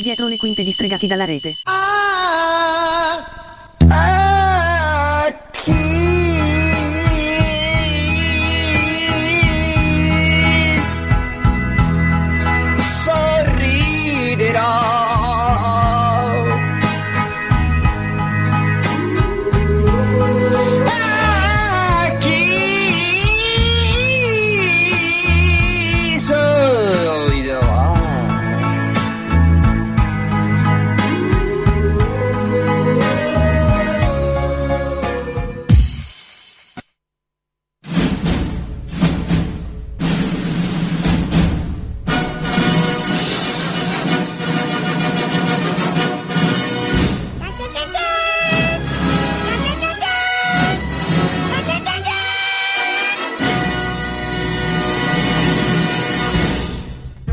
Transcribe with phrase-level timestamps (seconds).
[0.00, 1.58] Dietro le quinte distregati dalla rete.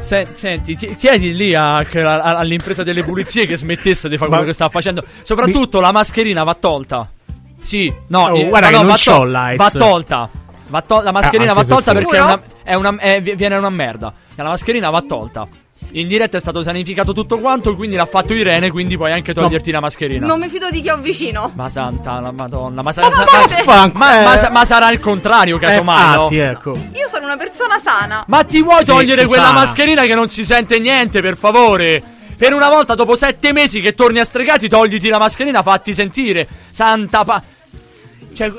[0.07, 4.45] Se- senti, chi- chiedi lì a- a- all'impresa delle pulizie che smettesse di fare quello
[4.45, 5.03] che sta facendo.
[5.21, 7.09] Soprattutto la mascherina va tolta.
[7.59, 9.57] Sì, no, Oh, eh, guarda no, che non va, c'ho l'AIDS.
[9.57, 10.29] va tolta.
[10.69, 13.55] Va tol- la mascherina Ah, va tolta perché è una, è una- è- vi- viene
[13.57, 14.13] una merda.
[14.35, 15.47] La mascherina va tolta.
[15.91, 19.71] In diretta è stato sanificato tutto quanto, quindi l'ha fatto Irene, quindi puoi anche toglierti
[19.71, 20.27] la mascherina.
[20.27, 21.51] Non mi fido di chi ho vicino.
[21.55, 23.63] Ma santa la madonna, ma, sarà, Ma ma- fate-
[23.93, 26.13] ma- eh, ma sa- ma sarà il contrario, casomai, no?
[26.23, 26.71] infatti, ecco.
[26.93, 28.25] Io sono una persona sana.
[28.27, 29.59] Ma ti vuoi Sì, togliere quella sana.
[29.61, 32.03] mascherina che non si sente niente, per favore?
[32.37, 36.47] Per una volta, dopo sette mesi che torni a stregati, togliti la mascherina, fatti sentire.
[36.69, 37.41] Santa pa...
[38.35, 38.51] Cioè...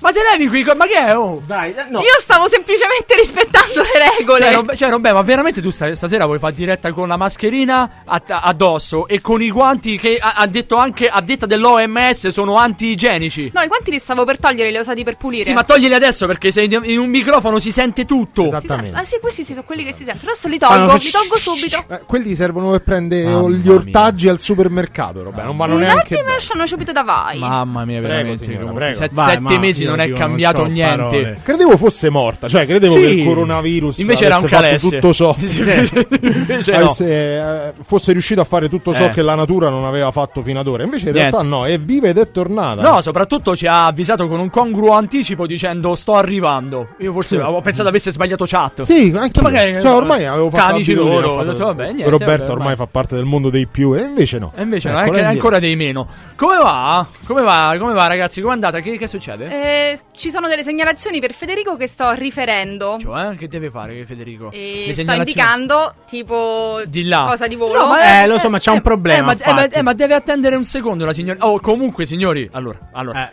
[0.00, 0.64] Ma te levi qui?
[0.76, 1.16] Ma che è?
[1.16, 1.42] Oh?
[1.44, 1.98] Dai, no.
[1.98, 4.44] Io stavo semplicemente rispettando le regole.
[4.44, 8.02] Cioè, Rob- cioè, Robè, ma veramente tu sta- stasera vuoi fare diretta con la mascherina
[8.04, 12.54] a- addosso e con i guanti che ha, ha detto anche a detta dell'OMS sono
[12.56, 13.50] anti-igienici?
[13.52, 15.44] No, i guanti li stavo per togliere, li ho usati per pulire.
[15.44, 18.44] Sì, ma toglili adesso perché se in un microfono si sente tutto.
[18.44, 18.96] Si sa- Esattamente.
[18.98, 20.30] Ah, sì, questi sì, sono quelli che si sentono.
[20.30, 21.84] Adesso li tolgo, li tolgo subito.
[21.88, 26.14] Eh, quelli servono per prendere Mamma gli ortaggi al supermercato, Robè, non vanno Un neanche
[26.14, 26.40] attimo bene.
[26.40, 27.38] ci hanno subito da vai.
[27.40, 28.44] Mamma mia, Prego, veramente.
[28.44, 28.82] signora, comunque.
[28.84, 28.98] prego.
[28.98, 30.96] Set- Vai, sette ma mesi non è cambiato non niente.
[30.96, 31.38] parole.
[31.42, 33.00] Credevo fosse morta, cioè credevo Sì.
[33.00, 34.88] che il coronavirus Invece era un calesse.
[34.98, 35.34] tutto ciò.
[35.38, 36.94] Invece no.
[37.00, 39.08] eh, fosse riuscito a fare tutto ciò Eh.
[39.10, 40.82] che la natura non aveva fatto fino ad ora.
[40.84, 41.30] Invece in Niente.
[41.36, 42.82] realtà no, è viva ed è tornata.
[42.82, 46.88] No, soprattutto ci ha avvisato con un congruo anticipo dicendo sto arrivando.
[47.00, 47.42] Io forse Sì.
[47.42, 48.82] avevo pensato avesse sbagliato chat.
[48.82, 52.10] Sì, anche Magari- cioè, ormai avevo fatto Camici loro, ho fatto- ho detto, vabbè, niente,
[52.10, 54.52] Roberto vabbè, ormai fa parte del mondo dei più e invece no.
[54.56, 56.06] E invece no, Ecco, ancora dei meno.
[56.36, 57.06] Come va?
[57.26, 57.74] Come va?
[57.78, 58.40] Come va, ragazzi?
[58.40, 58.80] Come è andata?
[58.80, 59.46] Che, che succede?
[59.46, 59.77] Eh,
[60.12, 62.96] ci sono delle segnalazioni per Federico che sto riferendo.
[63.00, 64.50] Cioè, che deve fare Federico?
[64.52, 67.26] E Le sto segnalazioni- indicando tipo Di là.
[67.28, 67.78] cosa di volo.
[67.80, 70.14] No, ma Eh, lo so, ma c'ha un problema, Eh, ma, eh, ma- eh, deve
[70.14, 71.46] attendere un secondo la signora.
[71.46, 72.48] Oh, comunque, signori.
[72.52, 73.28] Allora, allora.
[73.28, 73.32] Eh.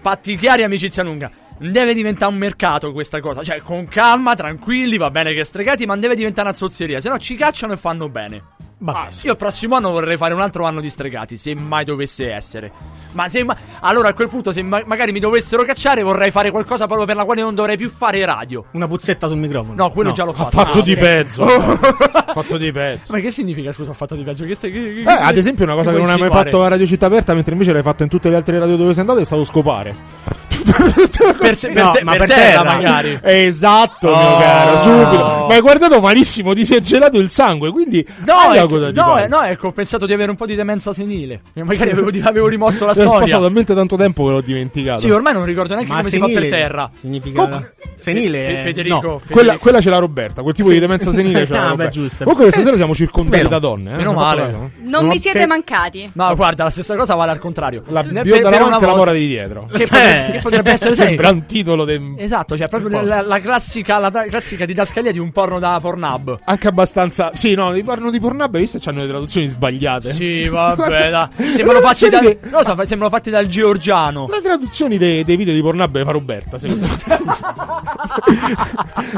[0.00, 1.30] Patti chiari, amicizia lunga.
[1.56, 3.42] Non deve diventare un mercato questa cosa.
[3.42, 7.00] Cioè, con calma, tranquilli, va bene che stregati, ma non deve diventare una zozzeria.
[7.00, 8.42] Se no ci cacciano e fanno bene.
[8.84, 11.84] Va Ah, io il prossimo anno vorrei fare un altro anno di stregati, se mai
[11.86, 12.70] dovesse essere.
[13.12, 16.50] Ma se ma- allora a quel punto, se ma- magari mi dovessero cacciare, vorrei fare
[16.50, 18.66] qualcosa proprio per la quale non dovrei più fare radio.
[18.72, 19.74] Una puzzetta sul microfono.
[19.74, 20.58] No, quello già l'ho Ha fatto.
[20.58, 20.98] fatto Ah, di ok.
[20.98, 21.46] pezzo.
[22.34, 23.12] fatto di pezzo.
[23.14, 24.44] Ma che significa, scusa, ho fatto di peggio?
[24.44, 26.50] Che stai- che- che- Eh, ad esempio, una cosa che non hai mai insinuare?
[26.50, 28.90] fatto a Radio Città Aperta, mentre invece l'hai fatto in tutte le altre radio dove
[28.90, 29.94] sei andato, è stato scopare.
[30.64, 32.62] Per, per, No, te- ma per per terra, terra.
[32.64, 33.18] magari.
[33.22, 34.38] Esatto, mio Oh.
[34.38, 35.46] caro, subito.
[35.48, 39.28] Ma hai guardato malissimo, ti si è gelato il sangue, quindi No, è, no, è,
[39.28, 41.42] no, ecco, ho pensato di avere un po' di demenza senile.
[41.54, 43.38] Magari avevo, avevo rimosso la È passato storia.
[43.38, 45.00] talmente tanto tempo che l'ho dimenticato.
[45.00, 46.90] Sì, ormai non ricordo neanche Ma come si fa per senile terra.
[47.00, 48.38] significa Comunque- senile.
[48.38, 49.00] Fe- eh, Federico, no.
[49.18, 49.22] Federico.
[49.32, 52.24] Quella, quella ce l'ha Roberta, quel tipo di demenza senile ce l'ha Ah, beh, giusto.
[52.24, 53.48] Comunque questa sera siamo circondati Vero.
[53.48, 53.92] da donne.
[53.92, 53.96] Eh?
[53.96, 54.70] Meno Non male.
[54.82, 56.10] non mi siete mancati.
[56.14, 57.82] Ma guarda, la stessa cosa vale al contrario.
[57.88, 59.68] La bio davanti e la una mora volta- di dietro.
[59.72, 59.86] Che
[60.56, 65.12] potrebbe, essere Sembra un titolo de- Esatto, cioè proprio la, la classica, la classica didascalia
[65.12, 66.38] di un porno da Pornhub.
[66.44, 67.30] Anche abbastanza.
[67.34, 68.78] Sì, no, di porno di Pornhub, hai visto?
[68.80, 70.08] C'hanno le traduzioni sbagliate.
[70.12, 74.28] Sì, vabbè, da- sembrano fatti, da, che- no, so, sembrano fatti dal georgiano.
[74.30, 76.92] Le traduzioni dei, dei video di Pornhub le fa Roberta, secondo me.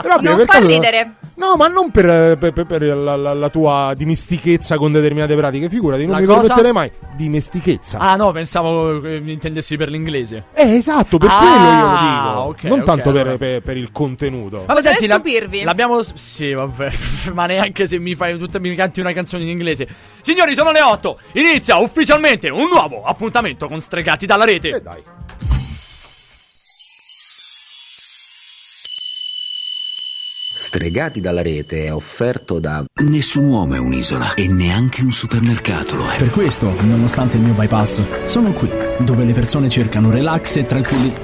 [0.02, 1.14] Robby, Non per fa caso- ridere.
[1.36, 5.68] No, ma non per, per- per- per la, la- la tua dimestichezza con determinate pratiche.
[5.68, 6.38] Figurati, non La mi cosa?
[6.40, 6.90] permetterei mai.
[7.14, 7.98] Dimestichezza.
[7.98, 10.44] Ah, no, pensavo che mi intendessi per l'inglese.
[10.54, 12.38] Eh, esatto, per Ah, quello io lo dico.
[12.48, 13.38] ok, non ok, tanto per, allora.
[13.38, 14.58] per- per il contenuto.
[14.66, 15.62] Ma Potrei senti, la- stupirvi.
[15.62, 16.00] l'abbiamo.
[16.02, 16.88] Sì, vabbè.
[17.34, 19.86] Ma neanche se mi fai tutta, mi canti una canzone in inglese.
[20.20, 21.18] Signori, sono le 8.
[21.32, 24.68] Inizia ufficialmente un nuovo appuntamento con Stregati dalla rete.
[24.68, 25.02] Eh, dai.
[30.66, 36.08] Stregati dalla rete è offerto da Nessun uomo è un'isola e neanche un supermercato lo
[36.10, 36.16] è.
[36.16, 38.68] Per questo, nonostante il mio bypass, sono qui,
[38.98, 41.14] dove le persone cercano relax e tranquilli.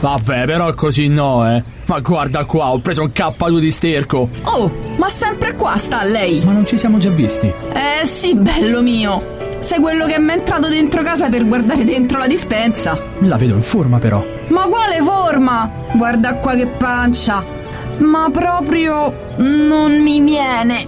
[0.00, 1.62] Vabbè, però così no, eh.
[1.86, 4.28] Ma guarda qua, ho preso un K2 di sterco.
[4.42, 6.42] Oh, ma sempre qua sta lei.
[6.44, 7.46] Ma non ci siamo già visti.
[7.46, 9.22] Eh sì, bello mio.
[9.60, 13.00] Sei quello che mi è entrato dentro casa per guardare dentro la dispensa.
[13.20, 14.26] La vedo in forma, però.
[14.48, 15.70] Ma quale forma?
[15.92, 17.60] Guarda qua che pancia.
[18.02, 20.86] Ma proprio non mi viene.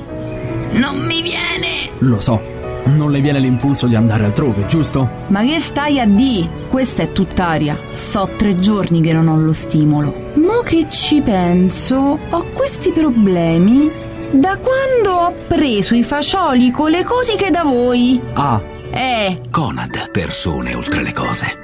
[0.72, 1.90] Non mi viene.
[1.98, 2.52] Lo so.
[2.86, 5.08] Non le viene l'impulso di andare altrove, giusto?
[5.28, 6.46] Ma che stai a di?
[6.68, 7.78] Questa è tutt'aria.
[7.92, 10.32] So tre giorni che non ho lo stimolo.
[10.34, 13.90] Mo che ci penso, ho questi problemi
[14.32, 18.20] da quando ho preso i fagioli con le cosiche da voi.
[18.34, 18.60] Ah,
[18.90, 21.63] Eh, Conad, persone oltre le cose.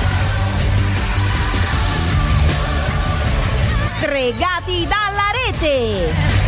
[4.21, 6.40] Stregati dalla rete!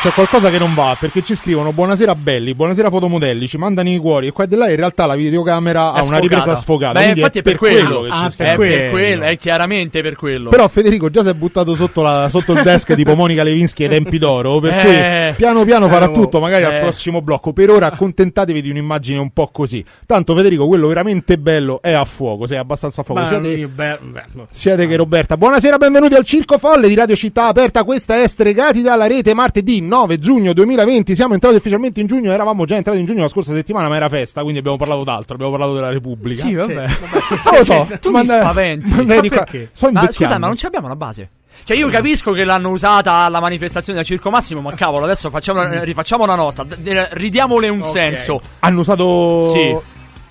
[0.00, 3.98] C'è qualcosa che non va perché ci scrivono buonasera belli, buonasera fotomodelli, ci mandano i
[3.98, 6.98] cuori e qua e di là in realtà la videocamera ha una ripresa sfogata.
[7.00, 8.00] Beh, infatti è per, quello.
[8.02, 8.62] che ci Ah, scrivono.
[8.64, 10.48] è per quello, è chiaramente per quello.
[10.48, 13.90] Però Federico già si è buttato sotto, la- sotto il desk tipo Monica Levinsky ai
[13.90, 14.82] tempi d'oro, per Eh.
[15.26, 16.80] cui piano piano farà Eh, tutto, magari al eh.
[16.80, 17.52] prossimo blocco.
[17.52, 19.84] Per ora accontentatevi di un'immagine un po' così.
[20.06, 23.20] Tanto Federico, quello veramente bello è a fuoco, sei abbastanza a fuoco.
[23.20, 25.36] Ma Siete, io, beh, beh, siete che Roberta.
[25.36, 27.84] Buonasera, benvenuti al Circo Folle di Radio Città Aperta.
[27.84, 31.14] Questa è Stregati dalla rete martedì 9 giugno 2020.
[31.14, 34.08] Siamo entrati ufficialmente in giugno, eravamo già entrati in giugno la scorsa settimana, ma era
[34.08, 36.46] festa, quindi abbiamo parlato d'altro, abbiamo parlato della Repubblica.
[36.46, 36.74] Sì, vabbè.
[36.74, 38.90] Non lo so, tu ma mi spaventi.
[38.90, 39.70] ma Ma qua- perché?
[39.72, 40.12] sto Ma invecchiando.
[40.12, 41.28] scusa, ma non ci abbiamo una base.
[41.64, 45.60] Cioè, io capisco che l'hanno usata alla manifestazione del Circo Massimo, ma cavolo, adesso facciamo,
[45.62, 46.64] eh, rifacciamo la nostra.
[46.64, 48.40] d- d- ridiamole un senso.
[48.60, 49.76] Hanno usato Sì.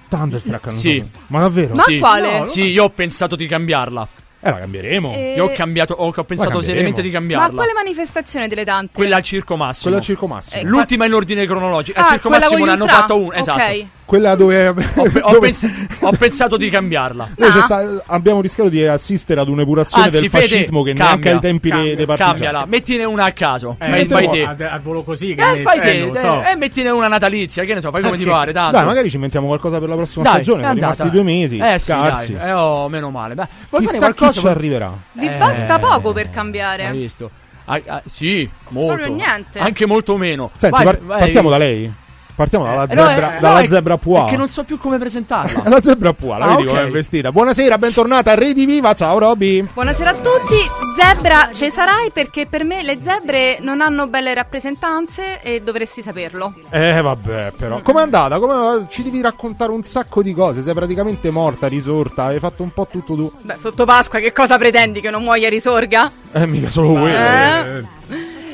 [0.07, 0.95] Thunderstruck hanno Sì.
[0.95, 1.25] usato.
[1.27, 1.75] Ma davvero?
[1.75, 1.99] Ma sì.
[1.99, 2.43] quale?
[2.47, 4.07] Sì, io ho pensato di cambiarla.
[4.41, 5.13] Eh, la cambieremo.
[5.13, 7.49] Eh, Io ho cambiato, ho, ho pensato seriamente di Ma cambiarla.
[7.55, 8.91] quale manifestazione delle tante?
[8.93, 9.83] Quella al Circo Massimo.
[9.83, 10.61] Quella al Circo Massimo.
[10.61, 11.99] Eh, L'ultima in ordine cronologico.
[11.99, 13.33] Al Ah, Circo quella Massimo ne hanno fatto uno.
[13.33, 13.61] Esatto.
[13.61, 13.85] Ok.
[14.09, 15.67] Quella dove, Ho, pe- ho pens-
[16.01, 17.29] ho pensato di cambiarla.
[17.37, 17.61] c'è Ah.
[17.61, 21.39] sta- abbiamo rischiato di assistere ad un'epurazione Anzi, del Fede, fascismo che cambia, neanche ai
[21.39, 22.33] tempi dei, cambia, dei partigiani.
[22.39, 23.75] Cambiala, mettine una a caso.
[23.79, 24.63] eh, mettiamo vai te.
[24.65, 26.43] a- al volo così che Eh, ne- fai eh, te, eh, so.
[26.43, 28.29] e mettine una natalizia, che ne so, fai come Eh, ti sì.
[28.31, 28.77] pare, tanto.
[28.77, 30.61] Dai, magari ci inventiamo qualcosa per la prossima Dai, stagione.
[30.63, 31.57] Sono rimasti due mesi.
[31.59, 32.33] Eh sì, scarsi.
[32.33, 32.47] dai.
[32.49, 33.35] Eh, oh, meno male.
[33.35, 33.47] Beh,
[33.77, 34.39] Chissà chi qualcosa?
[34.41, 34.91] ci arriverà.
[35.11, 36.91] Vi Eh, basta poco per Hai cambiare.
[36.93, 37.29] visto?
[37.65, 38.93] Ah, ah, sì, molto.
[38.95, 39.59] Proprio niente.
[39.59, 40.49] Anche molto meno.
[40.57, 41.19] Senti, Vai, par- vai.
[41.19, 41.93] partiamo da lei.
[42.39, 44.21] Partiamo dalla Eh, no, zebra, eh, dalla no, è- zebra Pua.
[44.21, 45.63] Perché non so più come presentarla.
[45.67, 46.67] La zebra Pua, la Ah, vedi ok.
[46.69, 47.33] come è vestita.
[47.33, 48.93] Buonasera, bentornata a Rediviva.
[48.93, 49.61] Ciao Roby.
[49.73, 50.55] Buonasera a tutti.
[50.97, 56.53] Zebra ci sarai perché per me le zebre non hanno belle rappresentanze e dovresti saperlo.
[56.69, 57.81] Eh vabbè, però.
[57.81, 58.39] Com'è andata?
[58.39, 58.85] Come...
[58.89, 60.61] Ci devi raccontare un sacco di cose.
[60.61, 62.23] Sei praticamente morta, risorta.
[62.27, 63.29] Hai fatto un po' tutto tu.
[63.41, 66.09] Beh, sotto Pasqua che cosa pretendi che non muoia risorga?
[66.31, 67.17] Eh, mica solo quello.
[67.17, 67.83] Eh?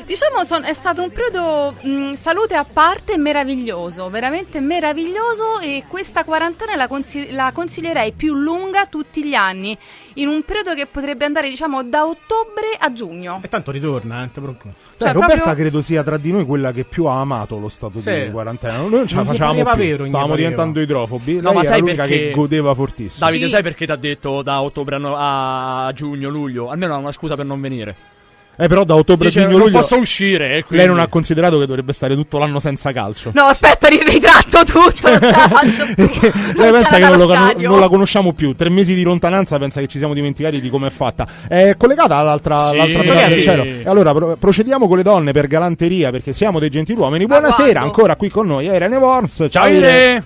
[0.06, 6.22] Diciamo son- è stato un periodo mh, salute a parte meraviglioso, veramente meraviglioso e questa
[6.22, 9.76] quarantena la, consi- la consiglierei più lunga tutti gli anni,
[10.14, 13.40] in un periodo che potrebbe andare diciamo da ottobre a giugno.
[13.42, 14.74] E tanto ritorna, eh, te preoccupare.
[14.96, 17.98] Cioè, Roberta proprio- credo sia tra di noi quella che più ha amato lo stato
[17.98, 18.26] Sì.
[18.26, 18.76] di quarantena.
[18.76, 19.82] Noi non ce la pareva più.
[19.82, 21.34] vero, Stavamo diventando idrofobi.
[21.40, 23.26] No, Lei ma era sai l'unica perché- che godeva fortissimo.
[23.26, 23.50] Davide, Sì.
[23.50, 26.70] sai perché ti ha detto da ottobre a, no- a giugno, luglio?
[26.70, 28.14] Almeno ha una scusa per non venire.
[28.58, 29.78] Eh, però da ottobre, Dice, giugno, non luglio.
[29.80, 30.56] posso uscire.
[30.56, 30.76] E quindi...
[30.76, 33.30] Lei non ha considerato che dovrebbe stare tutto l'anno senza calcio.
[33.34, 35.10] No, aspetta, ri- ritratto tutto.
[35.10, 35.94] Non ce la faccio più.
[36.08, 38.54] Perché Non lei pensa che non, lo non la conosciamo più.
[38.54, 41.26] Tre mesi di lontananza pensa che ci siamo dimenticati di come è fatta.
[41.46, 42.74] È collegata all'altra, Sì.
[42.74, 43.48] all'altra metà del Sì.
[43.48, 47.26] E allora pro- procediamo con le donne per galanteria perché siamo dei gentiluomini.
[47.26, 49.46] Buonasera, ancora qui con noi Irene Worms.
[49.50, 50.24] Ciao Ire!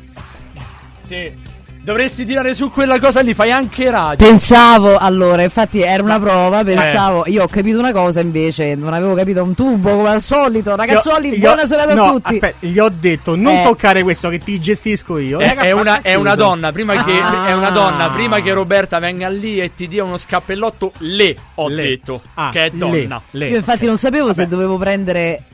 [1.05, 1.49] Sì.
[1.83, 4.25] Dovresti tirare su quella cosa lì, fai anche radio.
[4.27, 9.15] Pensavo, allora, infatti era una prova, pensavo, io ho capito una cosa invece, non avevo
[9.15, 10.77] capito un tubo come al solito.
[10.77, 12.35] Ragazzuoli, Io- io- buona serata no, a tutti.
[12.35, 13.63] Aspetta, gli ho detto non Eh.
[13.63, 15.39] toccare questo che ti gestisco io.
[15.39, 17.49] È, Eh, è una, è una donna, prima che, Ah.
[17.49, 21.69] è una donna, prima che Roberta venga lì e ti dia uno scappellotto, le ho
[21.69, 21.83] Le.
[21.83, 23.23] detto Ah, che è donna.
[23.31, 23.49] le.
[23.49, 25.45] Io infatti non sapevo se dovevo prendere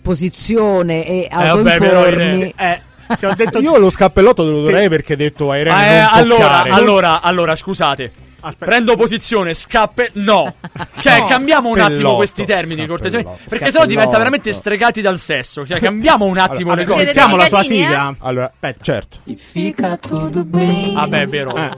[0.00, 2.24] posizione e Eh, vabbè, però, autoimpormi.
[2.38, 2.80] Irene, Eh,
[3.22, 6.08] ho detto Io lo scappellotto te lo darei perché hai detto a Irene Ah, eh,
[6.10, 8.12] allora, allora, allora, scusate.
[8.44, 8.64] Aspetta.
[8.64, 10.10] Prendo posizione, scappe.
[10.14, 10.54] No.
[11.00, 13.38] Cioè, No, cambiamo un attimo questi termini, cortesemente.
[13.48, 15.66] Perché sennò diventa veramente stregati dal sesso.
[15.66, 17.02] Cioè, cambiamo un attimo Allora, le cose.
[17.04, 18.14] siete Mettiamo la sua sigla.
[18.18, 18.82] Allora, Aspetta.
[18.84, 19.16] certo.
[19.36, 20.92] Fica tudo bem.
[20.94, 21.54] Vabbè, è vero.
[21.56, 21.70] Eh.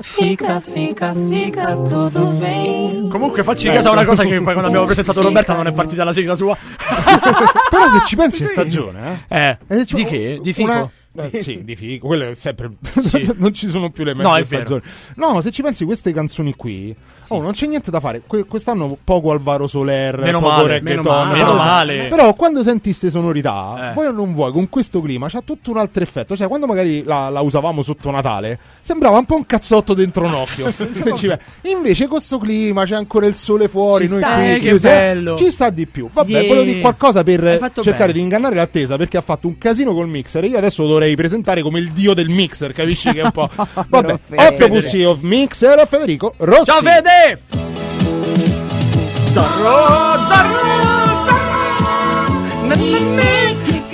[0.00, 3.08] Fica, fica, fica tudo bem.
[3.08, 6.04] Comunque, facci in casa una cosa che poi quando abbiamo presentato Roberta non è partita
[6.04, 6.56] la sigla sua.
[7.70, 9.58] Però se ci pensi è stagione, eh.
[9.68, 10.38] Eh, E ci- di che?
[10.42, 10.70] Di fico?
[10.70, 12.70] una- eh, sì, di fico, quello è sempre.
[12.98, 13.32] Sì.
[13.36, 14.82] non ci sono più le mezze No, stagioni.
[15.16, 16.94] No, se ci pensi, queste canzoni qui,
[17.28, 18.22] oh, non c'è niente da fare.
[18.26, 21.32] Que- quest'anno poco Alvaro Soler, Meno poco male, meno male.
[21.32, 22.06] Meno però- male.
[22.08, 23.92] Però quando senti queste sonorità, Eh.
[23.94, 26.36] vuoi o non vuoi, con questo clima c'ha tutto un altro effetto.
[26.36, 30.34] Cioè, quando magari la, la usavamo sotto Natale, sembrava un po' un cazzotto dentro un
[30.34, 30.72] occhio.
[31.62, 34.04] Invece, con questo clima c'è ancora il sole fuori.
[34.06, 35.36] Ci noi sta, qui eh, che eh, bello.
[35.36, 36.08] Ci sta di più.
[36.12, 36.42] Vabbè, Yeah.
[36.48, 37.40] volevo dire qualcosa per
[37.80, 38.12] cercare bene.
[38.14, 40.44] di ingannare l'attesa perché ha fatto un casino col mixer.
[40.44, 43.30] E io adesso lo dovrei presentare come il dio del mixer, capisci che è un
[43.30, 43.48] po'.
[43.88, 44.46] Vabbè, Fede.
[44.46, 46.64] Octopussy of Mixer, Federico Rossi.
[46.64, 47.40] Ciao, Fede!
[49.32, 50.58] Zarro, zarro,
[51.26, 51.52] zarro.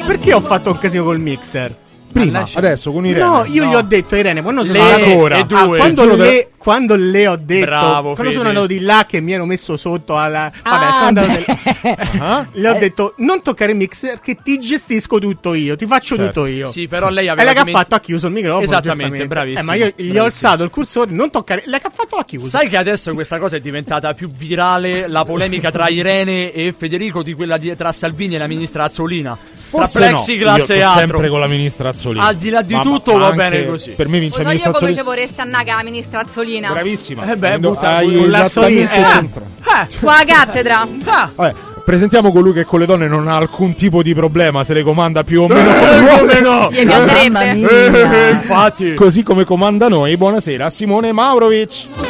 [0.06, 1.76] Perché ho fatto un casino col mixer?
[2.12, 3.24] Prima, adesso con Irene.
[3.24, 3.70] No, io No.
[3.70, 5.58] gli ho detto Irene, quando sono Le andato e due.
[5.60, 8.32] Ah, quando, Giuro le, de- quando le ho detto Bravo, quando Fede.
[8.32, 11.44] sono andato di là che mi ero messo sotto alla vabbè, Ah, sono andato beh.
[11.82, 12.48] del- Ah?
[12.52, 16.32] le ho detto non toccare il mixer che ti gestisco tutto io, ti faccio Certo.
[16.42, 16.66] tutto io.
[16.66, 18.64] Sì, però lei E aveva lei che ha fatto ha chiuso il microfono.
[18.64, 20.20] Esattamente, bravissimo, Eh, ma io gli bravissimo.
[20.20, 21.62] ho alzato il cursore, non toccare.
[21.66, 22.48] Lei che ha fatto l'ha chiuso.
[22.48, 27.22] Sai che adesso questa cosa è diventata più virale la polemica tra Irene e Federico
[27.22, 29.38] di quella di- tra Salvini e la ministra Azzolina.
[29.70, 30.24] Forse tra no.
[30.26, 30.98] Io e altro.
[30.98, 32.24] sempre con la ministra Azzolini.
[32.24, 33.92] Al di là di Ma- tutto ma va bene così.
[33.92, 36.70] Per me vince la io ministra come ci vorresti annaga la ministra Azzolina.
[36.72, 37.30] Bravissima.
[37.30, 38.90] Eh beh, butta hai esattamente l'azzolina.
[38.90, 39.04] Eh.
[39.08, 39.48] centrato.
[39.62, 40.86] Eh, Sulla cattedra.
[41.04, 44.74] ah, Vabbè, presentiamo colui che con le donne non ha alcun tipo di problema, se
[44.74, 46.68] le comanda più o meno eh, come no?
[46.70, 47.50] Gli piacerebbe.
[47.50, 48.94] Eh, eh, infatti.
[48.94, 50.16] Così come comanda noi.
[50.16, 52.09] Buonasera, Simone Maurovic.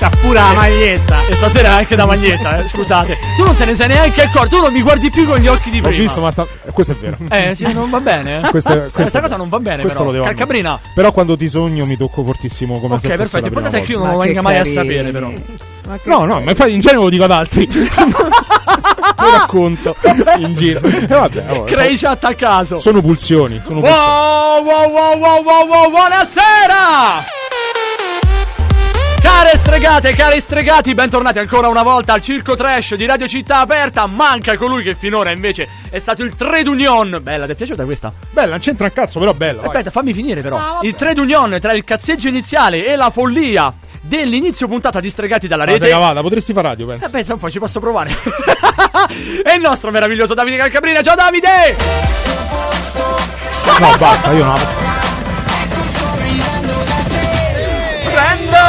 [0.00, 1.26] C'ha pure la maglietta.
[1.28, 3.18] E stasera è anche da maglietta, eh, scusate.
[3.36, 5.68] Tu non te ne sei neanche accorto, tu non mi guardi più con gli occhi
[5.68, 5.98] di Ho prima.
[6.02, 6.46] visto, ma sta...
[6.72, 7.18] questo è vero.
[7.28, 8.38] Eh, sì, non va bene.
[8.40, 8.48] eh.
[8.48, 10.10] Questa, Questa, questa- cosa non va bene, questo però.
[10.10, 10.68] lo devo Carcabrina.
[10.70, 10.92] ammettere.
[10.94, 13.36] Però quando ti sogno mi tocco fortissimo come Ok, se fosse perfetto.
[13.36, 14.12] la prima Importante è che io volta.
[14.14, 15.30] non lo venga mai a sapere, però.
[16.04, 17.68] No, no, ma infatti in genere lo dico ad altri.
[19.20, 19.96] lo racconto
[20.38, 20.80] in giro.
[20.88, 22.78] E vabbè, oh, Crei chat a caso.
[22.78, 23.60] sono pulsioni.
[23.62, 24.02] Sono pulsioni.
[24.02, 27.38] Wow, wow, wow, wow, wow, wow, buonasera!
[29.20, 34.06] Care stregate, cari stregati, bentornati ancora una volta al Circo Trash di Radio Città Aperta.
[34.06, 37.18] Manca colui che finora invece è stato il Trade Union.
[37.22, 38.12] Bella, ti è piaciuta questa?
[38.30, 39.60] Bella, non c'entra un cazzo, però bella.
[39.60, 39.68] vai.
[39.70, 40.56] Aspetta, fammi finire però.
[40.56, 45.46] Ah, il Trade Union tra il cazzeggio iniziale e la follia dell'inizio puntata di Stregati
[45.46, 45.84] dalla Ma rete.
[45.84, 47.04] sei cavata, potresti fare radio, penso.
[47.06, 48.10] Eh, pensa un po', ci posso provare.
[49.44, 51.02] e il nostro meraviglioso Davide Calcabrina.
[51.02, 51.76] Ciao Davide!
[53.78, 54.58] No, basta, io no.
[54.58, 54.79] Prendo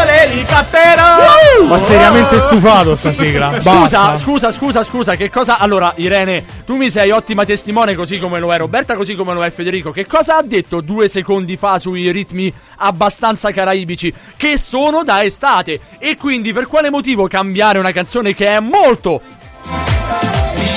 [0.03, 1.65] l'elicottero!
[1.67, 3.59] Ma seriamente stufato sta sigla.
[3.59, 4.17] Scusa, Basta.
[4.17, 5.57] scusa, scusa, scusa, che cosa...
[5.57, 9.43] Allora, Irene, tu mi sei ottima testimone così come lo è Roberta, così come lo
[9.43, 9.91] è Federico.
[9.91, 14.13] Che cosa ha detto due secondi fa sui ritmi abbastanza caraibici?
[14.35, 15.79] Che sono da estate.
[15.99, 19.39] E quindi per quale motivo cambiare una canzone che è molto...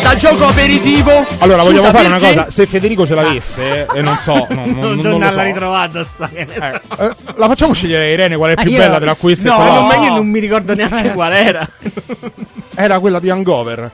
[0.04, 1.10] Da gioco aperitivo?
[1.38, 2.34] Allora, Scusa, vogliamo fare una perché?
[2.36, 2.50] cosa.
[2.50, 5.42] Se Federico ce l'avesse, e non so, no, non, Non, non, alla so.
[5.42, 7.02] ritrovata sta so.
[7.02, 9.56] Eh, la facciamo scegliere Irene qual è più io- bella tra queste No,
[9.86, 11.66] ma io non mi ricordo neanche qual era.
[12.74, 13.90] Era quella di Hangover.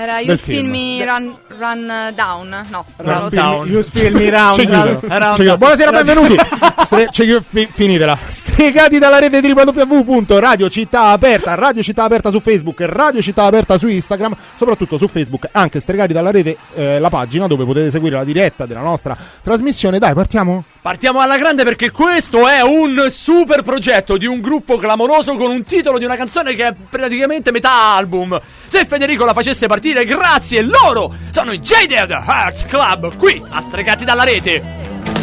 [0.00, 0.70] Era You film.
[0.70, 2.66] Feel Me Run, Run Down.
[2.70, 3.34] No, No, lo so.
[3.34, 3.66] down.
[3.68, 4.54] You spill me round.
[4.54, 5.00] Ci chiudo.
[5.00, 5.56] Ci chiudo.
[5.58, 6.36] Buonasera, era- benvenuti.
[6.84, 8.16] Stre- ci chiudo- fi- finitela.
[8.28, 13.88] Stregati dalla rete www.radio città aperta, Radio Città Aperta su Facebook, Radio Città Aperta su
[13.88, 18.24] Instagram, soprattutto su Facebook, anche Stregati dalla rete, eh, la pagina dove potete seguire la
[18.24, 19.98] diretta della nostra trasmissione.
[19.98, 20.62] Dai, partiamo?
[20.80, 25.64] Partiamo alla grande perché questo è un super progetto di un gruppo clamoroso con un
[25.64, 28.40] titolo di una canzone che è praticamente metà album.
[28.66, 34.04] Se Federico la facesse partire, grazie, loro sono i Jaded Hearts Club qui a Stregati
[34.04, 35.17] dalla rete.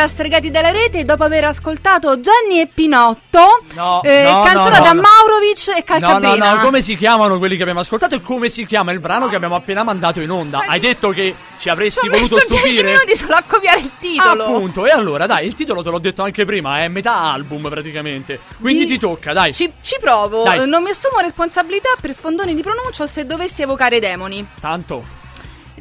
[0.00, 4.84] A Stregati dalla Rete dopo aver ascoltato Gianni e Pinotto, No, eh, no, cantata no,
[4.84, 5.00] da no.
[5.02, 6.50] Maurovic e No, Calcabrina.
[6.50, 9.28] no, no, come si chiamano quelli che abbiamo ascoltato e come si chiama il brano
[9.28, 10.64] che abbiamo appena mandato in onda?
[10.66, 12.92] Hai detto che ci avresti Ci ho voluto messo 10 stupire?
[12.92, 14.44] minuti solo a copiare il titolo.
[14.44, 18.40] Appunto, e allora dai, il titolo te l'ho detto anche prima, è metà album praticamente.
[18.60, 19.52] Quindi Di- ti tocca, dai.
[19.52, 20.66] Ci, ci provo, Dai.
[20.68, 24.46] Non mi assumo responsabilità per sfondoni di pronuncia o se dovessi evocare demoni.
[24.60, 25.18] Tanto.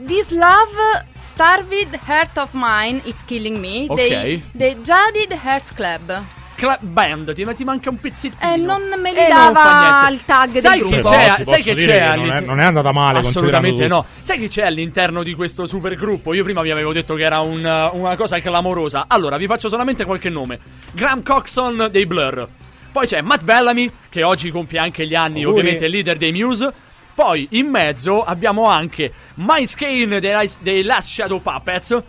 [0.06, 3.96] This Love Starved Heart of Mine It's Killing Me Ok.
[3.96, 6.24] dei, dei Jaded Hearts Club.
[6.56, 8.54] Cla- band, ti, ti manca un pezzettino.
[8.54, 10.14] E non me li Eh, non fa dava niente.
[10.14, 10.96] il tag del Sai gruppo.
[10.96, 12.66] che Però c'è, ti sai posso che dire c'è che non è- all'interno- non è
[12.66, 14.24] andata male, Assolutamente considerando no.
[14.26, 16.34] Sai che c'è all'interno di questo supergruppo?
[16.34, 19.06] Io prima vi avevo detto che era un- una cosa clamorosa.
[19.08, 20.60] Allora, vi faccio solamente qualche nome.
[20.92, 22.48] Graham Coxon dei Blur.
[22.92, 25.60] Poi c'è Matt Bellamy, che oggi compie anche gli anni, Auguri.
[25.62, 26.74] ovviamente leader dei Muse.
[27.20, 32.02] Poi in mezzo abbiamo anche Miles Kane dei, dei Last Shadow Puppets.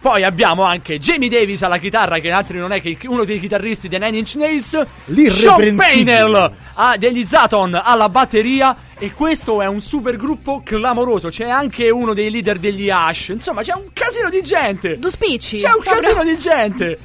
[0.00, 3.86] Poi abbiamo anche Jamie Davis alla chitarra, che altri non è che uno dei chitarristi
[3.86, 4.82] dei Nine Inch Nails.
[5.28, 5.76] Sean.
[5.76, 8.76] Painel ah, degli Zaton alla batteria.
[8.98, 11.28] E questo è un supergruppo clamoroso.
[11.28, 13.28] C'è anche uno dei leader degli Ash.
[13.28, 14.98] Insomma, c'è un casino di gente.
[14.98, 15.58] Tu spicci?
[15.58, 16.98] C'è un casino di gente.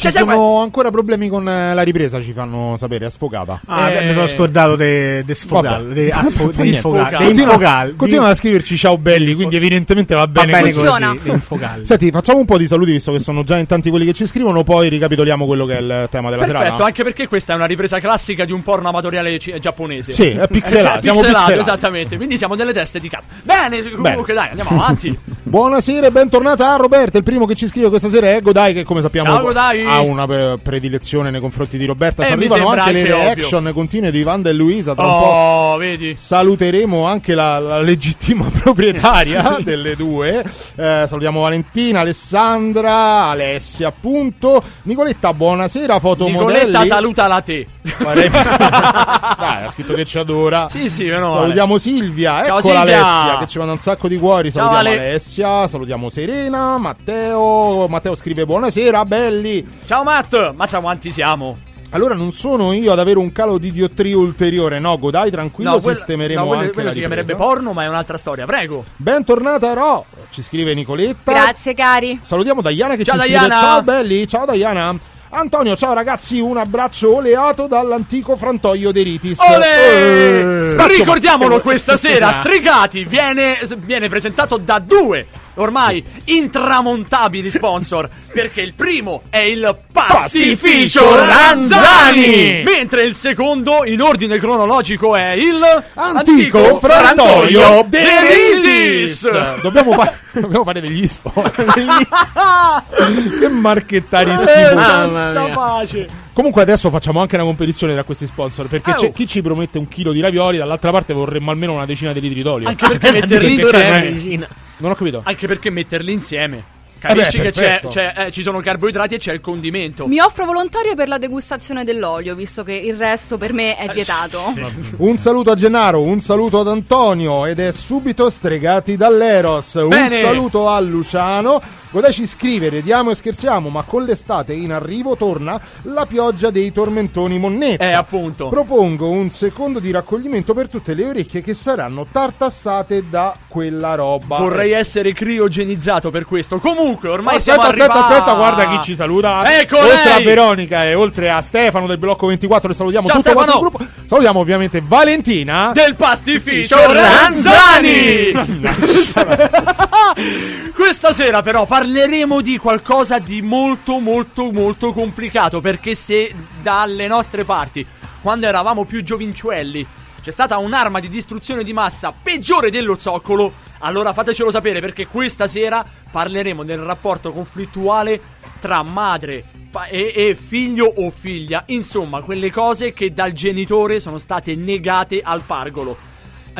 [0.00, 3.60] Ci Cioè, sono ancora problemi con eh, la ripresa, ci fanno sapere, è sfogata.
[3.66, 4.06] Ah, Eh.
[4.06, 5.92] mi sono scordato dei de sfogal, Vabbè.
[5.94, 10.72] dei asfo- sfogal, Continua- Continuano a scriverci ciao belli, quindi evidentemente va va bene, bene
[10.72, 11.82] così.
[11.82, 14.26] Senti, facciamo un po' di saluti visto che sono già in tanti quelli che ci
[14.26, 16.84] scrivono, poi ricapitoliamo quello che è il tema della Perfetto, serata.
[16.84, 20.12] anche perché questa è una ripresa classica di un porno amatoriale ci- giapponese.
[20.12, 21.60] Sì, è pixelato, Eh, siamo pixelato, pixelati.
[21.60, 22.16] esattamente.
[22.16, 23.28] Quindi siamo delle teste di cazzo.
[23.42, 25.18] Bene, comunque dai, andiamo avanti.
[25.42, 28.84] Buonasera e bentornata a Roberta, il primo che ci scrive questa sera è Godai che
[28.84, 29.84] come sappiamo Ciao, Godai.
[29.90, 32.24] Ha una pre- predilezione nei confronti di Roberta.
[32.24, 33.16] Ci Eh, mi arrivano anche le ovvio.
[33.16, 34.94] reaction continue di Wanda e Luisa.
[34.94, 36.14] Tra un po' Oh, vedi.
[36.16, 40.40] saluteremo anche la, la legittima proprietaria delle due.
[40.76, 44.62] Eh, salutiamo Valentina, Alessandra, Alessia, appunto.
[44.82, 46.66] Nicoletta, buonasera, fotomodelli.
[46.66, 47.66] Nicoletta, salutala te.
[47.82, 48.38] Faremo-
[49.40, 50.68] Dai, ha scritto che ci adora.
[50.70, 51.30] Sì, sì, meno.
[51.32, 53.06] Salutiamo Silvia, Ciao, eccola Silvia.
[53.06, 54.50] Alessia che ci manda un sacco di cuori.
[54.50, 55.08] Ciao, Salutiamo Ale.
[55.08, 57.86] Alessia, salutiamo Serena, Matteo.
[57.88, 59.66] Matteo scrive buonasera, belli.
[59.86, 61.58] Ciao Matt, ma ciao quanti siamo?
[61.92, 65.96] Allora non sono io ad avere un calo di diottria ulteriore, no, godai tranquillo, quello-
[65.96, 68.46] sistemeremo no, quello, anche quello la si chiamerebbe porno, ma è un'altra storia.
[68.46, 68.84] Prego.
[68.96, 71.32] Bentornata Ro, ci scrive Nicoletta.
[71.32, 72.20] Grazie cari.
[72.22, 73.54] Salutiamo Diana che Ciao, ci scrive Diana.
[73.60, 74.96] ciao belli, ciao Diana.
[75.32, 79.38] Antonio, ciao ragazzi, un abbraccio oleato dall'antico frantoio De Ritis.
[79.40, 80.62] Olè!
[80.62, 82.30] Eh, spazio- Ricordiamolo questa sera.
[82.38, 85.26] Stregati viene, viene presentato da due
[85.62, 94.38] ormai intramontabili sponsor perché il primo è il Pastificio Ranzani mentre il secondo in ordine
[94.38, 95.60] cronologico è il
[95.94, 99.60] Antico frantoio De Ritis.
[99.60, 101.64] Dobbiamo, fa- dobbiamo fare degli spot.
[103.38, 104.84] che marchettari Eh, schifosi.
[104.84, 106.06] santa pace.
[106.32, 109.12] Comunque adesso facciamo anche una competizione tra questi sponsor perché c'è oh.
[109.12, 112.42] chi ci promette un chilo di ravioli, dall'altra parte vorremmo almeno una decina di litri
[112.42, 112.68] d'olio.
[112.68, 114.48] Anche perché metterli Addirittura insieme una
[114.80, 115.22] Non ho capito.
[115.24, 119.18] Anche perché metterli insieme Capisci Eh beh, che c'è, c'è- eh, ci sono carboidrati e
[119.18, 123.54] c'è il condimento Mi offro volontario per la degustazione dell'olio, visto che il resto per
[123.54, 124.52] me è vietato.
[124.98, 129.74] Un saluto a Gennaro, un saluto ad Antonio ed è subito stregati dall'Eros.
[129.74, 130.20] Un Bene.
[130.20, 131.60] saluto a Luciano.
[131.92, 137.36] Godeci scrive, ridiamo e scherziamo, ma con l'estate in arrivo torna la pioggia dei tormentoni
[137.38, 137.82] monnezza.
[137.82, 138.46] Eh, appunto.
[138.48, 144.38] Propongo un secondo di raccoglimento per tutte le orecchie che saranno tartassate da quella roba.
[144.38, 148.94] Vorrei essere criogenizzato per questo Comunque ormai aspetta, siamo aspetta, arrivati aspetta, guarda chi ci
[148.94, 149.60] saluta.
[149.60, 150.12] Ecco oltre lei!
[150.12, 153.60] a Veronica e oltre a Stefano del blocco 24, che salutiamo Ciao, tutto quanto il
[153.60, 153.78] gruppo.
[154.04, 158.32] Salutiamo ovviamente Valentina Del pastificio Ranzani!
[160.74, 167.44] Questa sera però parleremo di qualcosa di molto molto molto complicato perché se dalle nostre
[167.44, 167.86] parti,
[168.20, 169.86] quando eravamo più giovincelli,
[170.22, 175.46] c'è stata un'arma di distruzione di massa peggiore dello zoccolo, allora fatecelo sapere perché questa
[175.46, 178.20] sera parleremo del rapporto conflittuale
[178.60, 179.44] tra madre
[179.88, 185.42] e, e figlio o figlia, insomma quelle cose che dal genitore sono state negate al
[185.42, 186.09] pargolo.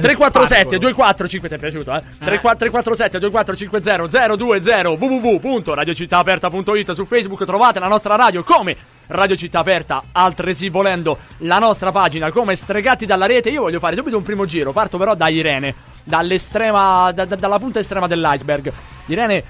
[0.01, 2.03] 347 245 ti è piaciuto eh?
[2.19, 8.77] 347 2450 020 www.radiocittaaperta.it su Facebook trovate la nostra radio come
[9.09, 13.97] Radio Città Aperta altresì volendo la nostra pagina come Stregati dalla rete io voglio fare
[13.97, 18.73] subito un primo giro parto però da Irene dall'estrema da- da- dalla punta estrema dell'iceberg
[19.07, 19.45] Irene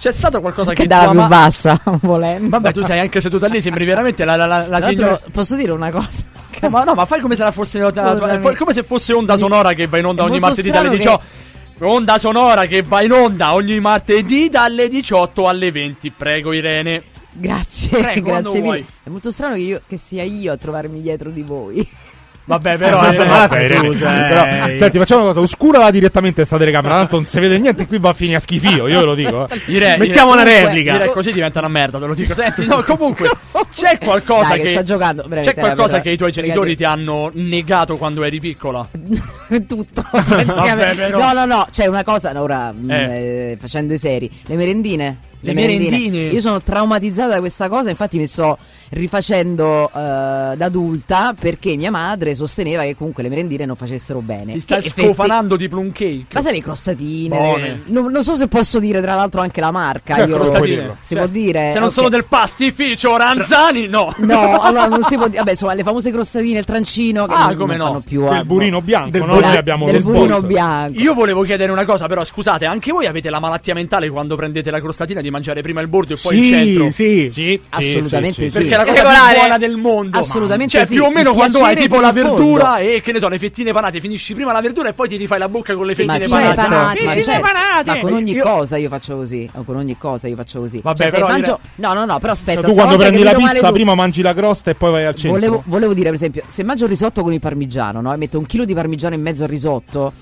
[0.00, 2.48] c'è stato qualcosa Che che dalla più ma- bassa, volendo.
[2.50, 5.72] Vabbè tu sei anche seduta lì sembri veramente la, la, la, la signora posso dire
[5.72, 6.22] una cosa?
[6.60, 7.78] No, ma no, ma fai come se fosse
[8.56, 11.44] come se fosse onda sonora che va in onda È ogni martedì dalle strano 18.
[11.78, 16.10] Onda sonora che va in onda ogni martedì dalle 18 alle 20.
[16.10, 17.02] Prego Irene.
[17.32, 18.62] Grazie, Prego, grazie mille.
[18.62, 18.86] vuoi.
[19.02, 21.86] È molto strano che, io, che sia io a trovarmi dietro di voi.
[22.48, 24.74] Vabbè, però Eh, sei Irene, tu, cioè.
[24.76, 28.10] senti, facciamo una cosa, oscurala direttamente sta telecamera, tanto non si vede niente, qui va
[28.10, 29.48] a finire a schifio, io ve lo dico.
[29.48, 29.60] eh.
[29.66, 30.94] Irene, Mettiamo una comunque, replica.
[30.94, 32.34] Irene, così diventa una merda, te lo dico.
[32.34, 33.28] Senti, no, comunque
[33.74, 36.84] c'è qualcosa Dai, che, che giocando, veramente, C'è qualcosa eh, che i tuoi genitori ti
[36.84, 38.86] hanno negato quando eri piccola?
[39.66, 40.04] Tutto.
[40.12, 41.18] Vabbè, però.
[41.18, 43.50] No, no, no, c'è una cosa, ora, mh, Eh.
[43.52, 45.18] eh, facendo i seri, le merendine.
[45.40, 46.22] Le merendine.
[46.28, 48.58] Io sono traumatizzata da questa cosa, infatti mi sto
[48.90, 49.92] rifacendo eh,
[50.56, 54.52] da adulta perché mia madre sosteneva che comunque le merendine non facessero bene.
[54.52, 56.26] Ti stai effetti- scofanando di plum cake.
[56.32, 57.82] Ma sai le crostatine?
[57.86, 60.14] Non, non so se posso dire tra l'altro anche la marca.
[60.14, 60.96] Certo, io- crostatine.
[61.00, 61.24] Si Certo.
[61.24, 61.70] può dire?
[61.70, 61.94] Se non Ok.
[61.94, 64.12] sono del pastificio Ranzani, no.
[64.18, 65.38] No, allora non si può dire.
[65.38, 67.92] Vabbè, insomma, le famose crostatine, il trancino che Ah, non, come non no.
[67.92, 70.98] fanno più Del burino bianco, del Noi abbiamo del burino bianco.
[71.00, 74.70] Io volevo chiedere una cosa, però scusate, anche voi avete la malattia mentale quando prendete
[74.70, 76.90] la crostatina di mangiare prima il bordo e poi il Sì, centro?
[76.90, 78.58] sì, sì, Assolutamente sì.
[78.58, 79.28] Perché è la cosa Regolare.
[79.32, 80.18] più buona del mondo.
[80.18, 80.94] Assolutamente Cioè, sì.
[80.94, 83.72] più o meno Il quando hai tipo la verdura e che ne so, le fettine
[83.72, 86.28] panate, finisci prima la verdura e poi ti rifai la bocca con le Ma fettine
[86.28, 86.70] certo, panate.
[87.04, 87.40] ma Fettine certo.
[87.40, 87.90] panate!
[87.90, 89.48] Ma con ogni Io- cosa io faccio così.
[89.54, 90.80] o Con ogni cosa io faccio così.
[90.82, 91.60] Vabbè, Cioè, se però mangio...
[91.76, 92.62] No, no, no, però aspetta.
[92.62, 95.32] tu quando prendi la pizza prima mangi la crosta e poi vai al centro.
[95.38, 98.12] Volevo, volevo dire, per esempio, se mangio il risotto con il parmigiano, no?
[98.12, 100.12] E metto un chilo di parmigiano in mezzo al risotto.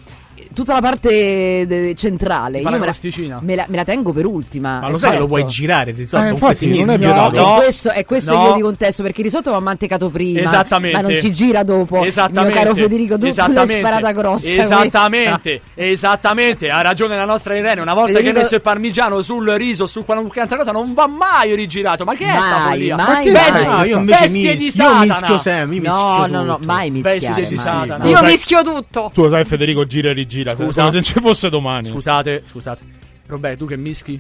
[0.52, 4.80] Tutta la parte de- centrale, io me la, me, la, me la tengo per ultima.
[4.80, 5.24] Ma lo sai, certo.
[5.26, 6.24] lo puoi girare il risotto.
[6.24, 7.36] Eh, infatti, non è vietato.
[7.40, 8.46] No, è questo, è questo No.
[8.48, 10.40] io di contesto perché il risotto va mantecato prima.
[10.40, 10.96] Esattamente.
[11.00, 12.04] Ma non si gira dopo.
[12.04, 12.52] Esattamente.
[12.54, 13.72] Mio caro Federico, tu Esattamente.
[13.72, 14.48] l'hai sparata grossa.
[14.48, 15.60] Esattamente.
[15.74, 16.70] Esattamente.
[16.70, 17.80] Ha ragione la nostra Irene.
[17.80, 20.92] Una volta che Federico- hai messo il parmigiano sul riso, su qualunque altra cosa, non
[20.94, 22.04] va mai rigirato.
[22.04, 22.96] Ma che è sta Mai, follia?
[22.96, 23.88] mai, Ma che Bestie, mai.
[23.88, 25.00] Io bestie di mischio, io Satana.
[25.04, 27.46] mischio sempre, io No, no, no, mai Bestie mischiare.
[27.48, 27.64] di mai.
[27.64, 28.04] Satana.
[28.06, 29.10] Io mischio tutto.
[29.14, 30.33] Tu lo sai, Federico gira e rigira.
[30.42, 30.80] Se- Scusa.
[30.80, 31.88] Come se non ci fosse domani.
[31.88, 32.82] Scusate, scusate.
[33.26, 34.18] Roberto, tu che mischi?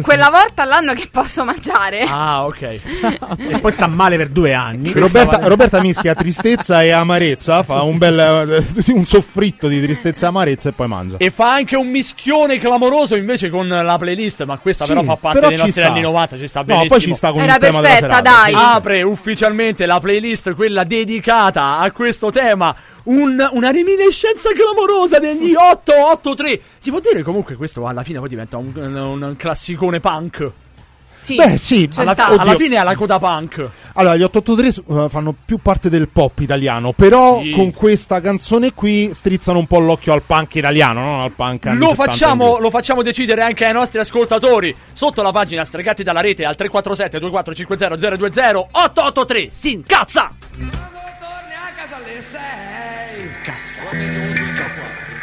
[0.00, 2.02] Quella volta all'anno che posso mangiare.
[2.02, 2.80] Ah, ok.
[3.50, 4.92] E poi sta male per due anni.
[4.92, 10.28] Roberta, Roberta mischia tristezza e amarezza, fa un bel eh, un soffritto di tristezza e
[10.28, 11.16] amarezza e poi mangia.
[11.16, 15.16] E fa anche un mischione clamoroso invece con la playlist, ma questa Sì, però fa
[15.16, 15.90] parte però dei nostri sta.
[15.90, 16.88] anni 90, ci sta No, benissimo.
[16.94, 18.30] poi ci sta con Era il tema della perfetta, serata.
[18.44, 18.54] dai.
[18.54, 22.74] Apre ufficialmente la playlist, quella dedicata a questo tema.
[23.04, 26.60] Un- una reminiscenza clamorosa degli 883.
[26.78, 30.50] Si può dire comunque questo alla fine poi diventa un, un- un classicone punk.
[31.16, 31.36] Sì.
[31.36, 32.32] Beh, sì, Alla, sta.
[32.32, 32.40] oddio.
[32.42, 33.66] alla fine è la coda punk.
[33.94, 37.50] Allora, gli 883 eh, fanno più parte del pop italiano, però Sì.
[37.52, 41.78] con questa canzone qui strizzano un po' l'occhio al punk italiano, non al punk anni
[41.78, 44.74] Lo 70 facciamo, lo facciamo decidere anche ai nostri ascoltatori.
[44.92, 49.48] Sotto la pagina Stregati dalla rete al 347 2450 020 883.
[49.50, 50.30] Si incazza!
[53.82, 55.13] Quando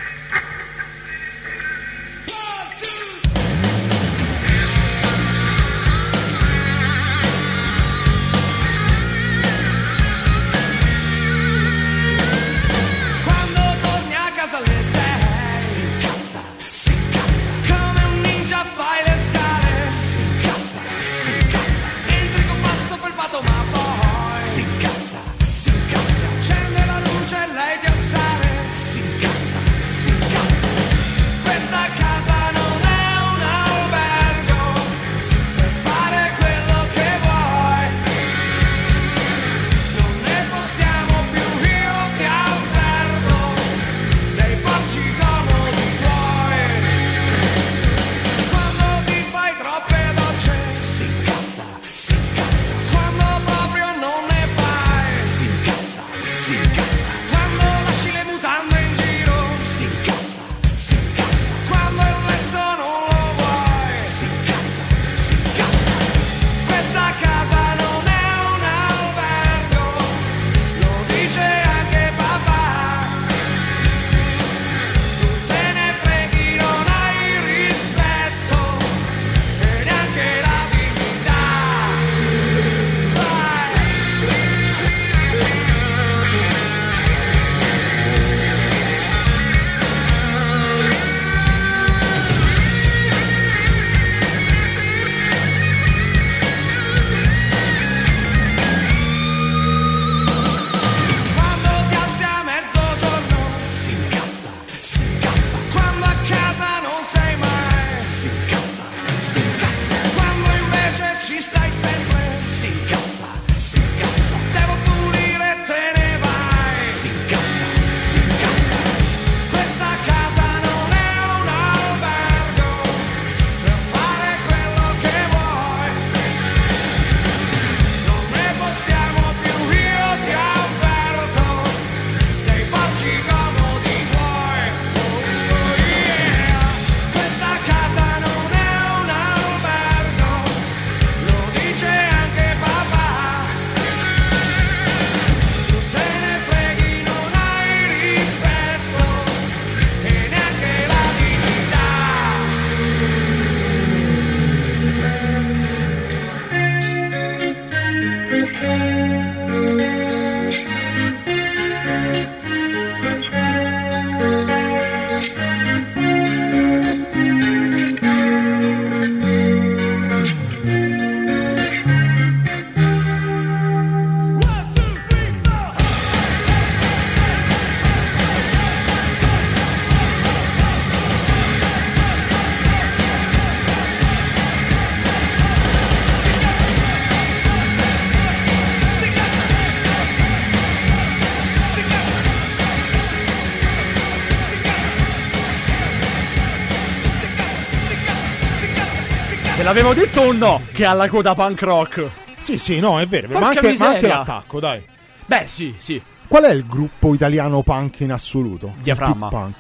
[199.74, 200.62] l'avevo detto o no?
[200.74, 202.10] Che ha la coda punk rock.
[202.36, 204.84] Sì, sì, no, è vero, ma anche, ma anche l'attacco, dai.
[205.26, 206.02] Beh, sì, sì.
[206.28, 208.74] Qual è il gruppo italiano punk in assoluto?
[208.82, 209.28] Diaframma.
[209.30, 209.56] punk?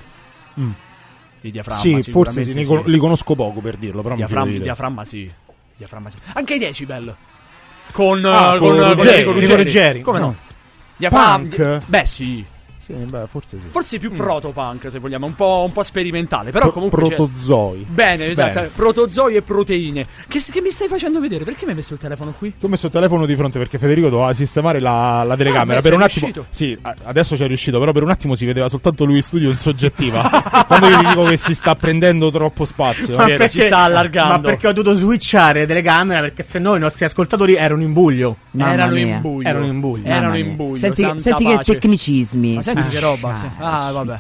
[1.39, 2.63] Di diaframma, Sì, forse sì, sì.
[2.65, 4.19] con- li conosco poco per dirlo, però mi
[4.62, 5.32] Diaframma, sì.
[5.78, 6.17] Diaframma sì.
[6.34, 7.15] Anche i decibel.
[7.93, 10.02] Con, Ah, eh, con con, Ruggeri, Enrico Enrico Ruggeri.
[10.02, 10.26] Come no?
[10.26, 10.36] No.
[10.97, 11.38] Diaframma.
[11.38, 11.82] Punk?
[11.86, 12.45] Beh, sì.
[12.97, 13.67] Sì, beh, forse sì.
[13.69, 16.51] Forse più proto-punk, se vogliamo, un po', un po' sperimentale.
[16.51, 17.01] Però Pro- comunque.
[17.04, 17.86] c'è- protozoi.
[17.89, 18.54] Bene, esatto.
[18.60, 18.67] Bene.
[18.75, 20.06] Protozoi e proteine.
[20.27, 21.43] Che, che mi stai facendo vedere?
[21.43, 22.54] Perché mi hai messo il telefono qui?
[22.60, 25.80] Ti ho messo il telefono di fronte perché Federico doveva sistemare la, la telecamera.
[25.80, 26.25] Ah, beh, per c'è un attimo.
[26.25, 26.45] riuscito.
[26.49, 29.49] Sì, a- adesso c'è riuscito, però per un attimo si vedeva soltanto lui in studio
[29.49, 30.30] in soggettiva.
[30.67, 33.15] Quando io gli dico che si sta prendendo troppo spazio.
[33.15, 34.30] Ma perché- si sta allargando.
[34.34, 38.38] Ma perché ho dovuto switchare telecamera perché se no i nostri ascoltatori erano in buglio.
[38.51, 39.15] Mamma Erano mia.
[39.15, 39.47] in buio.
[39.47, 40.04] Erano in buio.
[40.06, 40.75] Erano in buio.
[40.75, 42.56] Senti, senti che tecnicismi.
[42.56, 43.36] Ma senti che Switchare, roba.
[43.36, 43.50] sì.
[43.60, 44.20] Ah, vabbè.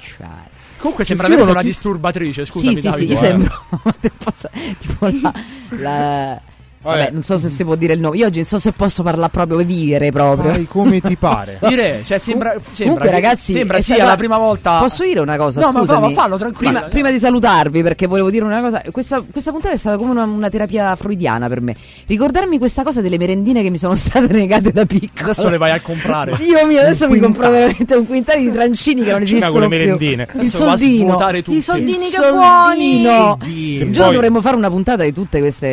[0.77, 2.45] Comunque sembra veramente una disturbatrice.
[2.45, 3.13] Scusami, Sì, sì, sì, Davide.
[3.13, 3.21] io eh.
[3.21, 3.63] sembro
[4.79, 5.33] tipo la,
[5.69, 6.41] la-
[6.83, 8.17] Vabbè, non so se si può dire il nome.
[8.17, 10.49] Io oggi non so se posso parlare proprio vivere proprio.
[10.51, 11.59] Fai come ti pare.
[11.67, 14.79] Dire, cioè sembra, sembra Comunque, che- ragazzi, sembra è sia stata- la prima volta.
[14.79, 15.61] Posso dire una cosa?
[15.61, 16.13] No, ma Scusami.
[16.13, 16.71] fa- fallo, tranquillo.
[16.71, 18.81] Prima, prima di salutarvi, perché volevo dire una cosa.
[18.91, 21.75] Questa, questa puntata è stata come una, una terapia freudiana per me.
[22.07, 25.31] Ricordarmi questa cosa delle merendine che mi sono state negate da piccolo.
[25.31, 26.35] Adesso le vai a comprare.
[26.37, 29.67] Dio mio, adesso mi compro veramente un quintale di trancini che non esistono con le
[29.67, 29.77] più.
[29.77, 30.23] merendine.
[30.33, 31.17] Il Adesso soldino.
[31.47, 33.37] I soldini Il che soldino.
[33.39, 35.67] Poi- giorno dovremmo fare una puntata di tutte queste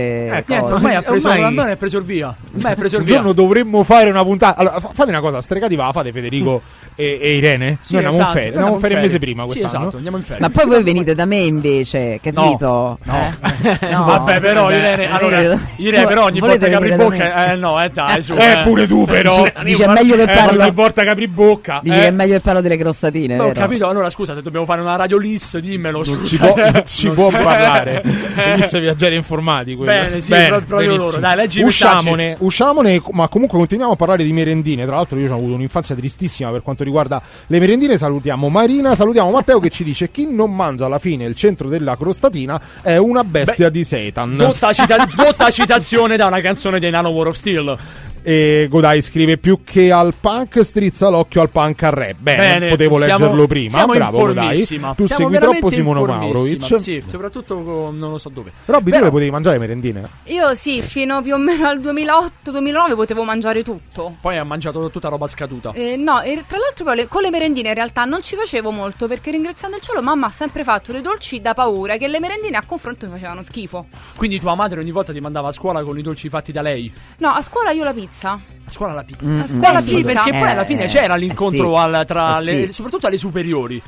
[0.47, 0.75] Niente, cose.
[0.75, 2.35] ormai ha preso, Ormai- ormai è preso il via.
[2.57, 3.17] Ormai è preso il Un via.
[3.17, 4.59] giorno dovremmo fare una puntata.
[4.61, 6.63] Allora, fa- fate una cosa: stregati va, la fate Federico
[6.95, 7.79] e, e Irene.
[7.83, 8.49] Sì, Noi andiamo in tanto, ferie.
[8.49, 9.83] noi Andiamo in ferie un mese prima Sì, quest'anno.
[9.83, 10.41] esatto, andiamo in ferie.
[10.41, 12.99] Ma poi voi venite da me invece, capito?
[13.03, 13.15] No.
[13.15, 13.77] Eh?
[13.91, 14.05] No.
[14.05, 15.59] Vabbè, però, Eh, Irene, allora.
[15.77, 18.35] Irene, però ogni volta che apri bocca, eh, no, eh, dai, su.
[18.35, 19.43] Eh, pure tu, però.
[19.43, 21.81] Dice- dice è meglio che Eh, parlo- ogni volta che apri bocca.
[21.83, 24.65] Eh, che è meglio che parlo delle crostatine, Beh, ho capito, allora scusa, se dobbiamo
[24.67, 26.03] fare una radio list, dimmelo.
[26.05, 28.03] Non si può, non si Non può si- parlare.
[28.37, 28.53] Eh.
[28.55, 29.75] Inizia viaggiare informati.
[29.77, 31.11] Bene, sì, pro- proprio benissimo.
[31.11, 31.21] loro.
[31.21, 34.85] Dai, leggi usciamone, usciamone, ma comunque continuiamo a parlare di merendine.
[34.85, 37.97] Tra l'altro, io ho avuto un'infanzia tristissima per quanto riguarda le merendine.
[37.97, 41.97] Salutiamo Marina, salutiamo Matteo che ci dice: Chi non mangia alla fine il centro della
[41.97, 44.37] crostatina è una bestia di Satan.
[44.37, 47.77] Dotta, cita- dotta citazione da una canzone dei Nano War of Steel.
[48.23, 52.17] E Godai scrive: Più che al punk, strizza l'occhio al punk al rap.
[52.19, 53.71] Bene, Bene, potevo siamo- leggerlo prima.
[53.71, 54.57] siamo Bravo, Godai.
[54.59, 56.17] Tu Siamo segui troppo Simone informissima.
[56.17, 56.81] Maurovic.
[56.81, 57.55] Sì, soprattutto
[57.93, 58.53] non lo so dove.
[58.67, 60.09] Robby, tu le potevi mangiare le merendine?
[60.25, 64.17] Io sì, fino più o meno al 2008-2009 potevo mangiare tutto.
[64.21, 65.73] Poi ha mangiato tutta roba scaduta.
[65.73, 68.71] Eh, no, e tra l'altro poi le- con le merendine in realtà non ci facevo
[68.71, 72.21] molto perché ringraziando il cielo mamma ha sempre fatto le dolci da paura che le
[72.21, 73.87] merendine a confronto mi facevano schifo.
[74.17, 76.93] Quindi tua madre ogni volta ti mandava a scuola con i dolci fatti da lei.
[77.19, 78.18] No, a scuola io la pizza.
[78.27, 79.31] A scuola la pizza.
[79.31, 80.13] Mm, A scuola mm, la Sì, pizza.
[80.13, 81.81] perché poi Eh, alla fine eh, c'era eh, l'incontro sì.
[81.81, 82.73] al- tra Eh, le, sì.
[82.73, 83.83] soprattutto alle superiori.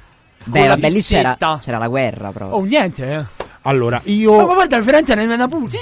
[0.45, 2.57] Beh, vabbè, lì c'era, c'era la guerra proprio.
[2.59, 3.25] Oh, niente, eh.
[3.63, 4.47] Allora, Ma io.
[4.47, 5.77] guarda, veramente ne una puzza.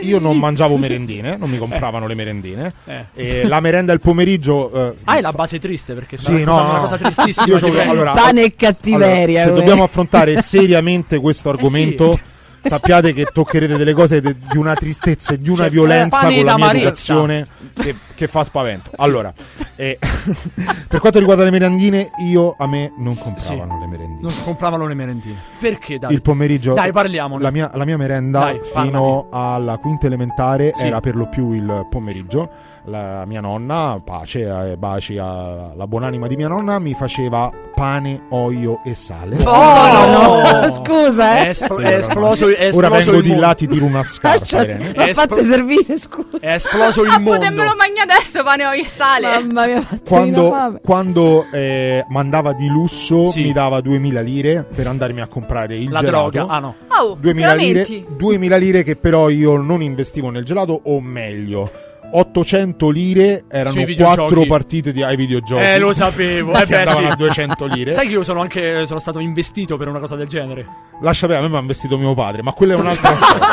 [0.00, 2.72] Io non mangiavo merendine, non mi compravano le merendine.
[2.86, 3.04] Eh.
[3.12, 4.72] E la merenda il pomeriggio.
[4.72, 6.80] eh, Ah, è la base triste perché Sì, no, raccontando una no.
[6.80, 7.46] cosa tristissima.
[7.58, 7.90] Io prego.
[7.90, 9.42] allora, Pane e cattiveria.
[9.42, 9.60] allora, se eh.
[9.66, 12.18] dobbiamo affrontare seriamente questo argomento,
[12.62, 16.42] sappiate che toccherete delle cose de- di una tristezza e di una Cioè, violenza con
[16.44, 18.90] la mia educazione che, che fa spavento.
[18.96, 19.32] Allora,
[19.76, 19.98] eh,
[20.88, 24.20] per quanto riguarda le merendine, io a me non compravano le merendine.
[24.20, 25.36] Non compravano le merendine.
[25.58, 26.12] Perché, dai?
[26.12, 27.42] Il pomeriggio, Dai, parliamone.
[27.42, 30.84] La mia, la mia merenda Dai, fino alla quinta elementare Sì.
[30.86, 32.50] era per lo più il pomeriggio.
[32.84, 38.80] La mia nonna, pace e baci alla buonanima di mia nonna, mi faceva pane, olio
[38.84, 39.36] e sale.
[39.44, 40.62] Oh, no.
[40.82, 41.44] Scusa, eh.
[41.44, 44.62] È, espl- è esploso, è esploso Ora vengo il di là, ti tiro una scarpa.
[44.62, 44.92] Irene.
[44.96, 46.38] Ma fate esplo- servire, scusa.
[46.40, 47.38] È esploso il Ma mondo.
[47.38, 49.26] potemmelo mangiare adesso pane olio e sale.
[49.28, 50.80] Mamma mia, Quando, fame.
[50.82, 53.42] quando eh, mandava di lusso Sì.
[53.42, 56.30] mi dava 2000 lire per andarmi a comprare il La gelato.
[56.30, 56.52] droga.
[56.52, 56.74] Ah, no.
[56.88, 58.14] Oh, 2000 lire, veramente?
[58.16, 61.70] 2000 lire che però io non investivo nel gelato o meglio
[62.12, 64.34] 800 lire erano Sui videogiochi.
[64.34, 66.52] 4 partite di, ai videogiochi Eh, lo sapevo.
[66.52, 67.12] Eh, che beh, andavano sì.
[67.12, 70.28] a 200 lire Sai che io sono anche sono stato investito per una cosa del
[70.28, 70.66] genere.
[71.02, 73.48] lascia perdere a me mi ha investito mio padre ma quella è un'altra storia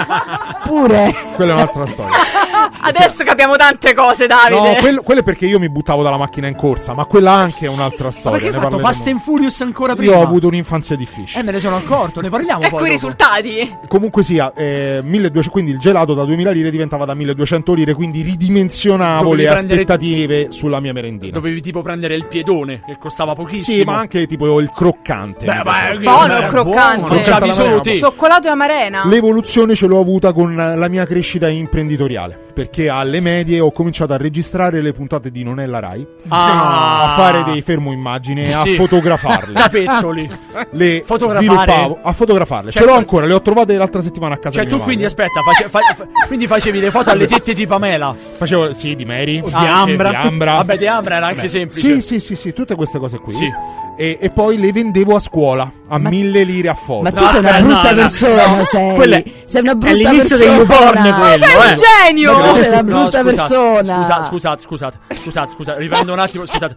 [0.63, 1.15] Pure.
[1.35, 2.15] quella è un'altra storia
[2.87, 4.55] Adesso capiamo tante cose, Davide.
[4.61, 7.65] no quello, quello è perché io mi buttavo dalla macchina in corsa ma quella anche
[7.65, 8.79] è un'altra Ma storia che hai fatto.
[8.79, 10.13] Fast and Furious ancora prima?
[10.13, 12.79] io ho avuto un'infanzia difficile Eh, me ne sono accorto, ne parliamo ecco poi.
[12.79, 12.93] i dopo.
[12.93, 13.77] risultati.
[13.87, 18.21] Comunque sia, eh, 1200, quindi il gelato da 2000 lire diventava da 1200 lire, quindi
[18.21, 21.31] ridimensionavo Dovevi le aspettative sulla mia merendina.
[21.33, 23.77] Dovevi tipo prendere il piedone, che costava pochissimo.
[23.77, 25.45] Sì, ma anche tipo il croccante.
[25.45, 27.13] Beh, beh, Buono il croccante.
[27.13, 27.95] Non c'avevi solo te.
[27.95, 29.03] Cioccolato e amarena.
[29.05, 34.13] L'evoluzione ce l'ho avuta con la mia crescita imprenditoriale, perché che alle medie ho cominciato
[34.13, 37.13] a registrare le puntate di Non è la Rai, Ah.
[37.13, 38.75] a fare dei fermo immagine, a Sì.
[38.75, 39.53] fotografarle.
[39.57, 40.29] Da pezzoli.
[40.73, 42.69] Le sviluppavo a fotografarle.
[42.69, 44.75] Cioè, Ce l'ho tu- ancora, le ho trovate l'altra settimana a casa Cioè, di tu
[44.75, 45.23] mia quindi madre.
[45.23, 48.15] aspetta, face- fa- fa- quindi facevi le foto alle tette di Pamela.
[48.37, 50.09] Facevo sì, di Mary, di Ambra.
[50.09, 50.51] di Ambra.
[50.51, 51.87] Vabbè, di Ambra era anche Beh, semplice.
[51.95, 53.33] Sì, sì, sì, sì, tutte queste cose qui.
[53.33, 53.49] Sì.
[53.99, 57.01] E, e poi le vendevo a scuola a mille lire a foto.
[57.01, 58.93] Ma tu sei una brutta persona, sei.
[58.93, 60.37] Quella è- sei una è brutta l'inizio persona.
[60.37, 61.75] dei YouPorn Ma quello, sei un eh.
[61.75, 62.31] genio!
[62.69, 63.95] No, sei una no, brutta scusate, persona.
[64.03, 66.75] Scusa, scusate, scusate, scusate, scusate, riprendo un attimo, scusate.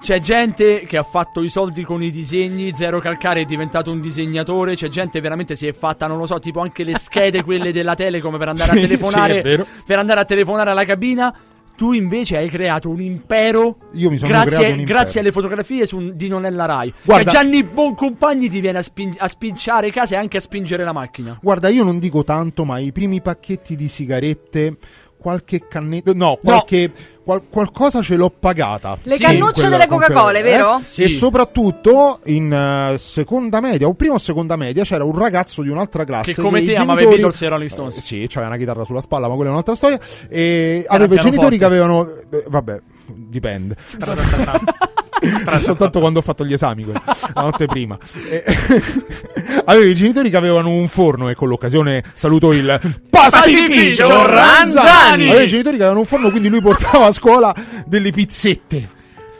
[0.00, 4.00] C'è gente che ha fatto i soldi con i disegni, Zero Calcare è diventato un
[4.00, 7.72] disegnatore, c'è gente veramente si è fatta, non lo so, tipo anche le schede quelle
[7.72, 11.34] della Telecom per andare Sì, a telefonare sì, per andare a telefonare alla cabina.
[11.76, 13.76] Tu invece hai creato un impero.
[13.94, 14.98] Io mi sono grazie, creato un impero.
[14.98, 16.90] grazie alle fotografie su- di Non è la Rai.
[17.02, 20.84] Guarda- Cioè Gianni Boncompagni ti viene a, spin- a spinciare casa e anche a spingere
[20.84, 21.36] la macchina.
[21.38, 24.76] Guarda, io non dico tanto, ma i primi pacchetti di sigarette,
[25.26, 26.88] qualche cannetto, no, qualche
[27.24, 28.96] qual- qualcosa ce l'ho pagata.
[29.02, 30.78] Le cannucce quella- delle Coca-Cola, quella- vero?
[30.78, 30.84] eh?
[30.84, 31.02] Sì.
[31.02, 35.68] E soprattutto in eh, seconda media, o prima o seconda media, c'era un ragazzo di
[35.68, 37.96] un'altra classe Che come i te amava i genitori- Beatles e i Rolling Stones.
[37.96, 39.98] Eh, sì, c'aveva una chitarra sulla spalla, ma quella è un'altra storia.
[40.28, 42.06] E Era aveva i genitori che avevano.
[42.08, 42.80] eh, vabbè,
[43.12, 43.74] dipende.
[45.60, 47.00] Soltanto quando ho fatto gli esami, quelli,
[47.34, 47.98] la notte prima.
[48.28, 48.44] E-
[49.66, 52.78] Avevo i genitori che avevano un forno e con l'occasione saluto il
[53.10, 55.28] pastificio Ranzani.
[55.28, 57.54] Aveva i genitori che avevano un forno, quindi lui portava a scuola
[57.86, 58.94] delle pizzette.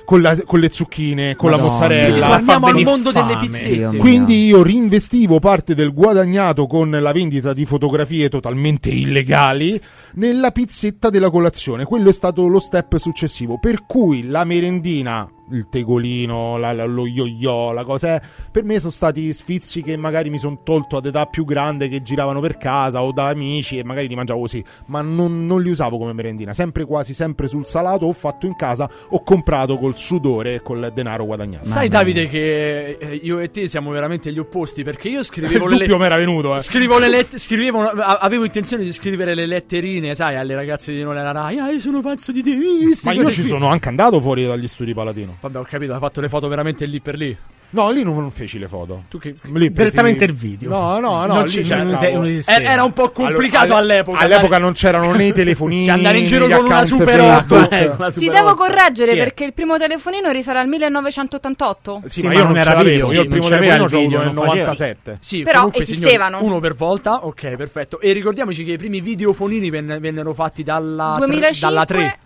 [0.06, 1.72] Con, la- con le zucchine, con la Madonna.
[1.72, 2.26] mozzarella.
[2.36, 3.48] Torniamo al mondo delle fame.
[3.48, 3.74] pizzette.
[3.74, 4.00] Dio mio.
[4.00, 9.80] Quindi io rinvestivo parte del guadagnato con la vendita di fotografie totalmente illegali
[10.14, 11.82] nella pizzetta della colazione.
[11.84, 13.58] Quello è stato lo step successivo.
[13.58, 18.20] Per cui la merendina, il tegolino, la- la- lo yo-yo, la cosa è,
[18.50, 22.02] per me sono stati sfizi che magari mi sono tolto ad età più grande che
[22.02, 25.70] giravano per casa o da amici e magari li mangiavo così, ma non, non li
[25.70, 26.52] usavo come merendina.
[26.52, 30.90] Sempre quasi sempre sul salato, ho fatto in casa, ho comprato col sudore e col
[30.94, 31.64] denaro guadagnato.
[31.66, 35.72] Sai Davide che eh, io e te siamo veramente gli opposti perché io scrivevo Il
[35.72, 36.60] le dubbio mi era venuto, eh.
[36.60, 41.16] Scrivo le let- scrivevo avevo intenzione di scrivere le letterine, sai, alle ragazze di non
[41.16, 41.58] è la Rai.
[41.58, 42.56] Ah, io sono pazzo di te.
[43.04, 43.48] Ma io ci qui.
[43.48, 45.35] sono anche andato fuori dagli studi Palatino.
[45.40, 47.36] Vabbè, ho capito, hai fatto le foto veramente lì per lì.
[47.68, 49.02] No, lì non, non feci le foto.
[49.10, 50.70] Tu che Lì presi- Direttamente il video.
[50.70, 51.34] No, no, no.
[51.34, 51.98] Non lì ci- cioè, non
[52.46, 54.18] era un po' complicato Allo- alle- all'epoca.
[54.20, 55.86] All'epoca non c'erano né i telefonini.
[55.86, 57.62] Cioè, andare in né giro con una Super Facebook.
[57.64, 57.70] 8.
[57.74, 59.16] Eh, una Ti devo correggere è?
[59.16, 62.02] perché il primo telefonino risale al 1988.
[62.04, 62.88] Sì, Sì, ma ma io non non era l'avevo.
[63.08, 64.54] video, Io il primo telefonino ce video, nel non faceva.
[64.54, 65.18] 97.
[65.20, 66.36] Sì, Però comunque, esistevano.
[66.36, 68.00] signori, uno per volta, ok, perfetto.
[68.00, 72.18] E ricordiamoci che i primi videofonini ven- vennero fatti dalla, tre- 2005 dalla 3.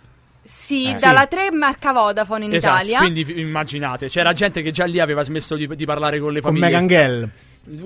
[0.43, 0.95] Sì, Eh.
[0.95, 2.97] dalla 3 marca Vodafone in Esatto, Italia.
[2.99, 6.51] quindi immaginate, c'era gente che già lì aveva smesso di, di parlare con le Con
[6.53, 6.65] famiglie.
[6.65, 7.29] Megan Gell.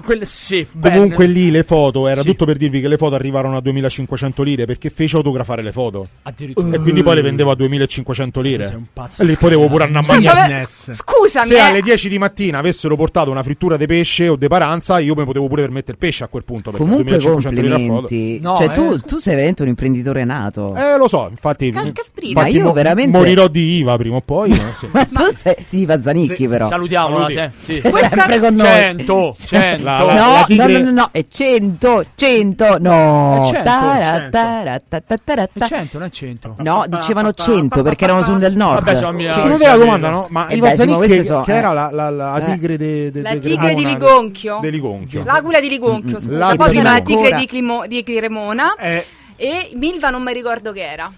[0.03, 1.37] Quelle, sì, Comunque bene.
[1.37, 2.27] lì le foto, era Sì.
[2.27, 6.07] tutto per dirvi che le foto arrivarono a 2500 lire perché fece autografare le foto.
[6.23, 6.75] Addirittura.
[6.75, 8.65] E quindi poi le vendevo a 2500 lire.
[8.65, 9.21] Sei un pazzo.
[9.21, 10.63] E lì potevo pure andare a mangiare.
[10.65, 11.59] Scusami, Se eh.
[11.59, 15.25] alle 10 di mattina avessero portato una frittura di pesce o di paranza, io mi
[15.25, 16.71] potevo pure permettere pesce a quel punto.
[16.71, 17.93] Perché Comunque 2500 lire a foto.
[18.07, 18.39] complimenti.
[18.41, 20.73] No, cioè, eh, tu, scu- tu sei veramente un imprenditore nato.
[20.73, 21.65] Eh, lo so, infatti.
[21.67, 24.49] Infatti Ma io mo- veramente- Morirò di IVA prima o poi.
[24.51, 24.87] ma sì.
[24.91, 26.67] Ma tu sei di Pazzanicchi, però.
[26.69, 27.53] Salutiamola, Saluti.
[27.59, 27.81] sì, sì.
[27.81, 28.67] Sempre con noi.
[28.67, 29.63] 100, 100.
[29.81, 33.41] La- No, la- no, no, no, no, è 100, 100, no.
[33.41, 34.29] È 100, Tara, 100.
[34.31, 35.65] tara, ta, ta, tara, È ta.
[35.67, 36.55] 100, non è 100.
[36.59, 38.83] No, dicevano 100 perché erano sul del nord.
[38.83, 39.33] Vabbè, sono mia-.
[39.33, 40.27] Scusate la domanda, no?
[40.29, 41.55] Ma Eh Ivan che, so, che eh.
[41.55, 42.45] era la, la- la Eh.
[42.45, 44.59] tigre de, de- La tigre di Ligonchio.
[44.61, 45.23] De Ligonchio.
[45.23, 46.37] L'aquila di Ligonchio, scusa.
[46.37, 47.23] L'aquila Poi di c'era la Ligonchio.
[47.23, 48.75] tigre di, Climo- di Cremona.
[48.75, 49.05] Eh,
[49.37, 51.11] E Milva non mi ricordo che era.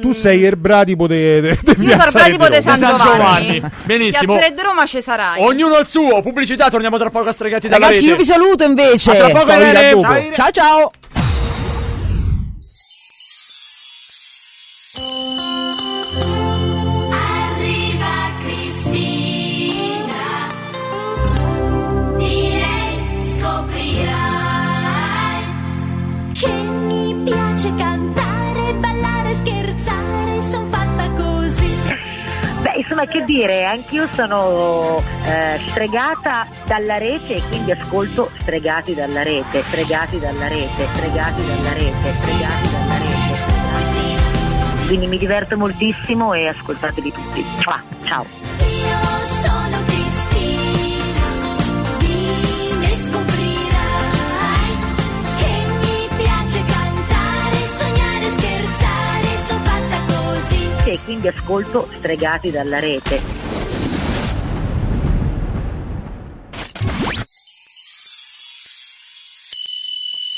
[0.00, 2.98] Tu sei il bradipo de, de, Io sono Piazza Bradipo de San Giovanni.
[2.98, 3.62] Giovanni.
[3.84, 4.34] Benissimo.
[4.34, 5.44] Piazza Red Roma Cesarai.
[5.44, 9.10] Ognuno il suo, pubblicità, torniamo tra poco a stregati dalla Ragazzi, io vi saluto invece.
[9.10, 10.32] A tra poco, Ciao.
[10.34, 10.50] Ciao.
[10.52, 10.92] Ciao
[32.92, 39.62] insomma, che dire, anch'io sono eh, stregata dalla rete e quindi ascolto stregati dalla rete,
[39.62, 43.50] stregati dalla rete, stregati dalla rete, stregati dalla rete.
[44.86, 47.42] Quindi mi diverto moltissimo e ascoltateli tutti.
[48.04, 48.51] Ciao.
[60.92, 63.18] e quindi ascolto stregati dalla rete.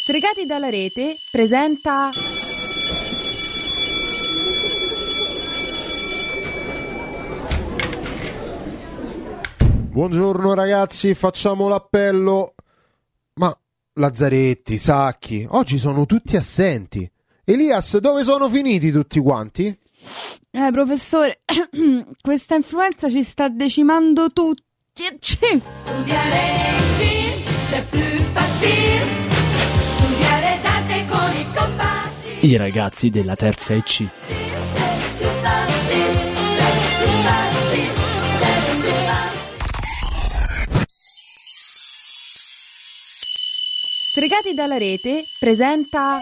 [0.05, 2.11] Stregati dalla rete presenta
[9.91, 12.55] Buongiorno ragazzi, facciamo l'appello.
[13.35, 13.57] Ma
[13.95, 17.11] Lazzaretti, Sacchi, oggi sono tutti assenti.
[17.45, 19.77] Elias, dove sono finiti tutti quanti?
[20.51, 21.43] Eh, professore,
[22.21, 24.63] questa influenza ci sta decimando tutti.
[25.21, 26.75] Studiare
[27.71, 28.01] è più
[28.33, 29.05] facile.
[29.97, 32.47] Studiare d'arte con i compatti.
[32.47, 33.97] I ragazzi della terza EC.
[33.97, 34.07] Più
[35.43, 36.05] facile,
[36.57, 37.93] sempre più facile,
[38.39, 39.33] sempre più facile.
[44.13, 46.21] Stregati dalla rete presenta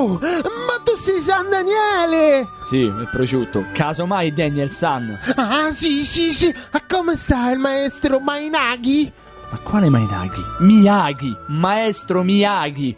[0.00, 2.48] Oh, ma tu sei San Daniele!
[2.64, 3.66] Sì, il prosciutto.
[3.74, 5.18] Casomai Daniel San.
[5.36, 6.54] Ah, sì, sì, sì.
[6.72, 9.12] Ma come sta il maestro Mainaghi?
[9.50, 10.42] Ma quale Mainaghi?
[10.60, 12.96] Miyagi, maestro Miyagi.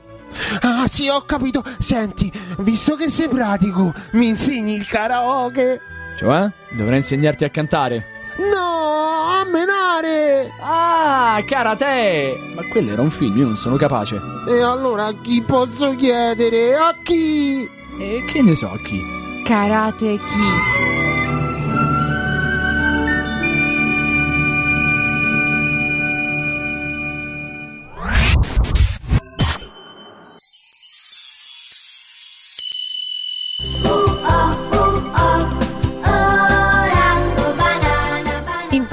[0.61, 1.65] Ah, sì, ho capito.
[1.81, 5.81] Senti, visto che sei pratico, mi insegni il karaoke?
[6.17, 6.49] Cioè?
[6.71, 8.12] Dovrei insegnarti a cantare.
[8.39, 10.51] No, a menare!
[10.61, 12.53] Ah, karate!
[12.55, 14.21] Ma quello era un film, io non sono capace.
[14.49, 16.75] E allora a chi posso chiedere?
[16.75, 17.69] A chi?
[17.99, 19.01] E che ne so a chi?
[19.45, 21.12] Karate Kid.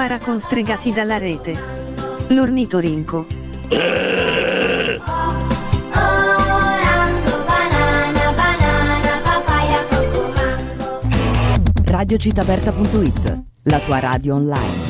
[0.10, 1.56] Impara con Stregati dalla rete.
[2.30, 3.28] L'ornitorinco.
[11.84, 14.89] Radiocitaperta.it, la tua radio online.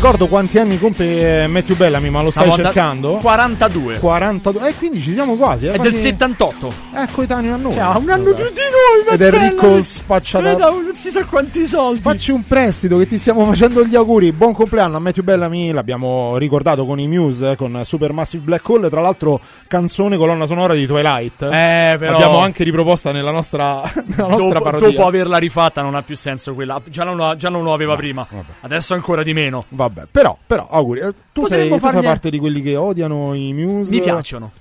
[0.00, 3.16] Ricordo quanti anni compie eh, Matthew Bellamy, ma lo stai Stavo cercando?
[3.16, 3.98] 42.
[3.98, 4.68] 42.
[4.70, 5.66] Eh, quindi ci siamo quasi.
[5.66, 6.72] Eh, È quasi- del 78.
[6.94, 7.74] È coetaneo a noi.
[7.74, 8.59] Cioè, un anno più di
[9.06, 9.14] noi.
[9.14, 9.66] Ed ricco
[10.40, 12.00] no, Non si sa quanti soldi.
[12.00, 14.32] Facci un prestito che ti stiamo facendo gli auguri.
[14.32, 15.72] Buon compleanno a Matthew Bellamy.
[15.72, 18.88] L'abbiamo ricordato con i Muse, eh, con Supermassive Black Hole.
[18.90, 21.42] Tra l'altro, canzone colonna sonora di Twilight.
[21.42, 24.88] Eh, però- L'abbiamo anche riproposta nella nostra, nella nostra dopo, parodia.
[24.90, 26.80] dopo averla rifatta non ha più senso quella.
[26.88, 28.26] Già non lo, già non lo aveva prima.
[28.60, 29.64] Adesso ancora di meno.
[29.68, 31.00] Vabbè, però, però auguri.
[31.00, 33.90] Eh, Tu, sei, tu fai parte di quelli che odiano i Muse.
[33.90, 34.52] Mi piacciono.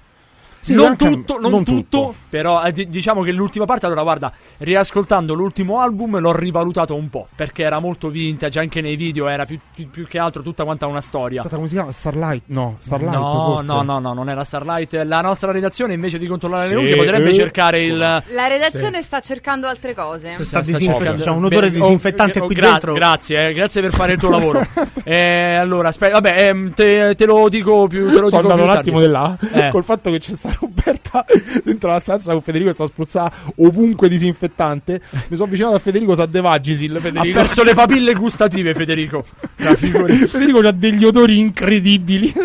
[0.61, 2.15] Sì, non tutto, non non tutto, tutto.
[2.29, 7.09] però eh, di- diciamo che l'ultima parte, allora guarda, riascoltando l'ultimo album l'ho rivalutato un
[7.09, 10.63] po', perché era molto vintage, anche nei video era più, più- più che altro tutta
[10.65, 11.39] quanta una storia.
[11.39, 11.91] Aspetta, come si chiama?
[11.91, 12.43] Starlight?
[12.47, 13.65] No, Starlight no, forse.
[13.73, 14.93] no, no, no, non era Starlight.
[15.05, 17.33] La nostra redazione invece di controllare Sì, le unghie potrebbe eh.
[17.33, 17.97] cercare il...
[17.97, 20.31] La redazione sta cercando altre cose.
[20.33, 20.97] Si sta Sta disinfettando.
[21.03, 22.93] cercando- C'è un odore Beh, disinfettante oh, qui gra- dentro.
[22.93, 24.61] Grazie, eh, grazie per fare il tuo lavoro.
[25.09, 28.11] Eh, allora, aspetta, vabbè, ehm, te, te lo dico più.
[28.11, 29.69] Te lo Sono dico andato più un attimo di là Eh.
[29.69, 31.25] col fatto che c'è sta Roberta
[31.63, 35.01] dentro la stanza con Federico e sta spruzzando ovunque disinfettante.
[35.27, 36.95] Mi sono avvicinato a Federico sa De Vagisil.
[36.95, 37.39] Ha Federico.
[37.39, 39.23] perso le papille gustative, Federico.
[39.55, 42.31] Federico ha degli odori incredibili.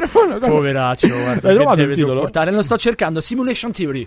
[0.40, 1.48] Poveraccio, guarda.
[1.48, 2.14] L'hai trovato il titolo?
[2.14, 2.50] sopportare.
[2.50, 3.20] Lo sto cercando.
[3.20, 4.06] Simulation Theory.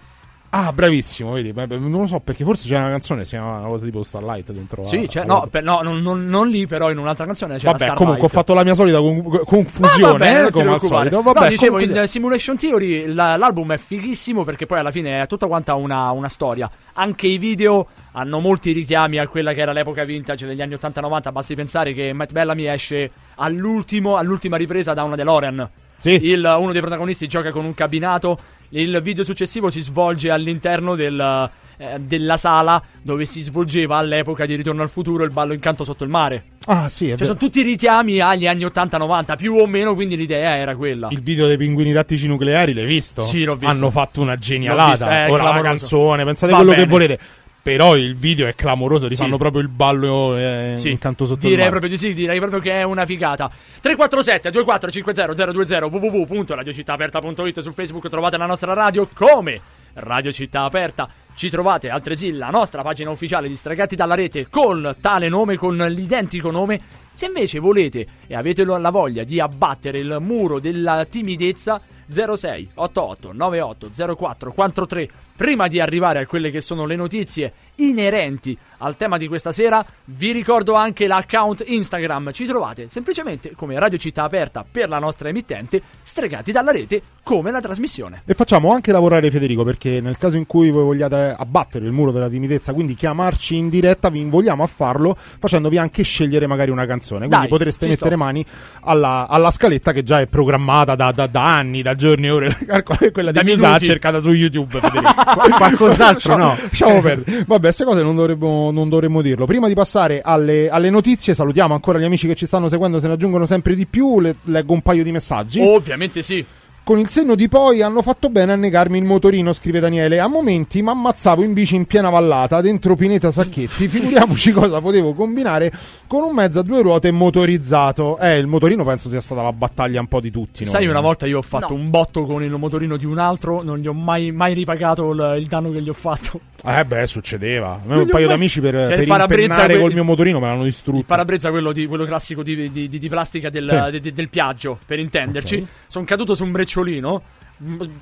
[0.49, 1.51] Ah, bravissimo, vedi.
[1.53, 4.83] Non lo so perché forse c'è una canzone si chiama una cosa tipo Starlight dentro.
[4.85, 7.57] Sì, a- cioè, a- no, per- no, non, non- non lì, però in un'altra canzone
[7.57, 10.81] c'è Vabbè, comunque ho fatto la mia solita con- confusione, Va bene, eh, come al
[10.81, 11.21] solito.
[11.21, 15.27] Vabbè, no, dicevo, in Simulation Theory la- l'album è fighissimo perché poi alla fine è
[15.27, 16.69] tutta quanta una, una storia.
[16.93, 21.31] Anche i video hanno molti richiami a quella che era l'epoca vintage degli anni 80-90.
[21.31, 25.69] Basti pensare che Matt Bellamy esce all'ultimo, all'ultima ripresa da una DeLorean.
[26.03, 28.37] Il- uno dei protagonisti gioca con un cabinato.
[28.69, 34.55] Il video successivo si svolge all'interno del, eh, della sala dove si svolgeva all'epoca di
[34.55, 36.43] Ritorno al futuro il ballo incanto sotto il mare.
[36.65, 37.25] Ah, sì, è Cioè, vero.
[37.25, 41.07] sono tutti richiami agli anni 80-90, più o meno, quindi l'idea era quella.
[41.11, 43.21] Il video dei pinguini tattici nucleari l'hai visto?
[43.21, 43.73] Sì, l'ho visto.
[43.73, 44.89] Hanno fatto una genialata.
[44.89, 45.61] visto, è Ora la clamoroso.
[45.63, 46.83] canzone, pensate Va quello bene.
[46.83, 47.19] che volete.
[47.67, 49.09] Però il video è clamoroso, Sì.
[49.09, 52.61] rifanno proprio il ballo eh, Sì, incanto sotto il direi proprio di sì, direi proprio
[52.61, 53.51] che è una figata.
[53.81, 59.59] 347 2450 020 www.radiocittaaperta.it su Facebook trovate la nostra radio come
[59.95, 61.09] Radio Città Aperta.
[61.35, 65.75] Ci trovate altresì la nostra pagina ufficiale di Stragati dalla rete con tale nome, con
[65.75, 66.79] l'identico nome.
[67.11, 73.33] Se invece volete e avete la voglia di abbattere il muro della timidezza 06 88
[73.33, 79.17] 98 04 43 prima di arrivare a quelle che sono le notizie inerenti al tema
[79.17, 82.31] di questa sera, vi ricordo anche l'account Instagram.
[82.31, 87.51] Ci trovate semplicemente come Radio Città Aperta per la nostra emittente, stregati dalla rete come
[87.51, 88.23] la trasmissione.
[88.25, 92.11] E facciamo anche lavorare Federico perché nel caso in cui voi vogliate abbattere il muro
[92.11, 96.85] della timidezza, quindi chiamarci in diretta, vi invogliamo a farlo facendovi anche scegliere magari una
[96.85, 97.27] canzone.
[97.27, 98.23] Quindi Dai, potreste mettere sto.
[98.23, 98.45] mani
[98.81, 102.57] alla, alla scaletta che già è programmata da, da- da anni, da giorni e ore.
[103.11, 105.13] Quella di Misa cercata su YouTube, Federico.
[105.33, 106.55] Qualcos'altro no.
[106.69, 107.43] Lasciamo perdere.
[107.45, 109.45] Vabbè, queste cose non dovremmo, non dovremmo dirlo.
[109.45, 113.07] Prima di passare alle, alle notizie, salutiamo ancora gli amici che ci stanno seguendo, se
[113.07, 114.19] ne aggiungono sempre di più.
[114.19, 115.59] Le- leggo un paio di messaggi.
[115.61, 116.43] Ovviamente sì.
[116.87, 120.21] Con il senno di poi hanno fatto bene a negarmi il motorino, scrive Daniele.
[120.21, 123.89] A momenti mi ammazzavo in bici in piena vallata, dentro Pineta Sacchetti.
[123.89, 125.69] Figuriamoci cosa potevo combinare
[126.07, 128.17] con un mezzo a due ruote motorizzato.
[128.19, 130.63] Eh, il motorino penso sia stata la battaglia un po' di tutti.
[130.63, 130.91] Sai, noi.
[130.91, 131.81] una volta io ho fatto No.
[131.81, 135.39] un botto con il motorino di un altro, non gli ho mai, mai ripagato il,
[135.39, 136.39] il danno che gli ho fatto.
[136.65, 137.79] Eh beh, succedeva.
[137.85, 139.07] Un paio mai- d'amici per, Cioè, per
[139.39, 140.97] impennare que- col mio motorino me l'hanno distrutto.
[140.99, 143.91] Il parabrezza, quello, di, quello classico di, di- di- di plastica del, Sì.
[143.91, 145.55] de- de- del Piaggio, per intenderci.
[145.57, 145.67] Ok.
[145.87, 147.21] Sono caduto su un brecciolino.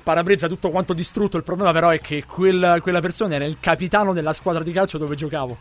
[0.02, 1.38] Parabrezza tutto quanto distrutto.
[1.38, 4.98] Il problema, però, è che quel- quella persona era il capitano della squadra di calcio
[4.98, 5.56] dove giocavo.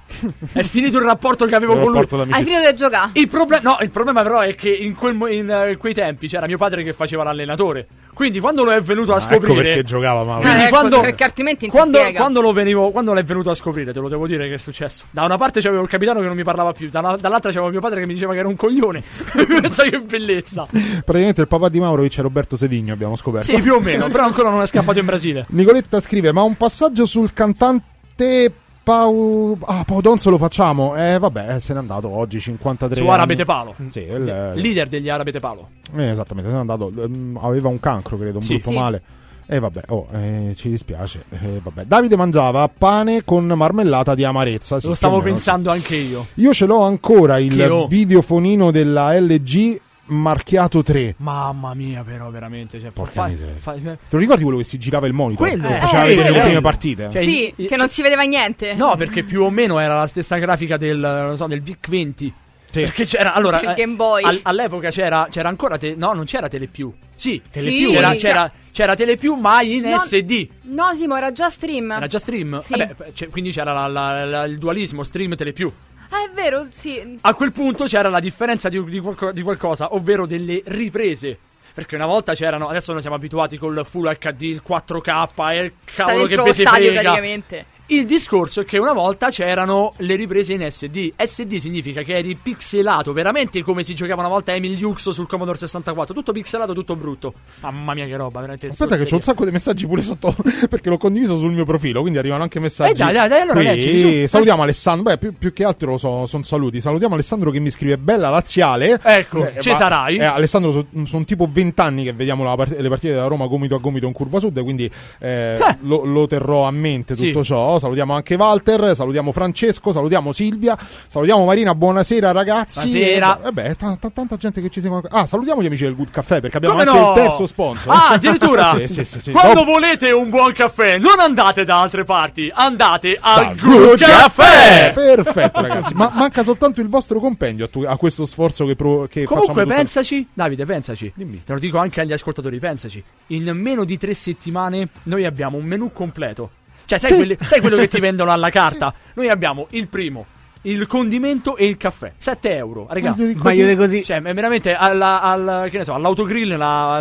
[0.53, 2.05] è finito il rapporto che avevo Il con lui.
[2.05, 2.35] d'amicizia.
[2.37, 3.09] Hai finito di giocare?
[3.13, 6.27] Il, proble- no, il problema, però, è che in, quel mo- in, eh, quei tempi
[6.27, 7.87] c'era mio padre che faceva l'allenatore.
[8.15, 9.51] Quindi, quando lo è venuto a Ah, scoprire.
[9.51, 10.47] ecco perché giocava Mauro.
[10.47, 13.99] Eh, ecco, quando, perché altrimenti quando, quando lo venivo, quando l'è venuto a scoprire, te
[13.99, 15.03] lo devo dire che è successo.
[15.11, 17.81] Da una parte c'avevo il capitano che non mi parlava più, da dall'altra c'avevo mio
[17.81, 19.03] padre che mi diceva che era un coglione.
[19.61, 20.65] Pensa che bellezza.
[20.71, 23.51] Praticamente il papà di Maurovic è Roberto Sedigno, abbiamo scoperto.
[23.53, 25.45] Sì, più o meno, però ancora non è scappato in Brasile.
[25.49, 28.51] Nicoletta scrive: Ma un passaggio sul cantante
[28.85, 29.57] Pau.
[29.65, 30.95] Ah, Pau Donzo lo facciamo.
[30.95, 33.07] Eh, vabbè, se n'è andato oggi, 53 Su.
[33.07, 33.73] Arabete Palo.
[33.87, 35.69] Sì, il- Leader degli Arabete Palo.
[35.97, 36.91] eh, esattamente, se n'è andato.
[36.95, 38.53] Ehm, aveva un cancro, credo, un Sì.
[38.53, 38.75] brutto Sì.
[38.75, 39.01] male.
[39.47, 41.25] E vabbè, oh, eh, ci dispiace.
[41.29, 41.85] Eh, vabbè.
[41.85, 44.79] Davide mangiava pane con marmellata di amarezza.
[44.79, 46.27] sì, Lo stavo pensando anche io.
[46.35, 51.15] Io ce l'ho ancora il videofonino della LG marchiato 3.
[51.17, 52.79] Mamma mia, però, veramente.
[52.79, 53.55] Cioè, Porca fa- miseria.
[53.55, 55.47] fa- Te lo ricordi quello che si girava il monitor?
[55.47, 55.67] Quello.
[55.67, 57.09] Che Eh, faceva eh, vedere le prime partite.
[57.11, 58.73] Cioè, sì, i- che non si vedeva niente.
[58.75, 62.33] No, perché più o meno era la stessa grafica del, non so, del VIC 20.
[62.75, 64.21] Perché c'era allora Il eh, Game Boy.
[64.23, 66.93] al- all'epoca c'era, c'era ancora te- no, non c'era Telepiù.
[67.15, 67.89] Sì, Telepiù.
[67.91, 68.17] C'era, Sì.
[68.17, 69.97] c'era, c'era Telepiù, ma in No.
[69.97, 70.47] SD.
[70.63, 71.91] No, Simo, era già stream.
[71.91, 72.59] Era già stream.
[72.59, 72.75] Sì.
[72.77, 75.71] Vabbè, c'è- quindi c'era la- la- la- il dualismo stream Telepiù.
[76.15, 77.17] Ah, è vero, sì.
[77.21, 81.37] A quel punto c'era la differenza di, di qualco- di qualcosa, ovvero delle riprese.
[81.73, 85.73] Perché una volta c'erano, adesso noi siamo abituati col Full HD, il 4K e il
[85.93, 87.01] cavolo che ve si stadio frega.
[87.01, 87.65] praticamente.
[87.87, 91.11] Il discorso è che una volta c'erano le riprese in SD.
[91.17, 95.59] SD significa che eri pixelato, veramente come si giocava una volta Emil Lux sul Commodore
[95.59, 96.11] 64.
[96.15, 97.33] Tutto pixelato, tutto brutto.
[97.59, 98.69] Mamma mia, che roba, veramente.
[98.69, 100.35] Aspetta, che c'ho un sacco di messaggi pure sotto.
[100.67, 102.01] Perché l'ho condiviso sul mio profilo.
[102.01, 103.01] Quindi arrivano anche messaggi.
[103.01, 104.25] Eh, dai, dai, dai, allora su.
[104.25, 105.03] Salutiamo Alessandro.
[105.03, 106.81] Beh, più, più che altro sono saluti.
[106.81, 108.99] Salutiamo Alessandro che mi scrive Bella Laziale.
[109.03, 110.17] Ecco, Eh, ci ma- sarai.
[110.17, 113.77] eh, Alessandro, sono tipo 20 anni che vediamo part- le partite della Roma gomito a
[113.77, 114.59] gomito in curva sud.
[114.63, 117.27] Quindi eh, lo, lo terrò a mente Sì.
[117.27, 117.43] tutto
[117.79, 118.95] Salutiamo anche Walter.
[118.95, 119.91] Salutiamo Francesco.
[119.91, 120.77] Salutiamo Silvia.
[121.07, 121.73] Salutiamo Marina.
[121.75, 122.89] Buonasera, ragazzi.
[122.89, 123.39] Buonasera.
[123.45, 125.01] Eh, beh, t- t- tanta gente che ci segue.
[125.09, 127.09] Ah, salutiamo gli amici del Good Caffè perché abbiamo Come anche no?
[127.09, 127.93] il terzo sponsor.
[127.93, 128.77] Ah, addirittura?
[128.87, 129.31] sì, sì, sì.
[129.31, 133.99] Quando Dopo- volete un buon caffè, non andate da altre parti, andate al Dal Good
[133.99, 134.91] Caffè.
[134.93, 135.93] Perfetto, ragazzi.
[135.93, 139.65] Ma manca soltanto il vostro compendio a, tu- a questo sforzo che, pro- che Comunque
[139.65, 141.11] pensaci, Davide, pensaci.
[141.15, 143.03] Te lo dico anche agli ascoltatori, pensaci.
[143.27, 146.49] In meno di tre settimane noi abbiamo un menù completo.
[146.85, 147.15] Cioè, sai, Sì.
[147.15, 148.93] quelli- sai quello che ti vendono alla carta?
[149.15, 150.25] Noi abbiamo il primo,
[150.63, 152.13] il condimento e il caffè.
[152.17, 153.11] 7 euro, raga.
[153.11, 153.47] Meglio di così.
[153.57, 154.03] Meglio di così.
[154.03, 156.97] Cioè, è veramente alla, al, che ne so, all'autogrill, la,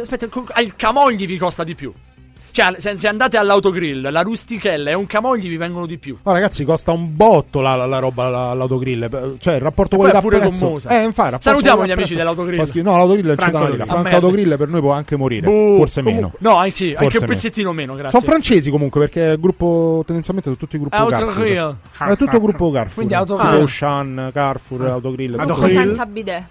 [0.00, 0.26] aspetta,
[0.60, 1.92] il camogli vi costa di più.
[2.52, 6.16] Cioè, se, se andate all'autogrill, la rustichella e un camogli vi vengono di più.
[6.22, 9.02] Oh, ragazzi, costa un botto la, la- la roba, la- l'autogrill.
[9.04, 10.88] Eh, Cioè, il rapporto poi è pure gommosa.
[10.88, 12.58] Eh, infatti, Salutiamo gli amici dell'autogrill.
[12.58, 12.90] fa schifo.
[12.90, 13.82] No, l'autogrill c'è Franco da dire.
[13.82, 13.86] Autogrill.
[13.86, 14.14] Franco Ah.
[14.14, 15.46] Autogrill per noi può anche morire.
[15.46, 16.54] Buh, Forse comunque- meno.
[16.56, 18.18] No, eh, sì, anche Forse un pezzettino meno, grazie.
[18.18, 21.76] Sono francesi comunque perché è il gruppo tendenzialmente sono tutti gruppo Autogrill.
[21.92, 22.12] Carrefour.
[22.12, 22.94] È tutto gruppo Carrefour.
[22.94, 23.62] Quindi Autogrill.
[23.62, 25.32] Ocean, Carrefour, Autogrill.
[25.38, 26.42] Tutto tutto- senza bidet.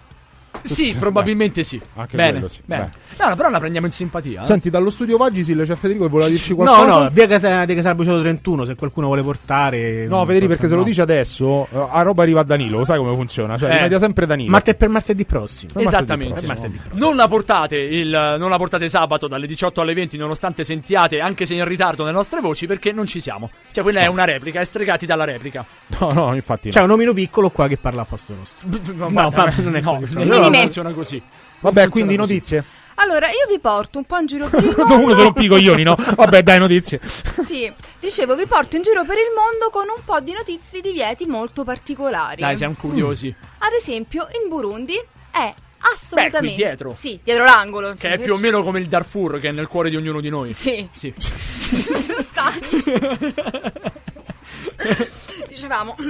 [0.64, 1.80] Sì, probabilmente sì.
[1.95, 2.62] Anche bene, quello sì.
[2.66, 2.91] bene.
[3.20, 4.41] No, no, però la prendiamo in simpatia.
[4.41, 4.45] eh.
[4.45, 6.99] Senti, dallo studio Vagisil c'è Federico che voleva dirci No, qualcosa.
[7.03, 10.05] no, via Casa, via Casal Bruciato 31, se qualcuno vuole portare.
[10.07, 13.14] No, Federico, perché se lo dici adesso, eh, a roba arriva a Danilo, sai come
[13.14, 13.57] funziona?
[13.57, 13.76] Cioè, Eh.
[13.76, 14.51] rimedia sempre Danilo.
[14.51, 15.72] Marte per martedì prossimo.
[15.74, 16.34] Per martedì Esattamente.
[16.34, 16.53] prossimo.
[16.53, 17.05] Per martedì prossimo.
[17.07, 21.45] Non la portate il, non la portate sabato dalle 18 alle 20, nonostante sentiate, anche
[21.45, 23.49] se in ritardo, le nostre voci, perché non ci siamo.
[23.72, 25.66] Cioè, quella è una replica, è stregati dalla replica.
[25.99, 26.70] No, no, infatti.
[26.70, 28.68] C'è un omino piccolo qua che parla a posto nostro.
[28.99, 30.14] No, No, vabbè, non è no, così.
[30.16, 30.62] no, Quindi non me.
[30.62, 31.22] funziona così.
[31.62, 32.64] Vabbè, quindi notizie.
[32.95, 35.16] Allora, io vi porto un po' in giro per il Uno mondo.
[35.16, 35.95] sono i coglioni, no?
[35.95, 37.00] Vabbè, dai, notizie.
[37.02, 40.89] Sì, dicevo, vi porto in giro per il mondo con un po' di notizie di
[40.89, 42.41] divieti molto particolari.
[42.41, 43.34] Dai, siamo curiosi.
[43.60, 45.54] Ad esempio, in Burundi è
[45.93, 46.39] assolutamente...
[46.39, 46.93] Beh, qui dietro.
[46.97, 47.95] Sì, dietro l'angolo.
[47.95, 50.30] Che è più o meno come il Darfur, che è nel cuore di ognuno di
[50.30, 50.54] noi.
[50.54, 50.86] Sì.
[50.91, 51.14] Sì.
[55.47, 55.95] Dicevamo...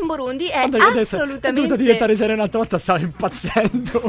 [0.00, 4.02] In Burundi è che adesso È dovuta assolutamente diventare serena un'altra volta, stava impazzendo.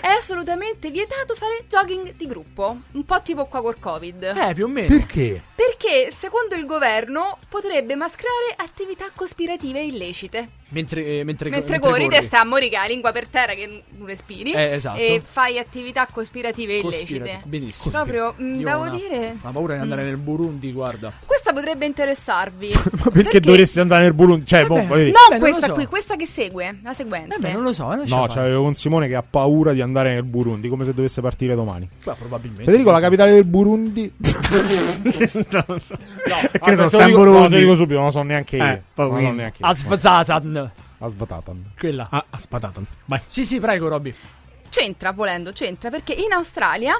[0.00, 4.22] è assolutamente vietato fare jogging di gruppo, un po' tipo qua col Covid.
[4.36, 4.88] eh, più o meno.
[4.88, 5.42] Perché?
[5.54, 10.48] Perché secondo il governo potrebbe mascherare attività cospirative illecite.
[10.70, 14.06] Mentre, eh, mentre, Mentre corri, te sta a morire la lingua per terra che non
[14.06, 14.98] respiri Eh, esatto.
[14.98, 17.42] e fai attività cospirative illecite.
[17.44, 17.94] Benissimo.
[17.94, 20.06] Proprio, mm, Io devo ho una- dire, Ho paura di andare Mm.
[20.06, 21.12] nel Burundi, guarda.
[21.24, 22.72] questa potrebbe interessarvi.
[23.04, 24.46] Ma perché, dovresti andare nel Burundi?
[24.46, 25.72] Cioè, boh, dire- Non Beh, questa so.
[25.74, 27.34] qui, questa che segue, la seguente.
[27.36, 30.12] Eh beh, non lo so, eh, No, c'avevo con Simone che ha paura di andare
[30.14, 31.88] nel Burundi, come se dovesse partire domani.
[32.04, 32.64] Beh, probabilmente.
[32.64, 34.12] Federico, la capitale del Burundi.
[34.20, 35.96] no, so,
[36.62, 37.48] te sta lo in dico- no, Burundi.
[37.54, 38.64] te dico subito, non lo so neanche io.
[38.64, 39.36] Eh, Non lo so quindi.
[39.36, 39.68] neanche io.
[39.68, 40.70] Asfazatan.
[40.98, 41.72] Asvatatan.
[41.78, 42.06] Quella.
[42.10, 42.86] Ah, aspatatan.
[43.06, 43.20] Vai.
[43.26, 44.14] Sì, sì, prego, Robby.
[44.70, 46.94] C'entra, volendo, c'entra, perché in Australia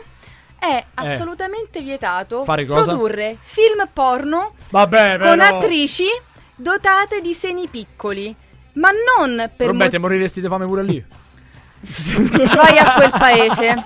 [0.59, 2.45] è assolutamente vietato Eh.
[2.45, 2.93] Fare cosa?
[2.93, 5.29] produrre film porno Vabbè, però.
[5.31, 6.05] con attrici
[6.57, 8.35] dotate di seni piccoli.
[8.75, 11.05] Ma non per Robè, mo- te moriresti di fame pure lì.
[12.57, 13.85] vai a quel paese.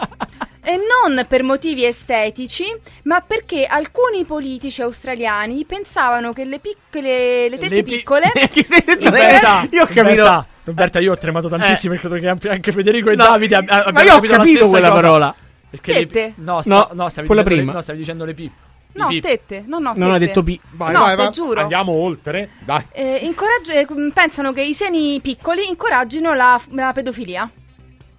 [0.62, 2.64] E non per motivi estetici,
[3.04, 8.30] ma perché alcuni politici australiani pensavano che le, piccole, le tette Le pi- piccole
[9.00, 10.02] Roberta, Io ho capito.
[10.02, 13.68] Roberta, Roberta, io ho tremato tantissimo e credo che anche- Federico e No, Davide ab-
[13.70, 15.00] abbiano ma io ho capito la capito stessa quella cosa.
[15.00, 15.34] parola.
[15.70, 16.32] Perché le Tette?
[16.36, 17.70] no, sta- No, no, stavi quella dicendo prima.
[17.72, 18.52] Le, no, stavi dicendo le pi.
[18.92, 19.20] No, pi.
[19.20, 20.26] tette, no, no, Non ha tette.
[20.26, 20.58] detto P.
[20.72, 21.30] Vai, No, vai, te vai.
[21.32, 21.60] giuro.
[21.60, 22.50] Andiamo oltre.
[22.64, 22.84] Dai.
[22.92, 27.48] Eh, incoraggi- eh, pensano che i seni piccoli incoraggino la, la pedofilia.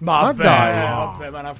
[0.02, 0.72] Vabbè, dai.
[0.72, 1.52] vabbè, ma.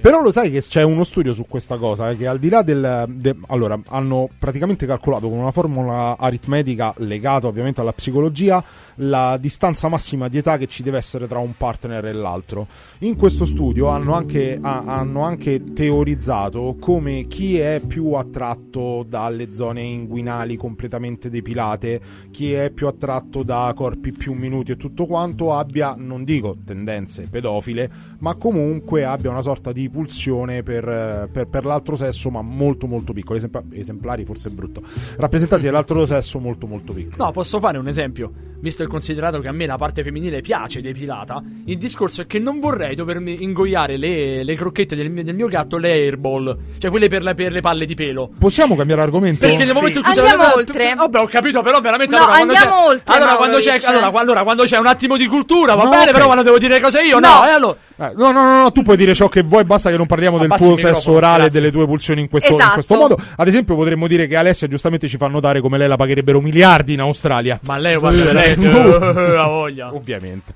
[0.00, 2.62] Però lo sai che c'è uno studio su questa cosa, eh, che al di là
[2.62, 3.04] del...
[3.08, 8.62] de- allora, hanno praticamente calcolato con una formula aritmetica legata ovviamente alla psicologia
[8.96, 12.66] la distanza massima di età che ci deve essere tra un partner e l'altro.
[13.00, 19.52] In questo studio hanno anche, ha- hanno anche teorizzato come chi è più attratto dalle
[19.54, 25.52] zone inguinali completamente depilate, chi è più attratto da corpi più minuti e tutto quanto
[25.54, 27.87] abbia, non dico tendenze pedofile,
[28.20, 33.12] ma comunque abbia una sorta di pulsione per, per- per l'altro sesso, ma molto molto
[33.12, 33.36] piccolo.
[33.36, 34.82] Esempla- esemplari forse è brutto.
[35.16, 37.16] Rappresentanti dell'altro sesso molto molto piccoli.
[37.18, 38.32] No, posso fare un esempio.
[38.60, 42.40] Visto e considerato che a me la parte femminile piace depilata, il discorso è che
[42.40, 46.90] non vorrei dovermi ingoiare le, le crocchette del mio, del mio gatto, le airball, cioè
[46.90, 48.30] quelle per, le- per le palle di pelo.
[48.38, 49.46] Possiamo cambiare argomento?
[49.46, 50.94] Perché nel momento in cui Andiamo c'è oltre.
[50.96, 54.12] Vabbè, ho capito, però veramente No, allora quando andiamo c'è oltre, Allora quando c'è allora,
[54.20, 56.10] allora, quando c'è un attimo di cultura, va No, bene, ok.
[56.12, 57.46] però quando devo dire le cose io no, No.
[57.46, 59.96] eh, allora Eh, no, no, no, no, tu puoi dire ciò che vuoi, basta che
[59.96, 62.74] non parliamo del Abbassi tuo sesso orale e delle tue pulsioni in questo, in Esatto.
[62.74, 63.16] questo modo.
[63.36, 66.92] Ad esempio, potremmo dire che Alessia giustamente ci fa notare come lei la pagherebbero miliardi
[66.94, 67.58] in Australia.
[67.62, 69.36] Ma lei guarda lei Uh.
[69.36, 69.94] ha voglia.
[69.94, 70.54] Ovviamente.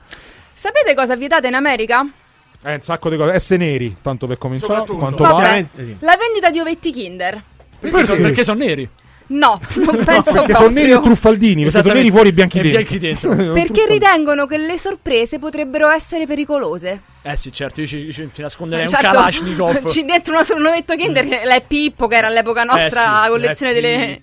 [0.54, 2.06] Sapete cosa vietate in America?
[2.64, 3.38] Eh, un sacco di cose.
[3.38, 4.86] S neri, tanto per cominciare.
[4.86, 5.96] Quanto Vabbè, sì.
[6.00, 7.42] la vendita di ovetti Kinder.
[7.80, 8.88] Perché, perché sono neri.
[9.32, 10.54] No, non penso Perché proprio.
[10.56, 12.80] sono neri e truffaldini, perché sono neri fuori e bianchi E dentro.
[12.82, 13.52] bianchi dentro.
[13.52, 17.00] Perché ritengono che le sorprese potrebbero essere pericolose.
[17.22, 19.86] Eh sì, certo, io ci, ci- ci nasconderei Certo, un Kalashnikov.
[19.88, 23.30] ci dentro una- un ovetto Kinder che è Pippo, che era all'epoca nostra Eh sì,
[23.30, 24.18] collezione è delle.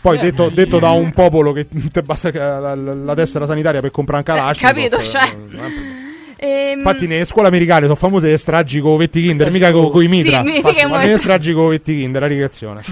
[0.00, 0.20] Poi Eh.
[0.20, 4.22] detto, detto da un popolo che te basta la, la- la tessera sanitaria per comprare
[4.26, 4.74] un Kalashnikov.
[4.74, 5.22] capito, eh, cioè.
[5.56, 6.04] eh,
[6.38, 10.02] Ehm, Infatti, nelle scuole americane sono famose le stragi con ovetti Kinder, Eh, mica con
[10.02, 10.40] i mitra.
[10.40, 12.82] sì, mica Infatti, con- ma nelle stragi con ovetti Kinder, la rigazione.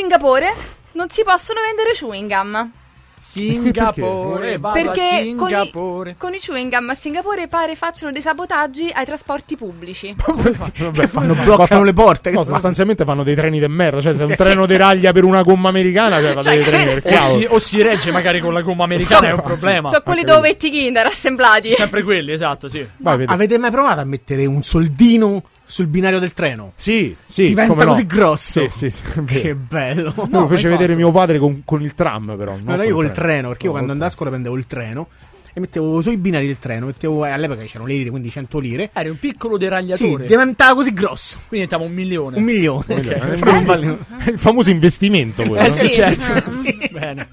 [0.00, 0.52] Singapore
[0.92, 2.70] non si possono vendere chewing gum.
[3.18, 4.58] Singapore, Perché?
[4.58, 6.14] vado a Perché con i, Singapore.
[6.18, 10.14] con i chewing gum a Singapore pare facciano dei sabotaggi ai trasporti pubblici.
[10.22, 14.02] Vabbè, fanno- bloccano le porte, No, sostanzialmente fanno dei treni de merda.
[14.02, 17.02] Cioè, se un treno cioè- deraglia per una gomma americana, cioè, Cioè, dei treni del
[17.02, 17.40] O cavolo.
[17.40, 19.88] si, o si regge magari con la gomma americana, è un problema.
[19.88, 21.72] Sono quelli da ovetti Kinder assemblati.
[21.72, 22.86] Sempre quelli, esatto, sì.
[22.98, 23.24] Vai.
[23.26, 26.72] Avete mai provato a mettere un soldino sul binario del treno?
[26.76, 27.48] Sì, sì.
[27.48, 27.90] Diventa no.
[27.90, 28.68] così grosso.
[28.68, 29.24] Sì, sì, sì.
[29.24, 30.14] Che bello.
[30.16, 32.56] Me lo fece vedere mio padre con, con il tram, però.
[32.62, 35.08] No, no, io col treno, perché io No, quando andavo a scuola prendevo il treno
[35.56, 38.90] e mettevo sui binari del treno, mettevo, eh, all'epoca c'erano le lire, quindi 100 lire.
[38.92, 40.26] Era un piccolo Sì, deragliatore.
[40.26, 41.38] diventava così grosso.
[41.48, 42.36] Quindi diventava un milione.
[42.36, 42.84] Un milione.
[42.86, 43.24] treno.
[43.24, 44.24] Ok.
[44.26, 45.64] È il famoso- investimento quello.
[45.64, 45.74] Eh no?
[45.74, 45.92] sì, Sì.
[45.94, 46.50] certo.
[46.50, 46.88] Sì.
[46.90, 47.28] Bene.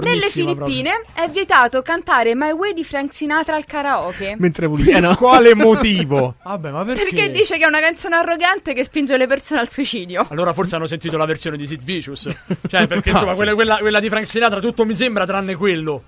[0.00, 4.34] Nelle Filippine è vietato cantare My Way di Frank Sinatra al karaoke.
[4.36, 5.14] Mentre puliano.
[5.16, 6.16] Quale motivo?
[6.16, 6.36] proprio.
[6.42, 7.02] Vabbè, ma perché?
[7.04, 10.26] Perché dice che è una canzone arrogante che spinge le persone al suicidio.
[10.28, 12.26] Allora forse hanno sentito la versione di Sid Vicious.
[12.66, 16.04] Cioè, perché insomma, quella, quella- quella di Frank Sinatra tutto mi sembra tranne quello.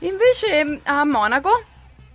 [0.00, 1.64] Invece a Monaco,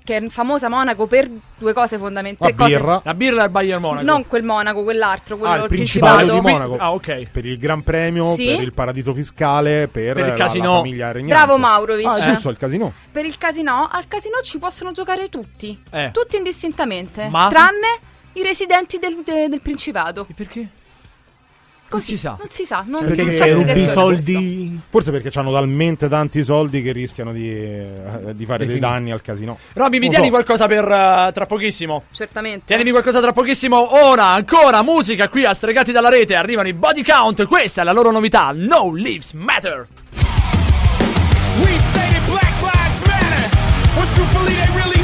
[0.04, 1.28] che è famosa Monaco per
[1.58, 2.52] due cose fondamentali.
[2.52, 3.02] La tre cose- birra.
[3.04, 4.06] La birra il Bayern Monaco.
[4.06, 6.78] Non quel Monaco, quell'altro, quello Ah, il del Principato di Monaco.
[6.78, 7.30] Ah, ok.
[7.32, 8.46] Per il Gran Premio, Sì.
[8.46, 11.34] per il paradiso fiscale, per, Per il la- la, famiglia regnante.
[11.34, 12.06] Bravo Maurovic.
[12.08, 12.26] Ah, Eh.
[12.32, 12.94] giusto, il casino.
[13.12, 15.80] Per il casino, al casino ci possono giocare tutti.
[15.92, 16.10] Eh.
[16.12, 17.28] Tutti indistintamente.
[17.30, 17.48] Ma?
[17.50, 17.98] Tranne
[18.34, 20.26] i residenti del, de- del Principato.
[20.30, 20.68] E perché?
[21.96, 22.12] Così.
[22.12, 22.36] si sa.
[22.38, 22.84] Non si sa.
[22.88, 24.80] Non, Perché non rubi rubi i soldi.
[24.90, 27.92] Forse perché hanno talmente tanti soldi che rischiano di, eh,
[28.34, 29.58] di fare dei danni al casino.
[29.74, 30.32] Robby, mi Non tieni so.
[30.32, 32.04] qualcosa per eh, tra pochissimo?
[32.12, 32.64] Certamente.
[32.66, 34.04] Tienimi qualcosa tra pochissimo.
[34.06, 36.36] Ora, ancora musica qui a Stregati dalla rete.
[36.36, 37.46] Arrivano i body count.
[37.46, 38.52] Questa è la loro novità.
[38.54, 39.88] No Lives Matter.
[41.62, 43.50] We say that Black Lives Matter,
[43.96, 44.95] but truthfully they really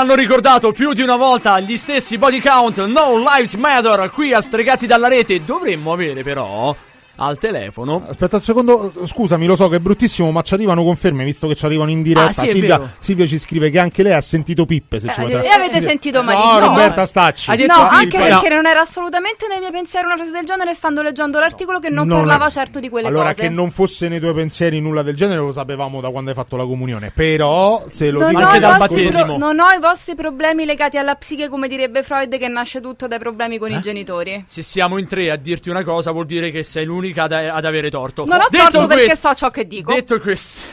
[0.00, 4.40] hanno ricordato più di una volta gli stessi body count, no lives matter, qui a
[4.40, 5.44] Stregati dalla rete.
[5.44, 6.74] Dovremmo avere però
[7.22, 8.02] al telefono.
[8.08, 11.54] Aspetta un secondo, scusami, lo so che è bruttissimo, ma ci arrivano conferme visto che
[11.54, 12.28] ci arrivano in diretta.
[12.28, 12.90] Ah, sì, è Silvia, vero.
[12.98, 14.98] Silvia ci scrive che anche lei ha sentito Pippe.
[14.98, 16.68] Se ci vuoi E avete sentito No, malissimo.
[16.68, 17.66] Roberta Stacci.
[17.66, 21.38] No, anche perché non era assolutamente nei miei pensieri una frase del genere, stando leggendo
[21.38, 23.42] l'articolo che non, Non parlava è- certo di quelle allora, cose.
[23.42, 26.56] che non fosse nei tuoi pensieri nulla del genere, lo sapevamo da quando hai fatto
[26.56, 27.12] la comunione.
[27.14, 29.24] Però, se lo Non dico ho, i dal vostri battesimo.
[29.24, 33.06] pro- non ho i vostri problemi legati alla psiche, come direbbe Freud, che nasce tutto
[33.06, 33.76] dai problemi con Eh?
[33.76, 34.44] i genitori.
[34.48, 37.64] Se siamo in tre a dirti una cosa, vuol dire che sei l'unica ad, ad
[37.64, 38.24] avere torto.
[38.24, 39.92] Non ho Detto torto perché questo- so ciò che dico.
[39.92, 40.68] Detto questo.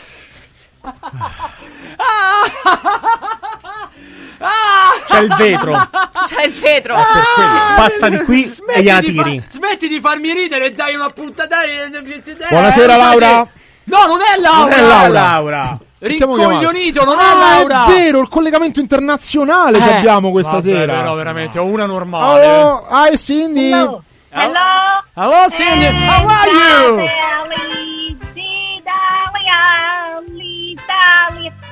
[5.08, 5.90] C'è il vetro.
[6.26, 6.96] C'è il vetro.
[6.96, 7.50] Quello.
[7.76, 9.44] Passa di qui Smetti e gliela di fa- tiri.
[9.48, 11.58] smetti di farmi ridere e dai una puntata.
[12.50, 13.44] Buonasera, eh, Laura.
[13.44, 14.60] che- No, non è Laura.
[14.60, 15.20] Non è Laura.
[15.22, 15.78] Laura.
[16.00, 17.86] Rincoglionito, non è Ah, Laura.
[17.86, 20.98] È vero, il collegamento internazionale che Eh, abbiamo questa vabbè, sera.
[20.98, 22.46] Però veramente, ho una normale.
[22.46, 23.72] Oh, hi Cindy.
[23.72, 24.04] Hello.
[24.32, 25.04] Hello.
[25.16, 25.86] Hello, Cindy.
[25.88, 27.06] How are you?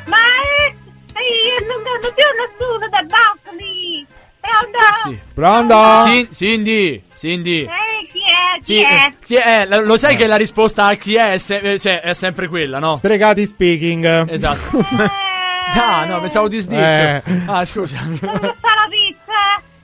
[0.08, 0.76] Ma eh,
[1.14, 4.06] eh, non, non c'è nessuno da balcony.
[4.40, 4.80] Pronto?
[5.04, 5.20] Sì.
[5.34, 6.08] Pronto?
[6.08, 7.04] Sì, Cindy.
[7.18, 7.64] Cindy.
[7.64, 7.68] Eh,
[8.12, 8.60] chi è?
[8.60, 8.94] Chi Sì, è?
[8.94, 9.66] eh, chi è?
[9.68, 12.48] Lo lo sai che la risposta a chi è, è, se- eh, cioè, è sempre
[12.48, 12.96] quella, no?
[12.96, 14.30] Stregati speaking.
[14.30, 14.78] Esatto.
[15.68, 16.80] Ah, no, pensavo di sdick.
[16.80, 17.22] Eh.
[17.48, 17.98] Ah, scusa.
[17.98, 19.25] Sta la pizza?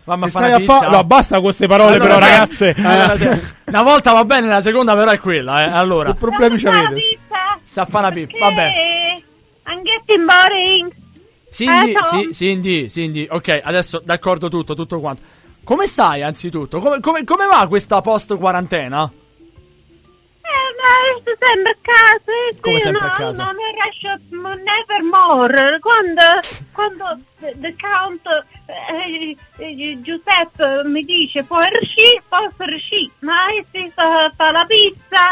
[0.04, 0.90] Mamma stai a fa-.
[0.90, 2.76] No, basta con queste parole, Allora, però, ragazze.
[2.78, 5.70] allora, sai- una volta va bene, la seconda però è quella, eh.
[5.70, 6.12] Allora.
[6.12, 6.94] Che problemi ci avete?
[6.96, 7.60] Pizza?
[7.64, 8.38] Sta a fa una pippa.
[8.40, 8.62] Vabbè.
[8.66, 9.24] Eh,
[9.72, 10.92] I'm getting boring.
[11.52, 13.28] Cindy, Eh, sì, Cindy, Cindy.
[13.30, 15.22] Ok, adesso d'accordo tutto, tutto quanto.
[15.64, 16.80] Come stai, anzitutto?
[16.80, 19.12] Come, come- come va questa post quarantena?
[20.72, 22.32] Eh, ma sto sempre a casa.
[22.50, 23.44] eh, Come sì, sempre a no, casa?
[23.44, 25.80] No, non riesco m- nevermore.
[25.80, 26.22] Quando,
[26.72, 28.22] quando the, count
[28.68, 33.12] eh, eh, Giuseppe mi dice puoi riuscire, posso riuscire.
[33.20, 35.30] Ma eh, si fa, fa la pizza.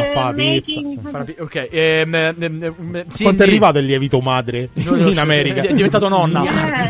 [0.00, 3.22] eh, fa la pizza, making- Fa una pi- Ok, ehm, ehm, ehm, ehm, Cindy.
[3.22, 5.62] Quanto è arrivato il lievito madre lo in America?
[5.62, 6.42] È diventato nonna.
[6.42, 6.88] Eh, ah,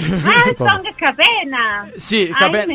[0.53, 1.89] sto in capena.
[1.97, 2.73] Sì, Capena.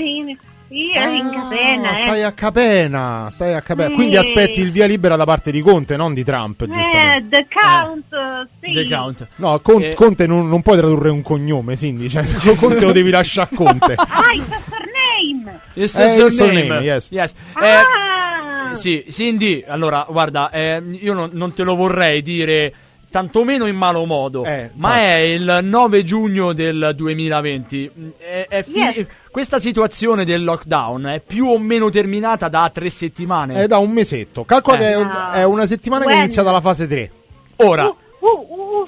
[0.70, 1.96] I'm in- Io in capena, Ah, eh.
[1.96, 3.88] stai a Capena, stai a Capena.
[3.90, 3.94] Sì.
[3.94, 7.38] Quindi aspetti il via libera da parte di Conte, non di Trump, giustamente.
[7.38, 8.74] Eh, the count, sì.
[8.74, 9.28] The count.
[9.38, 9.94] No, Con- Eh.
[9.94, 12.10] Conte non, non puoi tradurre un cognome, Cindy.
[12.10, 12.24] Cioè,
[12.58, 13.96] Conte lo devi lasciare a Conte.
[13.98, 15.60] Ah, il surname.
[15.74, 16.80] Il Eh, surname, name.
[16.82, 17.10] yes.
[17.12, 17.20] Eh,
[17.54, 18.74] Ah.
[18.76, 22.74] sì, Cindy, allora, guarda, eh, io non, non te lo vorrei dire
[23.10, 27.90] tantomeno in malo modo, Eh, ma è il 9 giugno del 2020.
[28.18, 29.06] È- è fi- Yes.
[29.38, 33.54] Questa situazione del lockdown è più o meno terminata da tre settimane.
[33.54, 34.44] È da un mesetto.
[34.46, 34.80] Calcola Eh.
[34.80, 37.12] che è, è una settimana che è iniziata la fase 3.
[37.58, 38.88] Ora, Uh, uh, uh,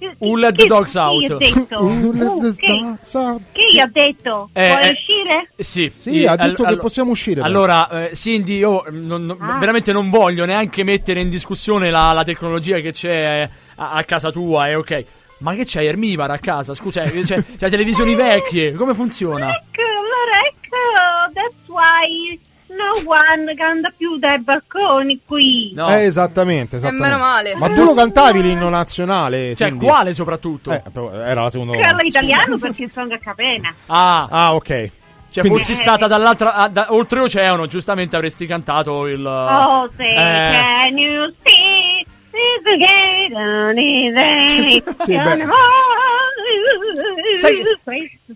[0.00, 1.30] chi- Who let the dogs out?
[1.70, 3.42] Who let the dogs out?
[3.52, 4.48] Chi ha detto?
[4.52, 5.50] Eh, Puoi eh, uscire?
[5.58, 7.40] sì, Sì, i- ha detto che allo- possiamo uscire.
[7.42, 9.58] Allora, eh, Cindy, io mm, non- non- Ah.
[9.58, 14.02] veramente non voglio neanche mettere in discussione la, la tecnologia che c'è eh, a, a
[14.02, 15.04] casa tua, è ok.
[15.44, 16.72] Ma che c'è Ermivara a casa?
[16.72, 19.50] Scusa, c'è, c'è televisioni vecchie, come funziona?
[19.50, 25.74] Ecco, allora ecco, that's why no one canta più dai balconi qui.
[25.76, 27.08] Eh, esattamente, esattamente.
[27.08, 27.54] meno male.
[27.56, 29.54] Ma tu lo cantavi l'inno nazionale?
[29.54, 29.84] Cioè, Cindy?
[29.84, 30.70] quale soprattutto?
[30.72, 30.82] Eh,
[31.26, 32.06] era la seconda Quello volta.
[32.06, 33.74] italiano perché sono a capena.
[33.86, 34.66] Ah, Ah, ok.
[34.66, 34.90] cioè
[35.42, 39.24] Quindi- fossi stata dall'altra, da- oltreoceano, giustamente avresti cantato il...
[39.26, 41.73] Oh, say, eh, can you see?
[45.04, 45.18] Sì.
[47.40, 47.62] Sai,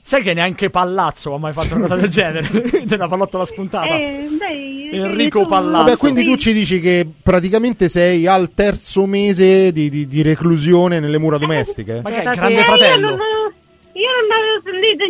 [0.02, 2.48] sai che neanche Pallazzo ha mai fatto una cosa del genere?
[2.84, 3.94] Della pallottola spuntata.
[3.96, 5.84] Eh, dai, Enrico Pallazzo.
[5.84, 11.00] Vabbè, quindi tu ci dici che praticamente sei al terzo mese di, di- di reclusione
[11.00, 12.00] nelle mura domestiche?
[12.02, 12.62] Ma che è il grande te.
[12.62, 13.18] fratello?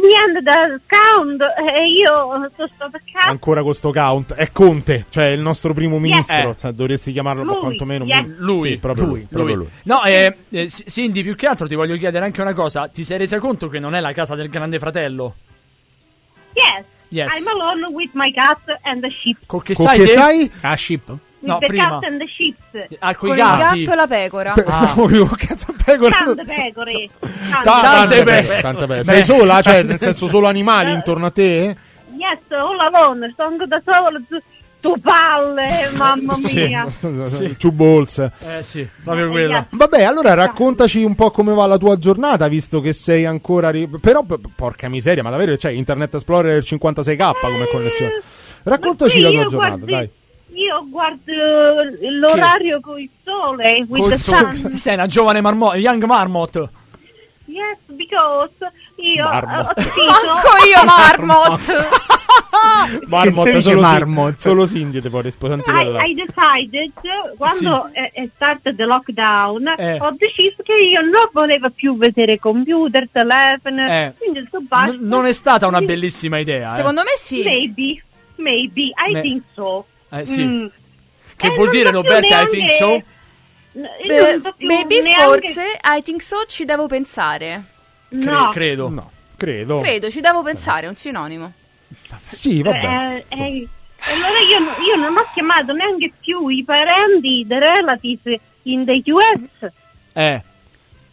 [0.09, 3.29] Niente da Scound e io sono stata a casa.
[3.29, 4.35] Ancora con sto count.
[4.35, 6.51] È Conte, cioè il nostro primo ministro.
[6.51, 6.57] Eh.
[6.57, 8.05] Cioè, dovresti chiamarlo Lui, quantomeno.
[8.05, 8.27] yes.
[8.27, 9.27] mi- Lui, Sì, proprio lui.
[9.31, 9.69] proprio lui.
[9.85, 12.89] No, eh, eh, Cindy, più che altro ti voglio chiedere anche una cosa.
[12.89, 15.35] Ti sei resa conto che non è la casa del grande fratello?
[16.55, 16.85] Yes.
[17.11, 17.39] Yes.
[17.39, 19.39] I'm alone with my cat and the sheep.
[19.47, 20.11] Con che Con stai che te?
[20.11, 20.51] stai?
[20.63, 21.17] Ah, ship?
[21.41, 21.89] No, the prima.
[22.01, 22.57] cat and the sheep.
[22.99, 23.83] Ah, coi Con il gatti.
[23.83, 24.55] gatto e la pecora.
[24.67, 24.95] Ah.
[24.99, 26.17] Oh, cazzo, pecora.
[26.25, 27.09] Tante pecore.
[27.21, 27.29] Ta-
[27.63, 27.81] Tante.
[27.81, 28.43] Tante pecore.
[28.43, 29.05] pecore, tante pecore.
[29.05, 29.61] Sei sola?
[29.63, 31.77] Cioè, nel senso solo animali intorno a te?
[32.17, 33.33] Yes, all alone.
[33.37, 34.21] Sono da sola.
[34.81, 36.87] Tu, palle, mamma mia.
[37.27, 37.57] Sì.
[37.57, 38.19] Two balls.
[38.19, 39.67] Eh sì, proprio quello.
[39.71, 43.71] Vabbè, allora raccontaci un po' come va la tua giornata, visto che sei ancora.
[43.71, 48.23] ri- Però, p- porca miseria, ma davvero c'è Internet Explorer 56k come connessione.
[48.65, 50.11] Raccontaci la tua Io giornata, guardi- dai.
[50.59, 51.33] Io guardo
[52.19, 54.55] l'orario con il sole, with Col the sole.
[54.55, 54.77] sun.
[54.79, 56.69] Sei una giovane marmot, young marmot.
[57.47, 58.51] Yes, because
[58.97, 59.69] io Marmot.
[59.71, 60.01] ho capito.
[60.05, 61.89] Manco io, Marmot.
[63.07, 64.35] Marmot, si solo, Marmot?
[64.35, 65.83] Sì, solo Cindy ti può rispondere.
[66.05, 66.93] I, I decided
[67.37, 69.99] quando è, è started the lockdown Eh.
[69.99, 74.13] ho deciso che io non volevo più vedere computer, telefono Eh.
[74.19, 76.67] quindi sto basta N- non è stata una bellissima idea.
[76.73, 76.77] eh.
[76.77, 77.43] Secondo me sì.
[77.45, 78.03] maybe
[78.37, 80.45] maybe I Me- think so Eh, sì.
[80.45, 80.67] Mm.
[81.37, 82.27] Che Eh, vuol dire, so Roberta?
[82.27, 83.03] I neanche- think so?
[83.73, 87.65] Beh, non so neanche- forse I think so ci devo pensare.
[88.09, 88.89] Cre- no credo.
[88.89, 89.81] No, credo.
[89.81, 91.53] Credo, ci devo pensare, è un sinonimo.
[92.23, 93.25] Sì, vabbè.
[93.29, 93.69] Eh, eh,
[94.01, 99.71] allora io, io non ho chiamato neanche più i parenti, the relatives in the US.
[100.13, 100.43] Eh.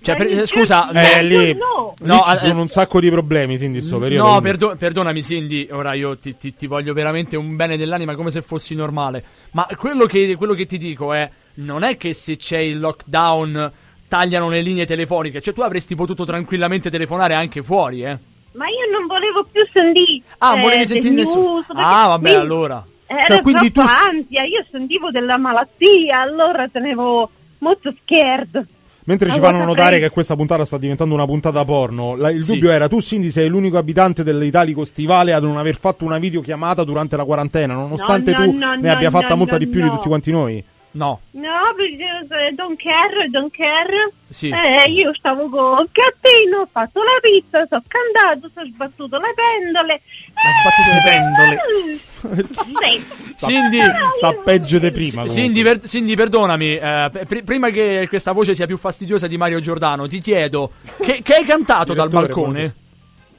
[0.06, 1.94] Cioè, per- scusa, Eh, no, lì, no.
[2.00, 4.30] lì No, ci eh, sono un sacco di problemi, Cindy, in sto periodo.
[4.30, 8.30] No, perdo- perdonami Cindy, ora io ti, ti- ti voglio veramente un bene dell'anima come
[8.30, 9.24] se fossi normale.
[9.52, 13.72] Ma quello che, quello che ti dico è, non è che se c'è il lockdown
[14.08, 18.18] tagliano le linee telefoniche, cioè tu avresti potuto tranquillamente telefonare anche fuori, eh.
[18.54, 20.22] Ma io non volevo più sentire.
[20.38, 21.66] Ah, eh, volevi sentire nessuno.
[21.74, 22.86] Ah, vabbè, mi- allora.
[23.08, 27.30] Era Cioè, quindi tu ansia, io sentivo della malattia, allora tenevo
[27.60, 28.66] molto scared.
[29.08, 32.42] Mentre ci Allora, fanno notare che questa puntata sta diventando una puntata porno, la- il
[32.42, 32.54] Sì.
[32.54, 36.84] dubbio era tu, Cindy, sei l'unico abitante dell'Italico Stivale a non aver fatto una videochiamata
[36.84, 39.58] durante la quarantena, nonostante No, no, tu no, ne no, abbia fatta no, molta no,
[39.60, 39.90] di più no.
[39.90, 40.64] di tutti quanti noi.
[40.96, 41.20] No.
[41.32, 44.14] No, perché eh, don't care, don't care.
[44.30, 44.48] Sì.
[44.50, 49.34] Eh, io stavo con il gattino, ho fatto la pizza, sono cantato, sono sbattuto le
[49.36, 50.02] pendole.
[50.34, 52.46] Ha sbattuto le pendole.
[52.54, 53.06] Sì.
[53.36, 53.80] Sta, Cindy,
[54.16, 55.28] sta peggio di prima.
[55.28, 59.60] Cindy, per- Cindy, perdonami, eh, pr- prima che questa voce sia più fastidiosa di Mario
[59.60, 60.72] Giordano, ti chiedo,
[61.02, 62.74] che, che hai cantato dal balcone?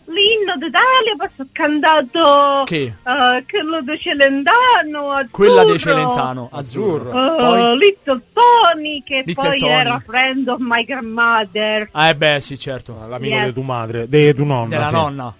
[0.08, 2.76] L'inno d'Italia, poi ho cantato Che?
[2.76, 7.10] eh, quello di Celentano, azzurro, Quella di Celentano, azzurro.
[7.10, 7.76] eh, Poi?
[7.78, 9.72] Little Tony, che Little poi Tony.
[9.72, 11.90] era friend of my grandmother.
[11.92, 12.96] Eh beh, sì, certo.
[13.08, 13.46] L'amico Yes.
[13.46, 14.68] di tua madre, di tua nonna.
[14.68, 14.94] Della sì.
[14.94, 15.34] nonna.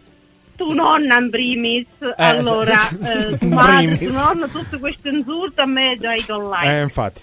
[0.56, 1.86] Tu nonna in primis,
[2.16, 2.72] allora,
[3.04, 3.98] eh, tu In madre, primis.
[4.00, 6.66] tu nonna, tutto questo insulto a me già I don't like.
[6.76, 7.22] Eh, infatti.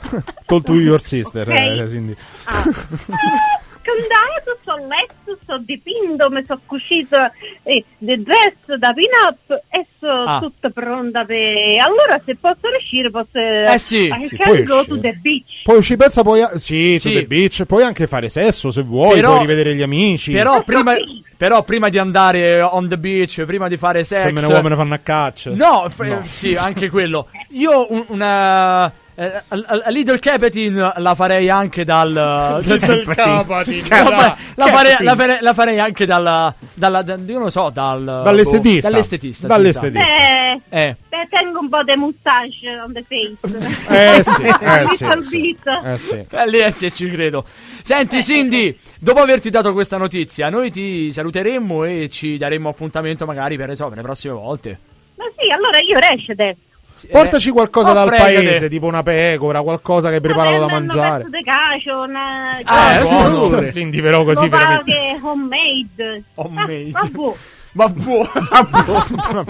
[0.46, 1.54] Told to your sister, Ok.
[1.54, 2.16] eh, Cindy.
[2.46, 2.64] Ah.
[3.82, 7.16] Cantato, sono letto, sono dipinto, mi sono cucito
[7.62, 10.38] eh, dress da pin-up e sono Ah.
[10.38, 11.38] tutta pronta per...
[11.82, 13.38] Allora se posso uscire posso...
[13.38, 14.06] Eh sì.
[14.08, 14.84] I Sì, puoi go uscire.
[14.96, 15.62] to the beach.
[15.64, 16.48] Poi ci pensa poi a...
[16.58, 17.12] Sì, Sì.
[17.12, 20.32] to the beach, puoi anche fare sesso se vuoi, Però- puoi rivedere gli amici.
[20.32, 20.94] Però prima,
[21.36, 24.22] però prima di andare on the beach, prima di fare sex...
[24.24, 25.50] Femmine e uomini fanno a caccia.
[25.54, 27.28] No, f- sì, anche quello.
[27.50, 28.92] Io un- una...
[29.20, 32.10] eh, a, a- Little Capetin la farei anche dal...
[32.64, 35.38] Little Capetin, la, la farei, Capetin.
[35.42, 36.54] la farei- anche dalla...
[36.72, 38.02] dalla da- io non lo so, dal...
[38.02, 38.88] Dall'estetista.
[38.88, 39.42] boh, dall'estetista.
[39.46, 40.00] sì, Dall'estetista.
[40.00, 40.62] esatto.
[40.68, 40.96] Beh, Eh.
[41.08, 43.78] beh, tengo un po' di moustache on the face.
[44.18, 45.56] Eh sì, eh sì, sì.
[45.84, 46.26] Eh sì.
[46.30, 47.44] Eh, lì eh, sì, ci credo.
[47.82, 53.56] Senti, Cindy, dopo averti dato questa notizia, noi ti saluteremmo e ci daremo appuntamento magari
[53.56, 54.78] per, so, per le prossime volte.
[55.16, 56.58] Ma sì, allora io resce adesso.
[57.00, 58.32] Sì, Portaci eh, qualcosa oh, dal fregate.
[58.34, 61.24] paese, tipo una pecora, qualcosa che hai preparato da mangiare.
[61.24, 62.50] Un pezzo di cacio, una...
[62.64, 63.70] Ah, Eh, buono.
[63.70, 64.84] Cindy, però così veramente.
[64.92, 66.22] che homemade.
[66.34, 66.90] Homemade.
[66.92, 67.36] Ah, vabbè.
[67.72, 69.44] Ma buono.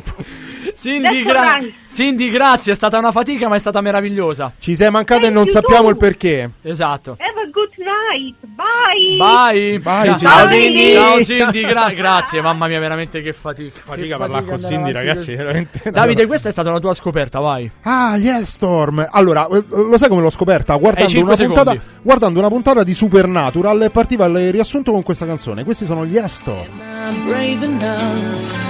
[0.75, 1.59] Cindy, gra-.
[1.91, 4.53] Cindy, grazie, è stata una fatica, ma è stata meravigliosa.
[4.59, 5.91] Ci sei mancato e non sappiamo too.
[5.91, 6.51] il perché.
[6.63, 7.17] Esatto.
[7.19, 7.40] Good
[7.81, 8.37] night.
[8.41, 9.17] Bye.
[9.19, 9.79] Bye.
[9.79, 10.93] Bye, Ciao, Cindy.
[10.93, 12.41] Ciao Cindy, gra- grazie.
[12.41, 13.81] Mamma mia, veramente che fatica.
[13.83, 15.91] Fatica Che parlare con Cindy, ragazzi, veramente.
[15.91, 17.71] Davide, questa è stata la tua scoperta, vai.
[17.83, 19.07] Ah, gli Hellstorm.
[19.11, 20.77] Allora, eh, lo sai come l'ho scoperta?
[20.77, 25.27] Guardando cinque una, puntata, guardando una puntata di Supernatural e partiva il riassunto con questa
[25.27, 25.65] canzone.
[25.65, 26.81] Questi sono gli Hellstorm.
[26.81, 28.69] Am I brave enough?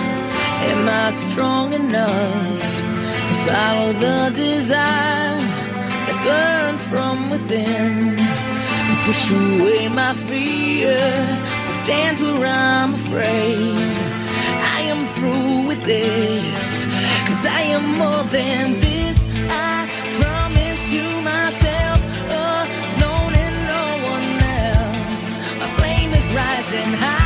[0.70, 2.82] Am I strong enough
[3.26, 5.40] to follow the desire
[6.06, 8.29] that burns from within?
[9.04, 10.96] Push away my fear,
[11.66, 13.96] to stand where I'm afraid.
[14.76, 16.84] I am through with this,
[17.26, 19.18] cause I am more than this.
[19.48, 19.88] I
[20.20, 21.98] promise to myself,
[22.36, 24.28] alone and no one
[24.64, 25.26] else.
[25.60, 27.19] My flame is rising higher.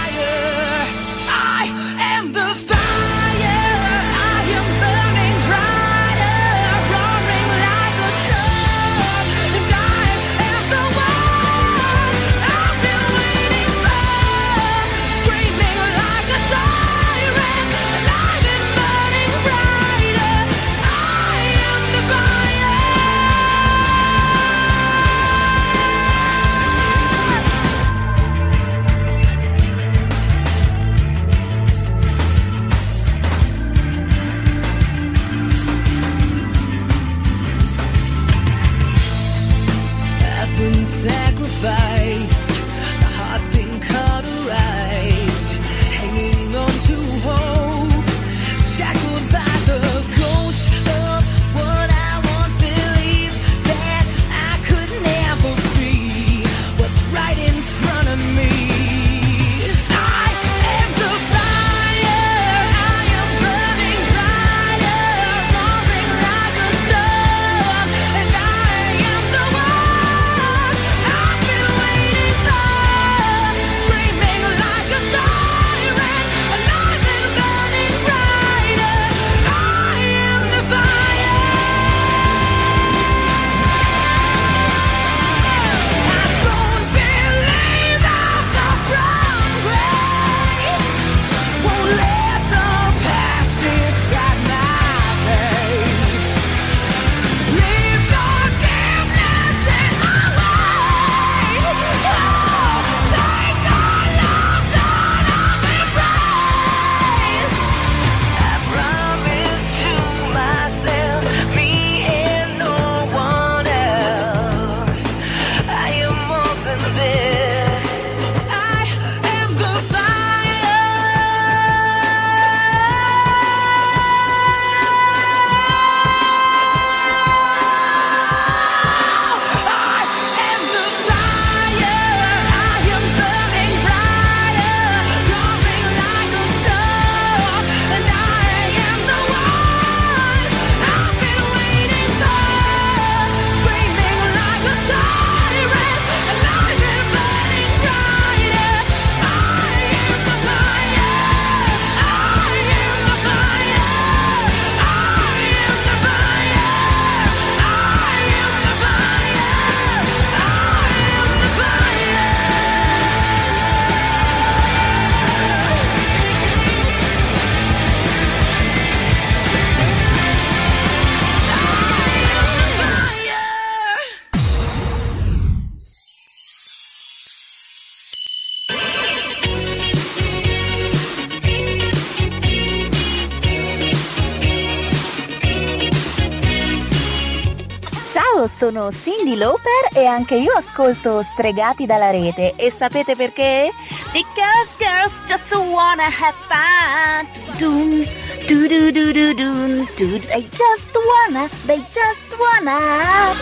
[188.65, 192.55] Sono Cindy Lauper e anche io ascolto Stregati dalla rete.
[192.57, 193.71] E sapete perché?
[194.11, 197.29] Because girls just wanna have fun.
[197.59, 198.07] Dun,
[198.47, 200.19] du du du du dun, du.
[200.19, 203.35] They just wanna, they just wanna.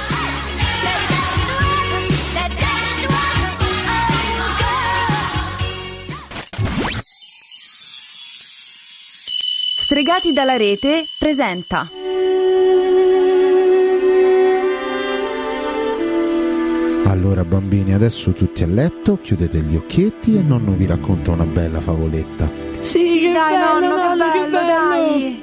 [9.84, 11.88] Stregati dalla rete presenta
[17.42, 21.80] Allora bambini, adesso tutti a letto, chiudete gli occhietti e nonno vi racconta una bella
[21.80, 22.48] favoletta.
[22.78, 25.42] Sì, che dai, bello, nonno, nonno, che che bello, dai.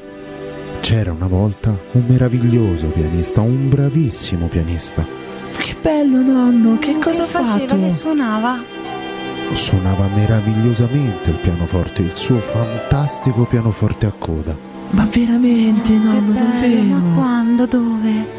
[0.79, 5.05] C'era una volta un meraviglioso pianista, un bravissimo pianista.
[5.57, 7.57] Che bello nonno, che cosa ha faceva?
[7.57, 7.77] fatto?
[7.77, 8.63] Che suonava?
[9.53, 14.57] Suonava meravigliosamente il pianoforte, il suo fantastico pianoforte a coda.
[14.91, 17.01] Ma veramente, nonno, davvero?
[17.13, 17.65] Quando?
[17.65, 18.38] Dove?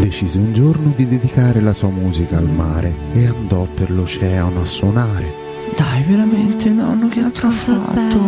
[0.00, 4.64] Decise un giorno di dedicare la sua musica al mare e andò per l'oceano a
[4.64, 5.34] suonare.
[5.74, 8.18] Dai, veramente, nonno, che altro ha fatto?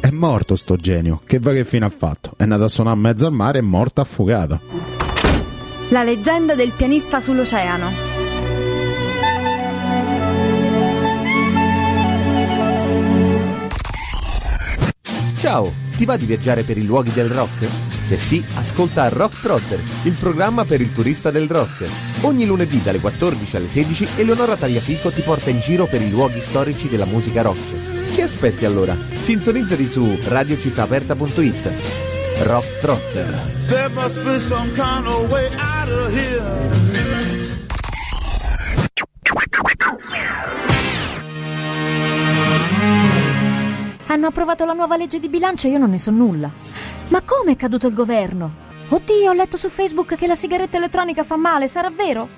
[0.00, 2.32] È morto sto genio, che va che fine ha fatto?
[2.36, 4.60] È andato a suonare in mezzo al mare e è morto affogato.
[5.90, 7.88] La leggenda del pianista sull'oceano.
[15.38, 17.89] Ciao, ti va di viaggiare per i luoghi del rock?
[18.10, 21.88] Se sì, ascolta Rock Trotter, il programma per il turista del rock.
[22.22, 26.40] Ogni lunedì dalle 14 alle 16 Eleonora Tagliafico ti porta in giro per i luoghi
[26.40, 28.12] storici della musica rock.
[28.12, 28.98] Che aspetti allora?
[29.12, 32.42] Sintonizzati su radiocittaaperta.it.
[32.42, 33.28] Rock Trotter.
[33.68, 36.68] There must be some kind of way out of here.
[44.06, 46.69] Hanno approvato la nuova legge di bilancio e io non ne so nulla.
[47.10, 48.68] Ma come è caduto il governo?
[48.88, 52.28] Oddio, ho letto su Facebook che la sigaretta elettronica fa male, sarà vero?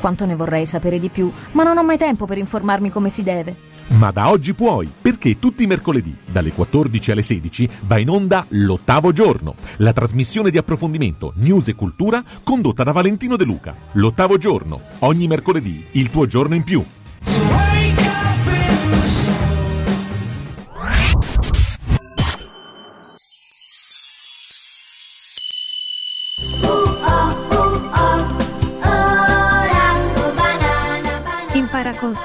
[0.00, 3.22] Quanto ne vorrei sapere di più, ma non ho mai tempo per informarmi come si
[3.22, 3.54] deve.
[3.88, 8.44] Ma da oggi puoi, perché tutti i mercoledì, dalle 14 alle 16, va in onda
[8.48, 13.76] l'ottavo giorno, la trasmissione di approfondimento, news e cultura condotta da Valentino De Luca.
[13.92, 16.84] L'ottavo giorno, ogni mercoledì, il tuo giorno in più.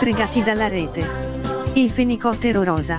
[0.01, 1.07] Stregati dalla rete.
[1.73, 2.97] Il fenicottero rosa.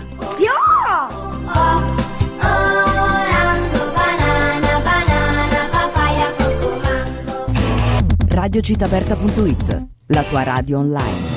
[8.29, 11.32] Radiocitaperta.it, la tua radio online.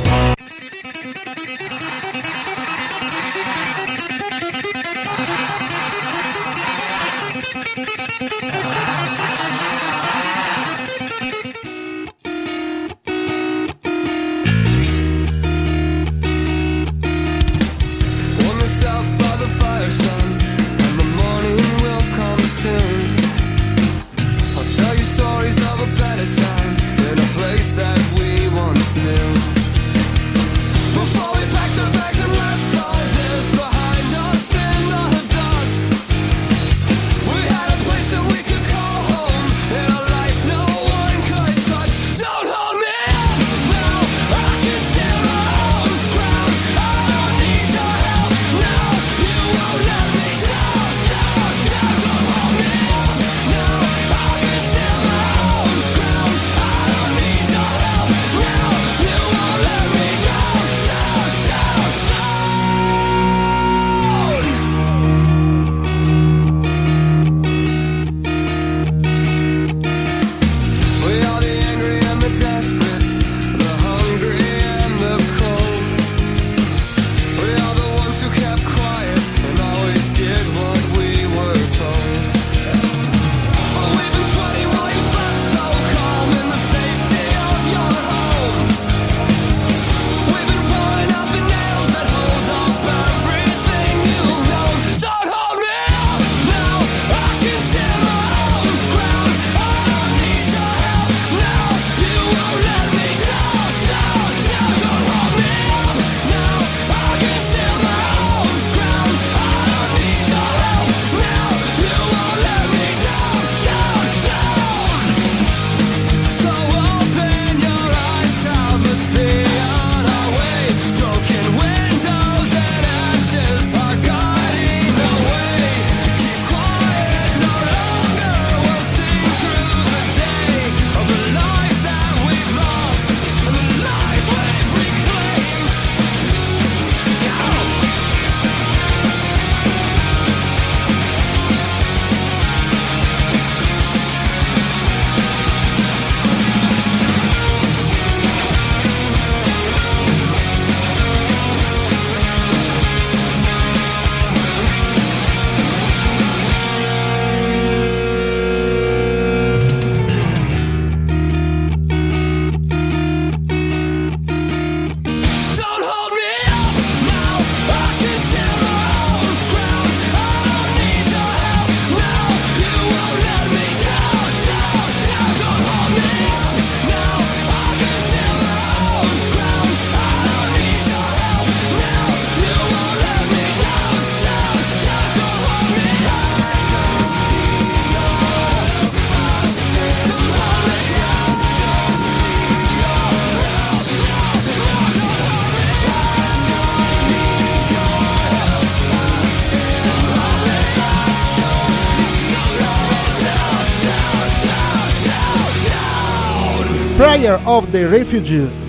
[207.26, 208.65] Of the Refugees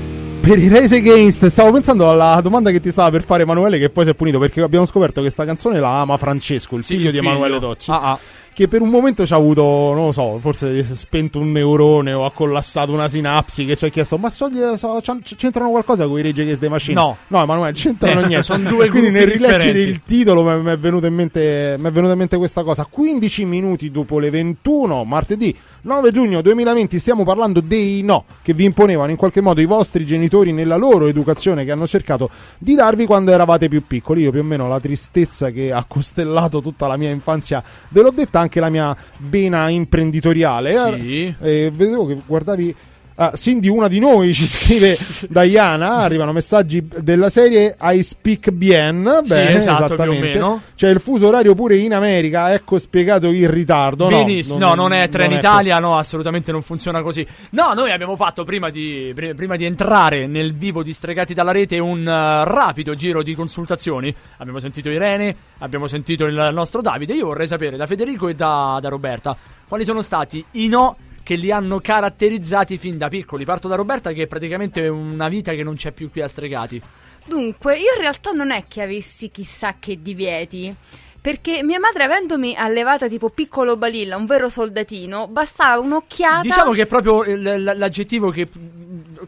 [0.47, 1.45] per i Race Against.
[1.49, 4.39] Stavo pensando alla domanda che ti stava per fare Emanuele, che poi si è punito
[4.39, 7.31] perché abbiamo scoperto che questa canzone la ama Francesco, il figlio il di figlio.
[7.31, 7.91] Emanuele Docci.
[7.91, 8.19] Ah, ah.
[8.57, 9.63] Che per un momento ci ha avuto,
[9.93, 13.67] non lo so, forse si è spento un neurone o ha collassato una sinapsi.
[13.67, 14.49] Che ci ha chiesto: Ma so,
[14.79, 15.03] so-
[15.37, 16.95] c'entrano qualcosa con i Rage Against the Machine?
[16.99, 17.19] No.
[17.27, 18.45] no, Emanuele, c'entrano Eh, niente.
[18.45, 21.91] sono due Quindi nel rileggere il titolo mi mi è venuta in mente mi è
[21.91, 27.25] venuta in mente questa cosa 15 minuti dopo le 21 martedì 9 giugno 2020 stiamo
[27.25, 31.65] parlando dei no che vi imponevano in qualche modo i vostri genitori nella loro educazione
[31.65, 35.51] che hanno cercato di darvi quando eravate più piccoli io più o meno la tristezza
[35.51, 40.73] che ha costellato tutta la mia infanzia ve l'ho detta anche la mia vena imprenditoriale
[40.97, 41.35] Sì.
[41.41, 42.75] Eh, vedevo che guardavi
[43.19, 44.97] Ah, Cindy, una di noi, ci scrive
[45.29, 45.97] Diana.
[46.05, 49.21] Arrivano messaggi della serie I speak bien.
[49.25, 50.61] Sì, Bene, esatto, esattamente.
[50.75, 52.53] C'è il fuso orario pure in America.
[52.53, 54.11] Ecco spiegato il ritardo.
[54.11, 57.27] No, Benissimo, no, non è Trenitalia, no, assolutamente non funziona così.
[57.51, 61.53] No, noi abbiamo fatto prima di, pri- prima di entrare nel vivo di Stregati dalla
[61.53, 64.15] rete un eh, rapido giro di consultazioni.
[64.37, 67.15] Abbiamo sentito Irene, abbiamo sentito il nostro Davide.
[67.15, 69.35] Io vorrei sapere da Federico e da, da Roberta
[69.67, 73.45] quali sono stati i no che li hanno caratterizzati fin da piccoli.
[73.45, 76.81] Parto da Roberta che è praticamente una vita che non c'è più qui a Stregati.
[77.27, 80.73] Dunque, io in realtà non è che avessi chissà che divieti.
[81.21, 86.43] Perché mia madre, avendomi allevata tipo piccolo balilla, un vero soldatino, bastava un'occhiata.
[86.43, 88.47] Diciamo che è proprio l- l- l'aggettivo che,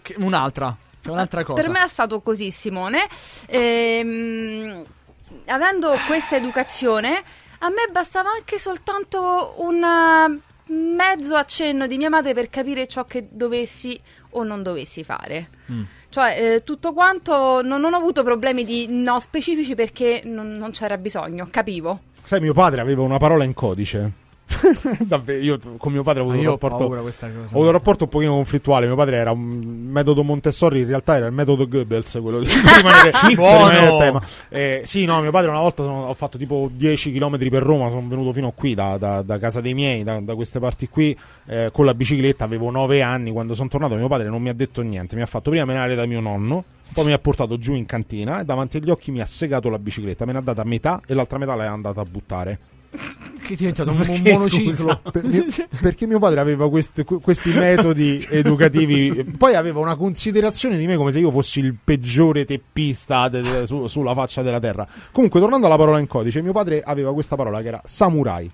[0.01, 0.77] che- un'altra,
[1.09, 1.61] un'altra cosa.
[1.61, 3.09] Per me è stato così, Simone.
[3.49, 4.85] Ehm,
[5.47, 7.21] avendo questa educazione,
[7.59, 13.05] a me bastava anche soltanto un eh, mezzo accenno di mia madre per capire ciò
[13.05, 14.01] che dovessi
[14.31, 15.49] o non dovessi fare.
[15.73, 15.83] Mm.
[16.11, 20.71] Cioè, eh, tutto quanto non, non ho avuto problemi di no specifici perché non, non
[20.71, 22.01] c'era bisogno, capivo.
[22.25, 24.27] Sai, mio padre aveva una parola in codice.
[25.05, 26.85] Davvero, io con mio padre ho avuto Ah, un rapporto.
[27.43, 28.87] Ho avuto un rapporto un pochino conflittuale.
[28.87, 29.43] Mio padre era un
[29.91, 34.23] metodo Montessori, in realtà era il metodo Goebbels, quello di rimanere, rimanere al tema.
[34.49, 37.91] Eh, sì, no, mio padre una volta sono- ho fatto tipo 10 km per Roma,
[37.91, 41.17] sono venuto fino qui da, da- da casa dei miei, da, da queste parti qui,
[41.47, 44.55] eh, con la bicicletta, avevo 9 anni, quando sono tornato mio padre non mi ha
[44.55, 47.75] detto niente, mi ha fatto prima menare da mio nonno, poi mi ha portato giù
[47.75, 50.65] in cantina e davanti agli occhi mi ha segato la bicicletta, me ne ha data
[50.65, 52.59] metà e l'altra metà l'è andata a buttare.
[53.49, 54.73] Che è diventato un Perché, monociclo.
[54.75, 55.01] scusa?
[55.11, 55.47] Per- mio-
[55.81, 60.97] perché mio padre aveva queste- que- questi metodi educativi, poi aveva una considerazione di me
[60.97, 64.87] come se io fossi il peggiore teppista de- de- su- sulla faccia della terra.
[65.13, 68.51] Comunque, tornando alla parola in codice, mio padre aveva questa parola che era samurai.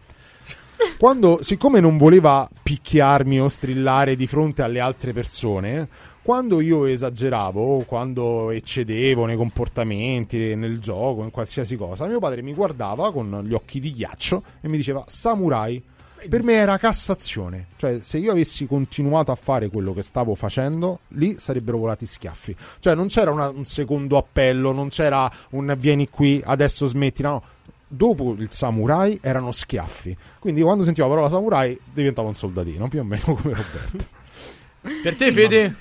[0.99, 5.89] Quando, siccome non voleva picchiarmi o strillare di fronte alle altre persone,
[6.25, 12.41] quando io esageravo, o quando eccedevo nei comportamenti, nel gioco, in qualsiasi cosa, mio padre
[12.41, 15.83] mi guardava con gli occhi di ghiaccio e mi diceva samurai.
[16.27, 21.01] Per me era Cassazione, cioè se io avessi continuato a fare quello che stavo facendo,
[21.09, 22.57] lì sarebbero volati schiaffi.
[22.79, 27.43] Cioè non c'era una- un secondo appello, non c'era un vieni qui, adesso smetti, no.
[27.87, 30.17] Dopo il samurai erano schiaffi.
[30.39, 34.07] Quindi quando sentivo la parola samurai diventavo un soldatino, più o meno come Roberto.
[35.03, 35.75] Per te, Fede,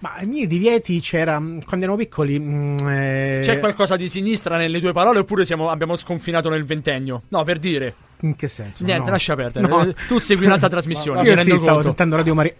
[0.00, 2.38] Ma i miei divieti c'era mh, quando erano piccoli.
[2.38, 7.22] mh, eh, c'è qualcosa di sinistra nelle tue parole oppure siamo- abbiamo sconfinato nel ventennio?
[7.30, 7.94] No, per dire.
[8.20, 8.84] In che senso?
[8.84, 9.10] Niente, No.
[9.10, 9.66] lascia perdere.
[9.66, 9.92] No.
[10.06, 12.54] Tu segui un'altra trasmissione, Io sì, stavo sentendo Radio Maria.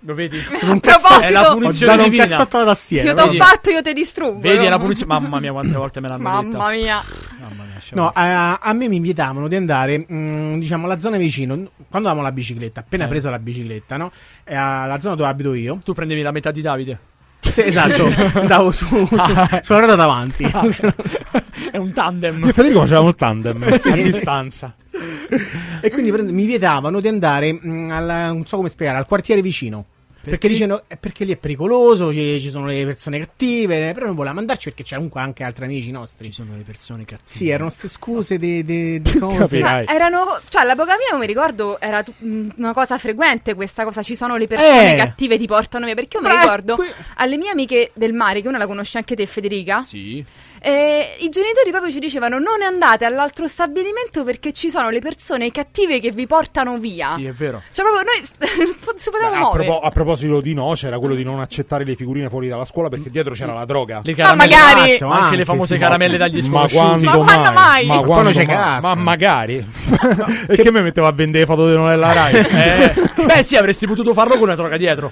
[0.00, 0.38] Lo vedi?
[0.62, 1.20] Un cazzotto.
[1.20, 2.26] È la punizione un divina.
[2.26, 3.08] cazzotto alla tastiera.
[3.08, 4.40] Io t'ho fatto, io te distruggo.
[4.40, 5.12] Vedi, è la punizione.
[5.12, 7.02] Mamma mia, quante volte me l'hanno Mamma mia.
[7.40, 11.54] Mamma mia, No, a, a me mi invietavano di andare, mh, diciamo, alla zona vicino.
[11.88, 13.08] Quando avevamo la bicicletta, appena Eh.
[13.08, 14.10] preso la bicicletta, no?
[14.44, 15.78] E alla zona dove abito io.
[15.84, 16.98] Tu prendevi la metà di Davide.
[17.38, 19.06] Sì, esatto, andavo su, su-
[19.60, 20.42] sulla ruota davanti.
[21.70, 22.42] È un tandem.
[22.42, 23.88] Io e Federico facevamo il tandem Sì.
[23.90, 24.74] a distanza.
[25.80, 29.42] E quindi prende- mi vietavano di andare, mh, al, non so come spiegare, al quartiere
[29.42, 29.86] vicino.
[30.26, 34.16] Perché, dicendo eh, perché lì è pericoloso, ci, ci sono le persone cattive, però non
[34.16, 36.26] volevamo andarci perché c'era comunque anche altri amici nostri.
[36.26, 37.22] Ci sono le persone cattive.
[37.28, 39.60] Sì, erano queste scuse di, di- di cose.
[39.60, 44.02] Ma erano, cioè, all'epoca mia, mi ricordo, era tu- mh, una cosa frequente questa cosa.
[44.02, 44.96] Ci sono le persone Eh.
[44.96, 45.94] cattive ti portano via.
[45.94, 49.14] Perché io mi ricordo que- alle mie amiche del mare, che una la conosci anche
[49.14, 49.84] te, Federica.
[49.84, 50.24] Sì.
[50.60, 55.50] Eh, I genitori proprio ci dicevano: Non andate all'altro stabilimento perché ci sono le persone
[55.50, 57.08] cattive che vi portano via.
[57.16, 57.62] Sì, è vero.
[57.70, 59.64] Cioè, proprio noi si potevamo A, muovere.
[59.64, 62.88] propo- a proposito di no, c'era quello di non accettare le figurine fuori dalla scuola
[62.88, 64.00] perché dietro c'era la droga.
[64.02, 66.18] Le caramelle, magari- Esatto, anche, anche, le famose sì, caramelle sì.
[66.18, 66.76] dagli Ma sconosciuti.
[67.06, 67.86] quando, Ma quando mai?
[67.86, 68.54] Ma Ma quando quando c'è mai?
[68.56, 68.88] casca.
[68.88, 69.66] Ma magari.
[70.48, 72.34] e che me mettevo a vendere le foto di Nonella Rai?
[73.16, 75.10] Eh, beh, sì, avresti potuto farlo con una droga dietro.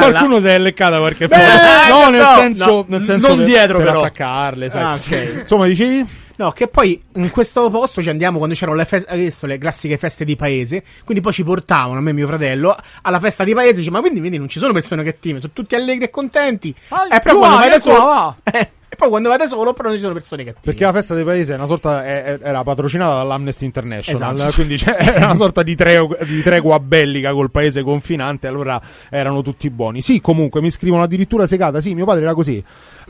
[0.00, 1.94] Qualcuno si è leccata qualche Beh, foto.
[2.04, 4.00] No, nel no, senso, no, nel senso non per, dietro, per però.
[4.00, 4.82] attaccarle, sai.
[4.82, 5.38] Ah, ok.
[5.40, 6.06] Insomma, dicevi?
[6.36, 10.24] No, che poi in questo posto ci andiamo quando c'erano le, feste, le classiche feste
[10.24, 10.82] di paese.
[11.04, 13.74] Quindi poi ci portavano, a me e mio fratello, alla festa di paese.
[13.74, 16.70] Dice, ma quindi vedi, non ci sono persone cattive, sono tutti allegri e contenti.
[16.70, 18.68] e però tu quando vai, da eh, qua, solo.
[18.90, 18.92] Va.
[18.92, 20.64] E poi quando vai da solo, però non ci sono persone cattive.
[20.64, 24.52] Perché la festa dei paesi è una sorta, è- era patrocinata dall'Amnesty International, Esatto.
[24.54, 28.80] quindi c'è- era una sorta di, treo- di tregua bellica col paese confinante, allora
[29.10, 30.00] erano tutti buoni.
[30.02, 32.62] Sì, comunque mi scrivono addirittura segata, sì, mio padre era così.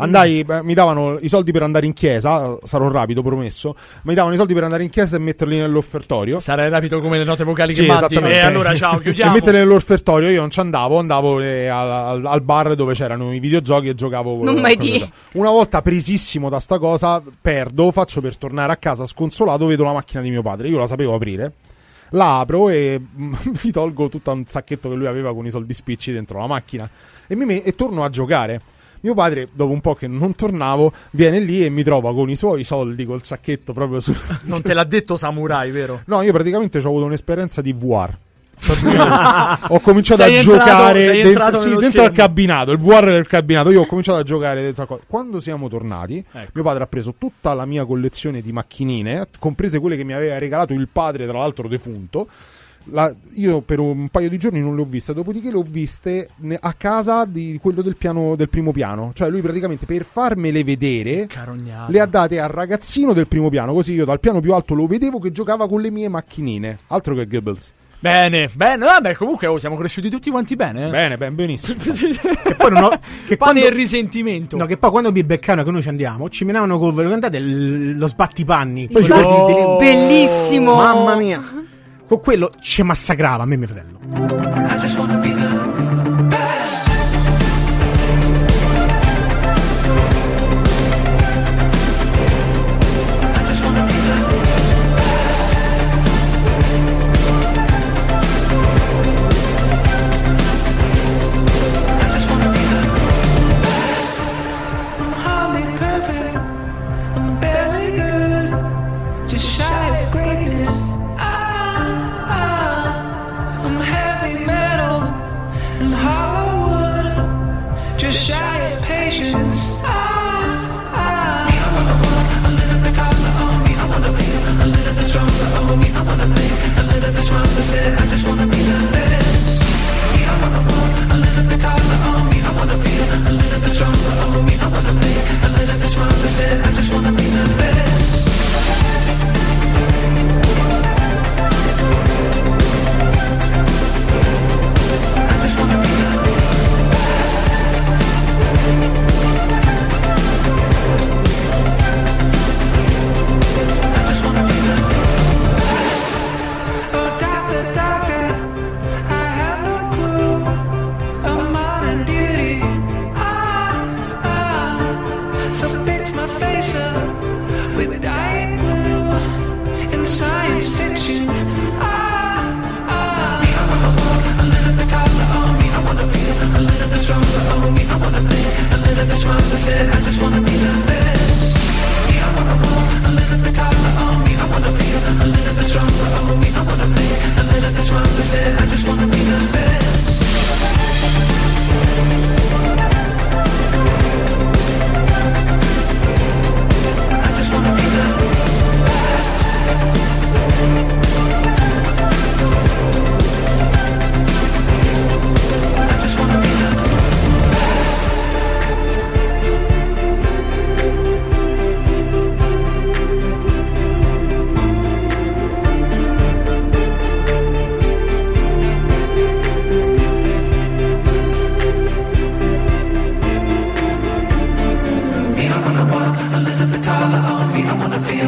[0.03, 3.75] Andai, beh, mi davano i soldi per andare in chiesa, sarò rapido, promesso,
[4.05, 6.39] mi davano i soldi per andare in chiesa e metterli nell'offertorio.
[6.39, 8.05] Sarai rapido come le note vocali Sì, che mandi.
[8.05, 8.39] esattamente.
[8.39, 9.33] E allora ciao, E chiudiamo.
[9.33, 13.89] mettere nell'offertorio io non ci andavo, andavo eh, al, al- bar dove c'erano i videogiochi
[13.89, 14.43] e giocavo.
[14.43, 18.77] Non con- mai le- Una volta presissimo da sta cosa, perdo, faccio per tornare a
[18.77, 21.53] casa sconsolato, vedo la macchina di mio padre, io la sapevo aprire.
[22.15, 23.33] La apro e mm,
[23.63, 26.91] mi tolgo tutto un sacchetto che lui aveva con i soldi spicci dentro la macchina
[27.29, 28.61] e, mi me- e torno a giocare.
[29.03, 32.37] Mio padre, dopo un po' che non tornavo, viene lì e mi trova con i
[32.37, 34.15] suoi soldi col sacchetto proprio su.
[34.45, 36.03] Non te l'ha detto Samurai, vero?
[36.07, 38.17] No, io praticamente ho avuto un'esperienza di VR.
[39.69, 43.71] ho cominciato Sei a entrato- giocare dentro, sì, dentro al cabinato, il VR del cabinato.
[43.71, 46.51] Io ho cominciato a giocare dentro al co- Quando siamo tornati, Ecco.
[46.53, 50.39] mio padre ha preso tutta la mia collezione di macchinine, comprese quelle che mi aveva
[50.39, 52.29] regalato il padre, tra l'altro defunto.
[52.91, 56.29] La- io per un paio di giorni non le ho viste, dopodiché le ho viste
[56.59, 59.13] a casa di quello del, piano, del primo piano.
[59.15, 61.91] Cioè, lui praticamente per farmele vedere Carognato.
[61.93, 63.73] le ha date al ragazzino del primo piano.
[63.73, 66.79] Così io dal piano più alto lo vedevo che giocava con le mie macchinine.
[66.89, 67.73] Altro che Goebbels.
[68.03, 70.87] Bene, bene, vabbè, comunque oh, siamo cresciuti tutti quanti bene.
[70.87, 70.91] eh.
[70.91, 71.79] Bene, ben, benissimo.
[72.43, 73.01] Che poi non ho.
[73.27, 74.57] Che quando, e risentimento.
[74.57, 77.99] no, che poi quando mi beccavano che noi ci andiamo, ci menavano col guardate il-
[77.99, 78.89] lo sbattipanni.
[78.89, 80.77] Poi Il ci delle- Bellissimo.
[80.77, 81.43] Mamma mia.
[82.11, 83.99] Con quello ci massacrava a me e mio fratello.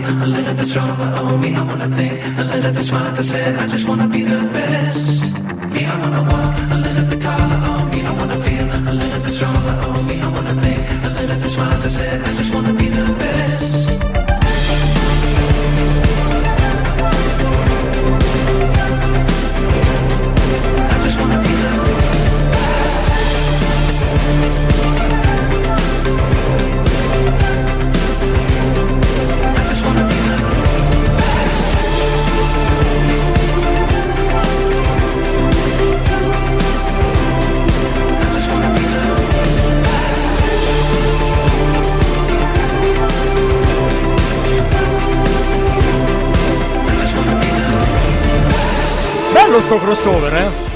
[0.04, 1.54] A little bit stronger on me.
[1.54, 3.22] I wanna think a little bit smarter.
[3.22, 5.22] Said I just wanna be the best.
[5.72, 8.00] Me, I wanna walk a little bit taller on me.
[8.10, 10.20] I wanna feel a little bit stronger on me.
[10.20, 11.88] I wanna think a little bit smarter.
[11.88, 12.71] Said I just wanna
[49.78, 50.71] crossover, eh?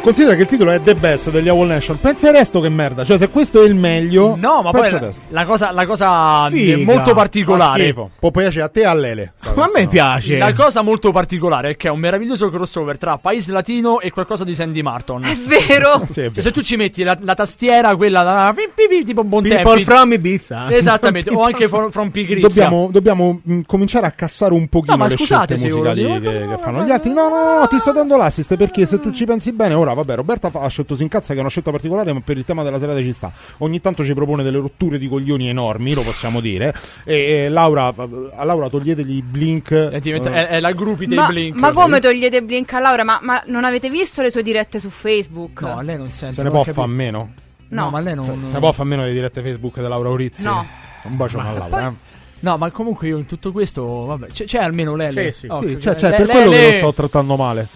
[0.00, 2.00] Considera che il titolo è The Best degli Owl Nation.
[2.00, 3.04] Pensa il resto che merda.
[3.04, 4.34] Cioè, se questo è il meglio.
[4.38, 6.84] No, ma poi la, la cosa, la cosa Figa.
[6.92, 7.92] molto particolare.
[8.18, 9.34] Può piacere a te e a Lele.
[9.54, 10.38] Ma a me piace.
[10.38, 14.44] La cosa molto particolare è che è un meraviglioso crossover tra Paese Latino e qualcosa
[14.44, 15.22] di Sandy Martin.
[15.22, 16.02] È vero.
[16.10, 16.40] Sì, è Cioè, vero.
[16.42, 19.84] se tu ci metti la, la tastiera, quella da pi- pi- pi- tipo Bontempi, People
[19.84, 20.70] from Ibiza.
[20.74, 22.48] Esattamente, o anche from, from Pigrizia.
[22.48, 26.30] Dobbiamo, dobbiamo mh, cominciare a cassare un pochino No, ma le scusate scelte musicali che,
[26.48, 27.12] che fanno gli altri.
[27.12, 29.89] No, no, no, no, ti sto dando l'assist perché se tu ci pensi bene, ora
[29.94, 32.78] vabbè, Roberta ha scelto Sincazza che è una scelta particolare, ma per il tema della
[32.78, 33.32] serata ci sta.
[33.58, 36.74] Ogni tanto ci propone delle rotture di coglioni enormi, lo possiamo dire.
[37.04, 37.14] E,
[37.44, 39.72] e Laura, a Laura toglietegli i blink.
[39.72, 41.54] È, diventa- eh, è- è la gruppi dei Ma, Blink.
[41.56, 43.04] ma come togliete Blink a Laura?
[43.04, 45.60] Ma, ma non avete visto le sue dirette su Facebook?
[45.62, 46.34] No, lei non sente.
[46.36, 47.32] se ne può fare a meno.
[47.68, 47.90] No, No.
[47.90, 48.24] ma lei non.
[48.44, 50.44] Se ne può fare a meno delle dirette Facebook di Laura Urizzi.
[50.44, 50.66] No.
[51.04, 51.88] Un bacione a Laura.
[51.88, 52.08] eh.
[52.40, 55.30] No, ma comunque io in tutto questo, vabbè, c'è, c'è almeno Lele.
[55.30, 55.78] Sì, sì, Oh, sì, ok.
[55.78, 57.68] cioè, cioè, Le- per quello che lo sto trattando male.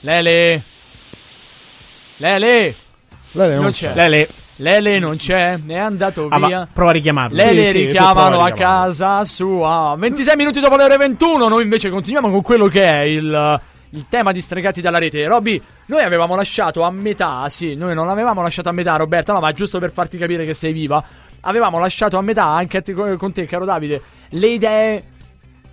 [0.00, 0.64] Lele.
[2.16, 2.74] Lele.
[3.32, 3.92] Lele non, Non c'è.
[3.94, 4.28] Lele.
[4.58, 6.68] Lele non c'è, è andato Ah, via.
[6.72, 7.36] prova a richiamarlo.
[7.36, 9.94] Lele Sì, sì, richiamano prova a a casa sua.
[9.98, 11.48] 26 minuti dopo le ore 21.
[11.48, 13.60] Noi invece continuiamo con quello che è il,
[13.90, 15.26] il tema di stregati dalla rete.
[15.26, 17.46] Robby, noi avevamo lasciato a metà.
[17.50, 19.34] Sì, noi non l'avevamo lasciato a metà, Roberta.
[19.34, 21.04] No, ma giusto per farti capire che sei viva.
[21.42, 25.02] Avevamo lasciato a metà anche a te- con te, caro Davide, le idee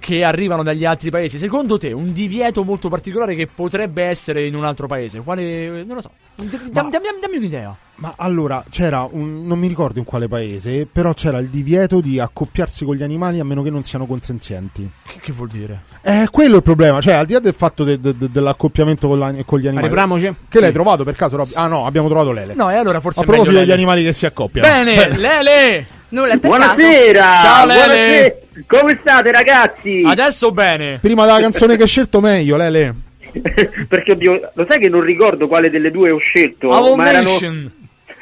[0.04, 1.38] che arrivano dagli altri paesi.
[1.38, 5.22] Secondo te, un divieto molto particolare che potrebbe essere in un altro paese?
[5.22, 5.86] Quale.
[5.86, 6.12] Non lo so.
[6.36, 7.74] D- dammi, dammi- dammi un'idea.
[7.96, 9.48] Ma allora c'era un.
[9.48, 13.40] non mi ricordo in quale paese, però c'era il divieto di accoppiarsi con gli animali
[13.40, 14.90] a meno che non siano consenzienti.
[15.08, 15.84] Che, che vuol dire?
[16.02, 17.00] Eh, quello è il problema.
[17.00, 19.88] Cioè, al di là del fatto de- de- de- dell'accoppiamento con, la- con gli animali.
[19.88, 20.36] Ribramoci?
[20.50, 21.52] Che l'hai trovato per caso, Robby?
[21.54, 22.56] Ah, no, abbiamo trovato Lele.
[22.56, 24.68] No, e allora forse a proposito degli animali che si accoppiano.
[24.68, 26.02] Bene, Lele!
[26.14, 27.38] Nulla per Buonasera!
[27.40, 27.86] Ciao, Lele!
[27.86, 28.36] buonasera.
[28.68, 30.04] Come state ragazzi?
[30.06, 31.00] Adesso bene.
[31.02, 32.94] Prima della canzone che hai scelto, meglio, Lele.
[33.90, 36.70] Perché oddio, lo sai che non ricordo quale delle due ho scelto?
[36.70, 37.72] Owl ma erano Nation.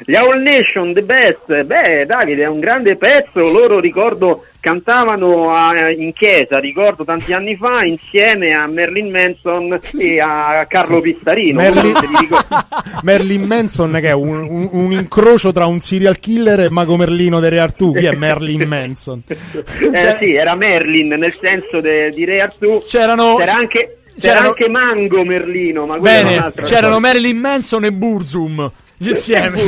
[0.06, 1.64] gli Owl Nation, The Best.
[1.64, 3.40] Beh, Davide, è un grande pezzo.
[3.40, 10.20] Loro ricordo cantavano a- in chiesa, ricordo tanti anni fa, insieme a Merlin Manson e
[10.20, 11.60] a Carlo Pistarino.
[11.60, 11.92] Merlin-
[13.02, 17.40] Merlin Manson, che è un, un- un incrocio tra un serial killer e Mago Merlino
[17.40, 17.92] di Re Artù.
[17.92, 19.22] Chi è Merlin Manson?
[19.92, 22.82] Eh, sì, era Merlin nel senso de- di Re Artù.
[22.86, 23.78] C'erano- C'era anche,
[24.18, 26.98] c'era c'erano- anche Mango Merlino, ma Bene, c'erano storia.
[27.00, 28.70] Marilyn Manson e Burzum
[29.10, 29.62] insieme.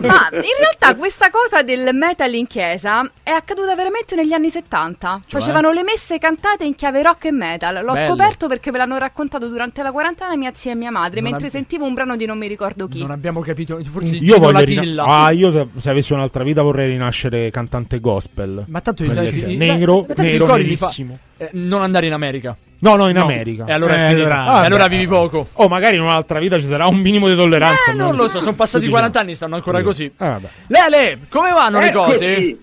[0.00, 5.22] Ma in realtà questa cosa del metal in chiesa è accaduta veramente negli anni 70.
[5.26, 5.40] Cioè?
[5.40, 7.84] Facevano le messe cantate in chiave rock e metal.
[7.84, 8.06] L'ho Belle.
[8.06, 11.48] scoperto perché me l'hanno raccontato durante la quarantena mia zia e mia madre, Non mentre
[11.48, 13.00] ab- sentivo un brano di non mi ricordo chi.
[13.00, 16.88] non abbiamo capito, forse Io voglio rina- Ah, io se, se avessi un'altra vita vorrei
[16.88, 18.64] rinascere cantante gospel.
[18.68, 21.18] Ma tanto Per i- dire, i- i- nero, ma tanto nero, nerissimo.
[21.44, 22.56] Eh, non andare in America.
[22.80, 23.64] No, no, in America.
[23.66, 24.38] E allora Eh, è finita.
[24.40, 25.46] allora- E allora ah, vivi poco.
[25.52, 27.92] Oh, magari in un'altra vita ci sarà un minimo di tolleranza.
[27.92, 29.84] Eh, non lo so, sono passati Tu 40 anni, stanno ancora Sì.
[29.84, 30.04] così.
[30.06, 30.48] Eh, vabbè.
[30.66, 32.04] Lele, come vanno le Eccoci.
[32.06, 32.56] cose?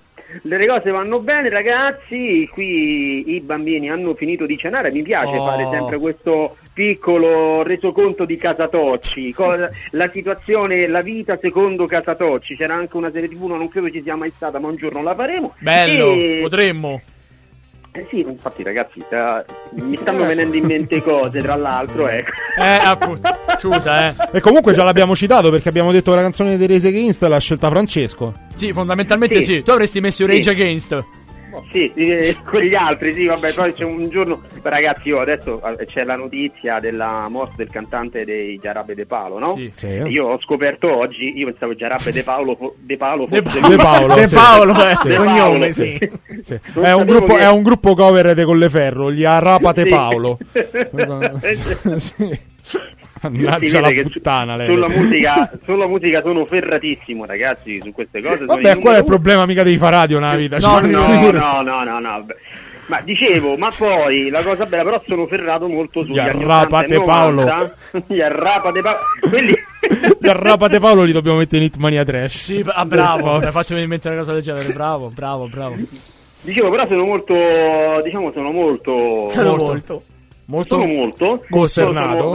[0.43, 5.43] Le cose vanno bene ragazzi, qui i bambini hanno finito di cenare, mi piace Oh.
[5.45, 9.33] fare sempre questo piccolo resoconto di Casatocci,
[9.91, 14.15] la situazione, la vita secondo Casatocci, c'era anche una serie tv, non credo ci sia
[14.15, 15.55] mai stata, ma un giorno la faremo.
[15.59, 17.01] Bello, E- potremmo.
[17.91, 22.29] Eh sì, infatti ragazzi, sta- mi stanno venendo in mente cose, tra l'altro, ecco.
[22.63, 23.29] Eh, appunto.
[23.57, 24.15] Scusa, eh.
[24.31, 27.39] E comunque già l'abbiamo citato perché abbiamo detto che la canzone di Race Against l'ha
[27.39, 28.33] scelta Francesco.
[28.53, 29.53] Sì, fondamentalmente sì.
[29.53, 29.63] Sì.
[29.63, 30.31] Tu avresti messo Sì.
[30.31, 31.03] Rage Against.
[31.71, 35.85] Sì, eh, con gli altri, sì, vabbè, poi c'è un giorno, ragazzi, io adesso eh,
[35.85, 39.53] c'è la notizia della morte del cantante dei Giarabbe De Paolo, no?
[39.55, 39.69] Sì.
[39.73, 39.87] Sì.
[39.87, 44.13] Io ho scoperto oggi, io pensavo Giarabbe De Paolo, De Paolo De fosse De Paolo,
[44.15, 44.35] De sì.
[44.35, 45.07] Paolo, eh, Sì.
[45.07, 46.09] De cognome, Paolo, sì.
[46.41, 46.59] Sì.
[46.81, 49.89] È, un gruppo, che- è un gruppo cover de Colleferro, gli Arrapate Sì.
[49.89, 50.37] Paolo.
[51.97, 52.39] sì.
[53.21, 54.71] Mannaggia la puttana lei.
[54.71, 58.45] sulla musica, sulla musica sono ferratissimo, ragazzi, su queste cose.
[58.45, 59.45] Vabbè, qual è il problema?
[59.45, 60.57] Mica devi fare radio nella vita.
[60.57, 62.25] No, No, no, no, no, no.
[62.87, 66.95] Ma dicevo, ma poi la cosa bella, però sono ferrato molto sugli Gli anni arrapate
[66.95, 67.43] 80 e Paolo.
[67.43, 67.75] 90.
[68.07, 68.99] Gli arrapate Paolo.
[69.29, 69.53] Quelli
[70.19, 72.37] Gli Arrapate Paolo li dobbiamo mettere in Hitmania Trash.
[72.37, 73.35] Sì, ah, bravo.
[73.35, 74.73] hai fatto venire in mente una cosa del genere.
[74.73, 75.75] Bravo, bravo, bravo.
[76.41, 77.35] Dicevo, però sono molto,
[78.03, 79.27] diciamo, sono molto...
[79.27, 79.63] Sono molto.
[79.65, 80.03] molto.
[80.49, 80.79] Molto.
[80.79, 81.43] Sono molto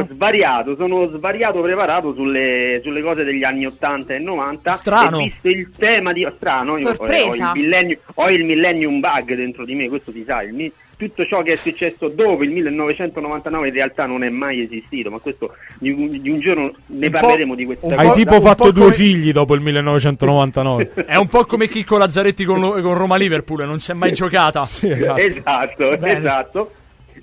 [0.05, 5.19] sono svariato, sono svariato preparato sulle, sulle cose degli anni 80 e 90 Strano.
[5.19, 7.51] e visto il tema di strano Sorpresa.
[7.51, 10.73] ho, il millennium, ho il millennium bug dentro di me questo si sa il mi-
[10.97, 15.19] tutto ciò che è successo dopo il 1999 in realtà non è mai esistito ma
[15.19, 18.41] questo di un, di un giorno ne Un parleremo di questa un Hai cosa tipo
[18.41, 20.93] fatto due come- figli dopo il 1999.
[21.07, 24.12] È un po' come Chicco Lazzaretti con, lo- con Roma Liverpool, non si è mai
[24.12, 24.65] giocata.
[24.66, 25.20] Sì, esatto.
[25.20, 26.70] esatto, esatto.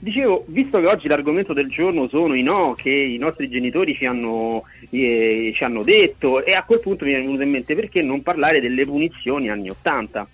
[0.03, 4.06] Dicevo, visto che oggi l'argomento del giorno sono i no che i nostri genitori ci
[4.06, 8.02] hanno, eh, ci hanno detto, e a quel punto mi è venuto in mente perché
[8.02, 10.28] non parlare delle punizioni anni 80.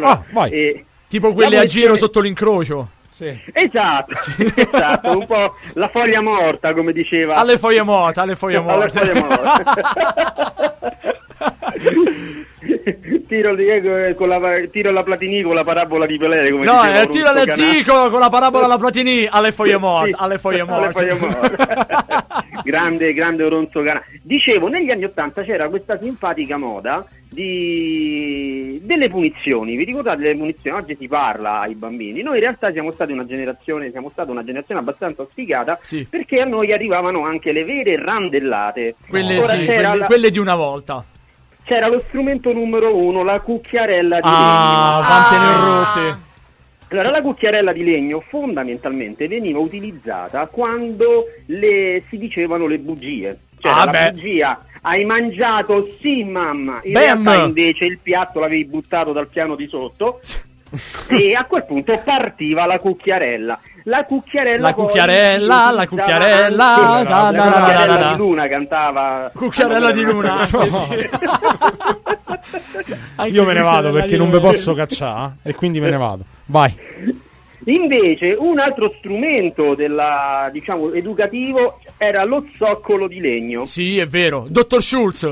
[0.00, 0.50] Ah, vai.
[0.50, 2.92] eh, Tipo quelle a giro sotto l'incrocio.
[3.52, 4.12] Esatto,
[4.56, 7.34] esatto, un po' la foglia morta, come diceva.
[7.34, 8.64] Alle foglie morte, alle foglie Alle
[9.12, 9.64] morte.
[13.28, 14.38] tiro, eh, con la,
[14.70, 18.10] tiro la Platini con la parabola di Pelé, come No, diceva eh, Russo le zico
[18.10, 20.92] con la parabola alla Platini alle foglie morte, Sì, alle foglie alle morte.
[20.92, 21.56] foglie morte.
[22.64, 24.02] grande, grande Oronzo Canà.
[24.22, 28.80] Dicevo, negli anni Ottanta c'era questa simpatica moda di...
[28.82, 29.76] delle punizioni.
[29.76, 30.78] Vi ricordate delle punizioni?
[30.78, 32.22] Oggi si parla ai bambini.
[32.22, 36.44] Noi in realtà siamo stati una generazione, siamo stata una generazione abbastanza sfigata perché a
[36.44, 38.94] noi arrivavano anche le vere randellate.
[39.08, 41.04] Quelle, sì, quelle, la- quelle di una volta.
[41.64, 45.06] C'era lo strumento numero uno, la cucchiarella di Ah, legno.
[45.06, 46.22] quante ne ho rotte.
[46.90, 53.38] Allora, la cucchiarella di legno fondamentalmente veniva utilizzata quando le, si dicevano le bugie.
[53.58, 54.10] Cioè, Ah, la beh.
[54.12, 57.02] bugia, hai mangiato, sì mamma, in Bam!
[57.24, 60.20] realtà invece il piatto l'avevi buttato dal piano di sotto
[61.08, 63.58] e a quel punto partiva la cucchiarella.
[63.86, 68.10] La cucchiarella, La cucchiarella, la cucchiarella, da, la da, da, cucchiarella da, da.
[68.12, 70.48] di Luna cantava Cucchiarella di Luna.
[73.26, 76.24] Io me ne vado perché non vi posso cacciare e quindi me ne vado.
[76.46, 76.74] Vai.
[77.66, 83.64] Invece, un altro strumento della, diciamo, educativo era lo zoccolo di legno.
[83.64, 84.46] Sì, è vero.
[84.48, 85.30] Dottor Schulz.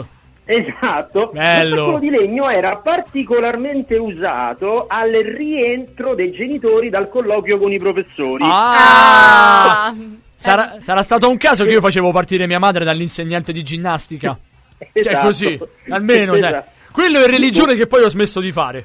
[0.55, 1.31] Esatto.
[1.33, 1.69] Bello.
[1.74, 7.79] Lo zoccolo di legno era particolarmente usato al rientro dei genitori dal colloquio con i
[7.79, 8.45] professori.
[8.47, 9.95] Ah!
[10.37, 14.37] Sarà, sarà stato un caso che io facevo partire mia madre dall'insegnante di ginnastica.
[14.83, 15.27] Cioè, Esatto.
[15.27, 15.59] così,
[15.91, 16.37] almeno.
[16.37, 16.70] cioè, Esatto.
[16.91, 18.85] quello è religione che poi ho smesso di fare.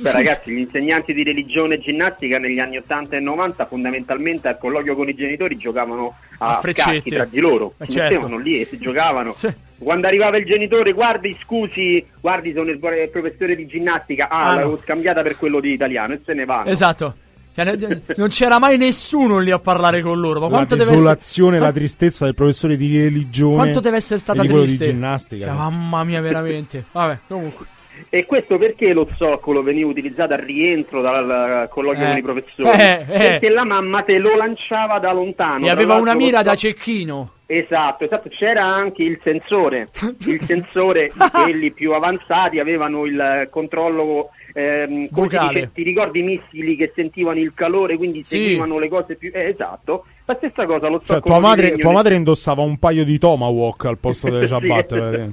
[0.00, 4.58] Beh, ragazzi, gli insegnanti di religione e ginnastica negli anni 80 e 90 fondamentalmente al
[4.58, 6.90] colloquio con i genitori giocavano a, A freccette.
[6.98, 7.74] scacchi tra di loro.
[7.78, 8.14] Eh, Si certo.
[8.14, 9.34] mettevano lì e si giocavano.
[9.78, 14.28] Quando arrivava il genitore, guardi, scusi, guardi, sono il professore di ginnastica.
[14.28, 14.54] Ah, Ah, no.
[14.60, 16.70] l'avevo scambiata per quello di italiano e se ne vanno.
[16.70, 17.16] Esatto.
[17.54, 17.76] Cioè,
[18.16, 20.40] non c'era mai nessuno lì a parlare con loro.
[20.40, 20.76] Ma La essere.
[20.78, 23.54] desolazione e la tristezza del professore di religione.
[23.56, 24.86] Quanto deve essere stata triste?
[24.86, 25.46] di ginnastica.
[25.46, 26.84] Cioè, mamma mia, veramente.
[26.90, 27.66] Vabbè, comunque.
[28.08, 32.08] E questo perché lo zoccolo veniva utilizzato al rientro dal colloquio Eh.
[32.08, 32.78] con i professori?
[32.78, 33.18] Eh, eh.
[33.18, 35.66] Perché la mamma te lo lanciava da lontano.
[35.66, 37.28] E aveva una mira da cecchino.
[37.46, 39.88] Esatto, esatto, c'era anche il sensore,
[40.26, 45.52] il sensore di quelli più avanzati avevano il controllo, ehm, come si Vocale.
[45.60, 48.38] dice, ti ricordi i missili che sentivano il calore, quindi Sì.
[48.38, 49.30] seguivano le cose più...
[49.34, 53.04] Eh, esatto, la stessa cosa, lo Cioè, zoccolo tua madre, tua madre indossava un paio
[53.04, 54.54] di tomahawk al posto delle Sì.
[54.54, 54.96] ciabatte.
[54.96, 55.32] praticamente.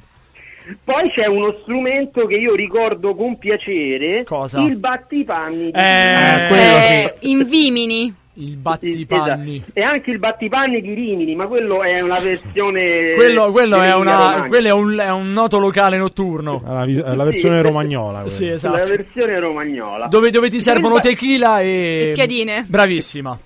[0.84, 4.62] Poi c'è uno strumento che io ricordo con piacere, Cosa?
[4.62, 5.66] il battipanni.
[5.66, 8.16] di- Eh, Eh, in Vimini.
[8.36, 9.58] Il battipanni.
[9.58, 9.72] Esatto.
[9.74, 13.14] E anche il battipanni di Rimini, ma quello è una versione...
[13.16, 16.62] Quello, quello è, una, quello è, un, è un noto locale notturno.
[16.66, 17.62] La, la versione Sì.
[17.62, 18.20] romagnola.
[18.22, 18.30] quella.
[18.32, 18.88] Sì, La esatto.
[18.90, 20.08] versione romagnola.
[20.08, 22.10] Dove, dove ti servono tequila e.
[22.10, 22.66] E piadine.
[22.68, 23.38] Bravissima.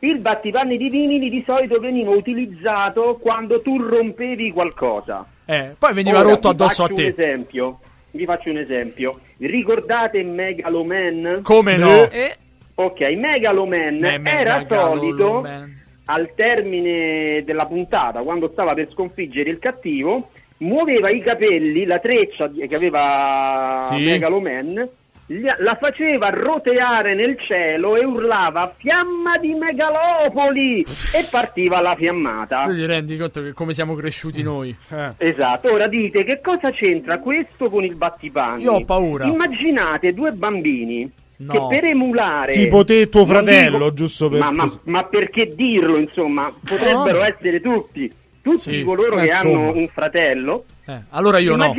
[0.00, 5.26] Il battipanni di Rimini di solito veniva utilizzato quando tu rompevi qualcosa.
[5.44, 7.02] Eh, poi veniva Ora, rotto addosso a faccio te.
[7.04, 7.78] Un esempio.
[8.10, 9.18] Vi faccio un esempio.
[9.38, 11.40] Ricordate Megaloman?
[11.42, 12.08] Come no?
[12.10, 12.36] Eh,
[12.80, 15.44] Ok, Megaloman Eh, era solito
[16.04, 22.48] al termine della puntata, quando stava per sconfiggere il cattivo, muoveva i capelli, la treccia
[22.50, 23.96] che aveva Sì.
[23.96, 24.88] Megaloman,
[25.30, 32.64] la faceva roteare nel cielo e urlava fiamma di Megalopoli e partiva la fiammata.
[32.64, 34.74] Tu ti rendi conto che come siamo cresciuti noi?
[35.18, 38.62] Esatto, ora dite che cosa c'entra questo con il battipanni?
[38.62, 39.26] Io ho paura.
[39.26, 41.10] Immaginate due bambini
[41.40, 41.52] No.
[41.68, 44.40] che per emulare Tipo te e tuo fratello, dico- giusto per...
[44.40, 47.24] ma, ma- ma perché dirlo, insomma, potrebbero No.
[47.24, 48.10] essere tutti,
[48.42, 49.68] tutti Sì, coloro eh, che insomma.
[49.68, 50.64] hanno un fratello.
[50.84, 51.72] Eh, allora io no.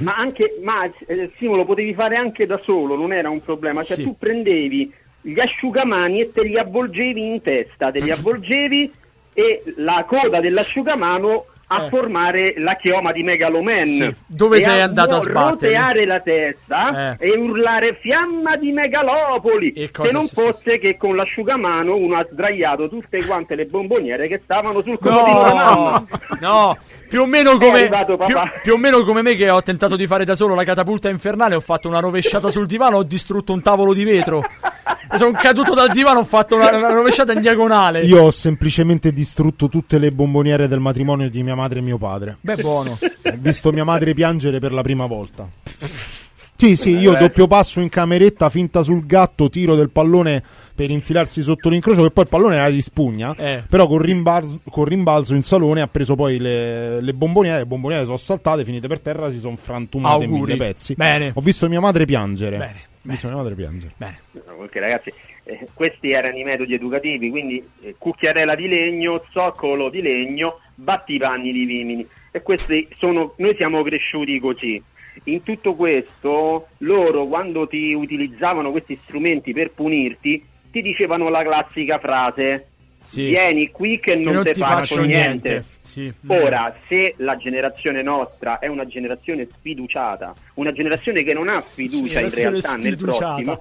[0.00, 3.82] Ma anche, ma eh, Simo lo potevi fare anche da solo, non era un problema.
[3.82, 4.02] Cioè Sì.
[4.02, 8.90] tu prendevi gli asciugamani e te li avvolgevi in testa, te li avvolgevi
[9.34, 11.88] e la coda dell'asciugamano a Eh.
[11.90, 13.82] formare la chioma di Megaloman.
[13.84, 14.14] Sì.
[14.26, 15.50] Dove E sei a andato a sbattere?
[15.74, 17.26] roteare la testa Eh.
[17.28, 19.72] e urlare fiamma di Megalopoli.
[19.72, 24.40] E Se non fosse che con l'asciugamano uno ha sdraiato tutte quante le bomboniere che
[24.42, 26.04] stavano sul comodino della mamma.
[26.40, 26.78] No, no.
[27.08, 30.06] Più o, meno come, arrivato più, più o meno come me che ho tentato di
[30.06, 33.62] fare da solo la catapulta infernale, ho fatto una rovesciata sul divano, ho distrutto un
[33.62, 34.42] tavolo di vetro.
[35.10, 38.00] E sono caduto dal divano, ho fatto una, una rovesciata in diagonale.
[38.00, 42.36] Io ho semplicemente distrutto tutte le bomboniere del matrimonio di mia madre e mio padre.
[42.40, 42.98] Beh, buono.
[43.00, 45.48] Ho visto mia madre piangere per la prima volta.
[46.60, 50.42] Sì, sì, io doppio passo in cameretta, finta sul gatto, tiro del pallone
[50.74, 53.32] per infilarsi sotto l'incrocio, che poi il pallone era di spugna.
[53.38, 53.62] Eh.
[53.68, 58.04] Però col rimbalzo, col rimbalzo in salone ha preso poi le, le bomboniere, le bomboniere
[58.04, 60.94] sono saltate, finite per terra, si sono frantumate in mille pezzi.
[60.94, 61.30] Bene.
[61.32, 62.56] Ho visto mia madre piangere.
[62.56, 63.92] Bene, Ho visto mia madre piangere.
[63.96, 64.20] Bene.
[64.58, 65.12] Ok ragazzi,
[65.44, 71.52] eh, questi erano i metodi educativi, quindi eh, cucchiarella di legno, zoccolo di legno, battipanni
[71.52, 72.04] di vimini.
[72.32, 74.82] E questi sono, noi siamo cresciuti così.
[75.24, 81.98] In tutto questo, loro quando ti utilizzavano questi strumenti per punirti, ti dicevano la classica
[81.98, 82.68] frase:
[83.02, 83.26] Sì.
[83.26, 85.48] Vieni qui che non, non te ti faccio, faccio niente.
[85.48, 85.64] niente.
[85.80, 86.12] Sì.
[86.26, 92.20] Ora, se la generazione nostra è una generazione sfiduciata, una generazione che non ha fiducia
[92.20, 93.60] in realtà nel prossimo,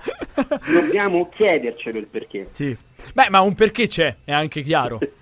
[0.71, 2.49] dobbiamo chiedercelo il perché.
[2.51, 2.75] Sì.
[3.13, 4.99] Beh, ma un perché c'è, è anche chiaro.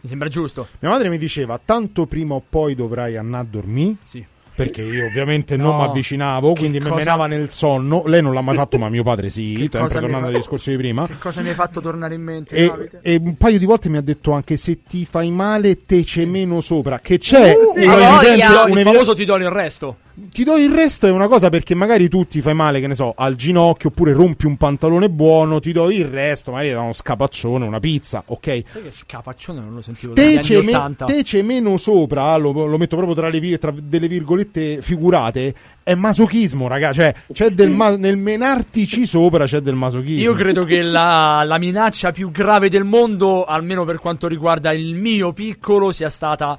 [0.00, 0.68] Mi sembra giusto.
[0.80, 3.96] Mia madre mi diceva: Tanto prima o poi dovrai andare a dormire.
[4.04, 4.24] Sì.
[4.56, 5.82] Perché io ovviamente non No.
[5.82, 8.02] mi avvicinavo, quindi mi cosa- menava nel sonno.
[8.06, 9.54] Lei non l'ha mai fatto, ma mio padre sì.
[9.56, 11.06] Sempre mi tornando fa- al discorso di prima.
[11.06, 12.54] Che cosa mi hai fatto tornare in mente?
[12.54, 12.72] E,
[13.02, 16.24] e un paio di volte mi ha detto anche se ti fai male te c'è
[16.24, 19.96] meno sopra che c'è Uh, un evidente- un il evidente- famoso ti do il resto.
[20.30, 22.94] Ti do il resto è una cosa perché magari tu ti fai male che ne
[22.94, 26.94] so al ginocchio oppure rompi un pantalone buono ti do il resto magari da uno
[26.94, 31.04] scapaccione una pizza ok Sai che scapaccione non lo sentivo te c'è, me- 80.
[31.04, 35.94] te c'è meno sopra lo, lo metto proprio tra, le tra delle virgolette figurate è
[35.94, 40.80] masochismo raga cioè c'è del ma- nel menartici sopra c'è del masochismo Io credo che
[40.80, 46.08] la, la minaccia più grave del mondo, almeno per quanto riguarda il mio piccolo, sia
[46.08, 46.58] stata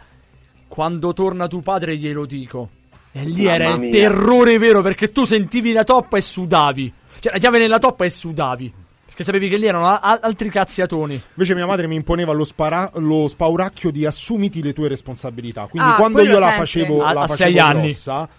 [0.67, 2.69] quando torna tuo padre glielo dico.
[3.11, 3.89] E lì Mamma era il mia.
[3.89, 6.93] terrore vero perché tu sentivi la toppa e sudavi.
[7.19, 8.73] Cioè la chiave nella toppa e sudavi.
[9.05, 11.19] Perché sapevi che lì erano a- altri cazziatoni.
[11.31, 15.65] Invece mia madre mi imponeva lo, spara- lo spauracchio di assumiti le tue responsabilità.
[15.67, 16.57] Quindi Ah, quando io la sempre.
[16.57, 17.81] facevo, A- la a facevo sei anni.
[17.87, 18.29] grossa,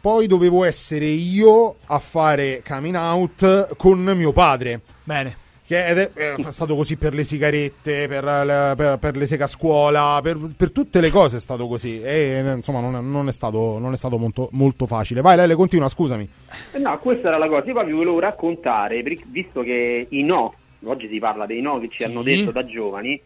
[0.00, 4.80] poi dovevo essere io a fare coming out con mio padre.
[5.04, 5.36] Bene.
[5.66, 9.46] Che è, è stato così per le sigarette, per, le- per- per le seghe a
[9.46, 12.00] scuola, per, per tutte le cose è stato così.
[12.02, 15.22] E eh, insomma non è, non è stato, non è stato molto, molto facile.
[15.22, 16.28] Vai Lele, continua, scusami.
[16.72, 17.64] Eh, No, questa era la cosa.
[17.64, 20.54] Io poi vi volevo raccontare, visto che i no,
[20.84, 22.04] oggi si parla dei no che ci Sì.
[22.04, 23.18] hanno detto da giovani,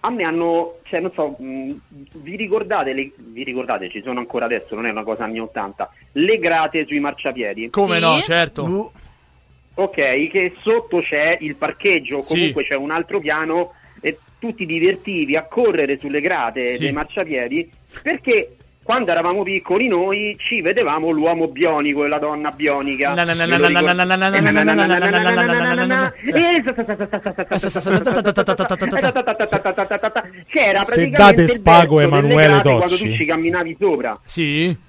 [0.00, 1.80] a me hanno, cioè non so, mh,
[2.22, 5.90] vi ricordate, le- vi ricordate, ci sono ancora adesso, non è una cosa anni 80,
[6.12, 7.68] le grate sui marciapiedi?
[7.70, 8.92] Come no, certo
[9.78, 12.70] ok, che sotto c'è il parcheggio, comunque sì.
[12.70, 16.84] c'è un altro piano e tu ti divertivi a correre sulle grate sì.
[16.84, 17.68] dei marciapiedi
[18.02, 23.12] perché quando eravamo piccoli noi ci vedevamo l'uomo bionico e la donna bionica.
[30.46, 34.18] C'era praticamente Se date spago Emanuele Tocci quando tu ci camminavi sopra.
[34.24, 34.86] Sì.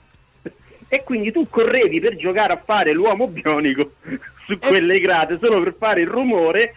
[0.89, 3.91] E quindi tu correvi per giocare a fare l'uomo bionico
[4.45, 6.73] su quelle grate solo per fare il rumore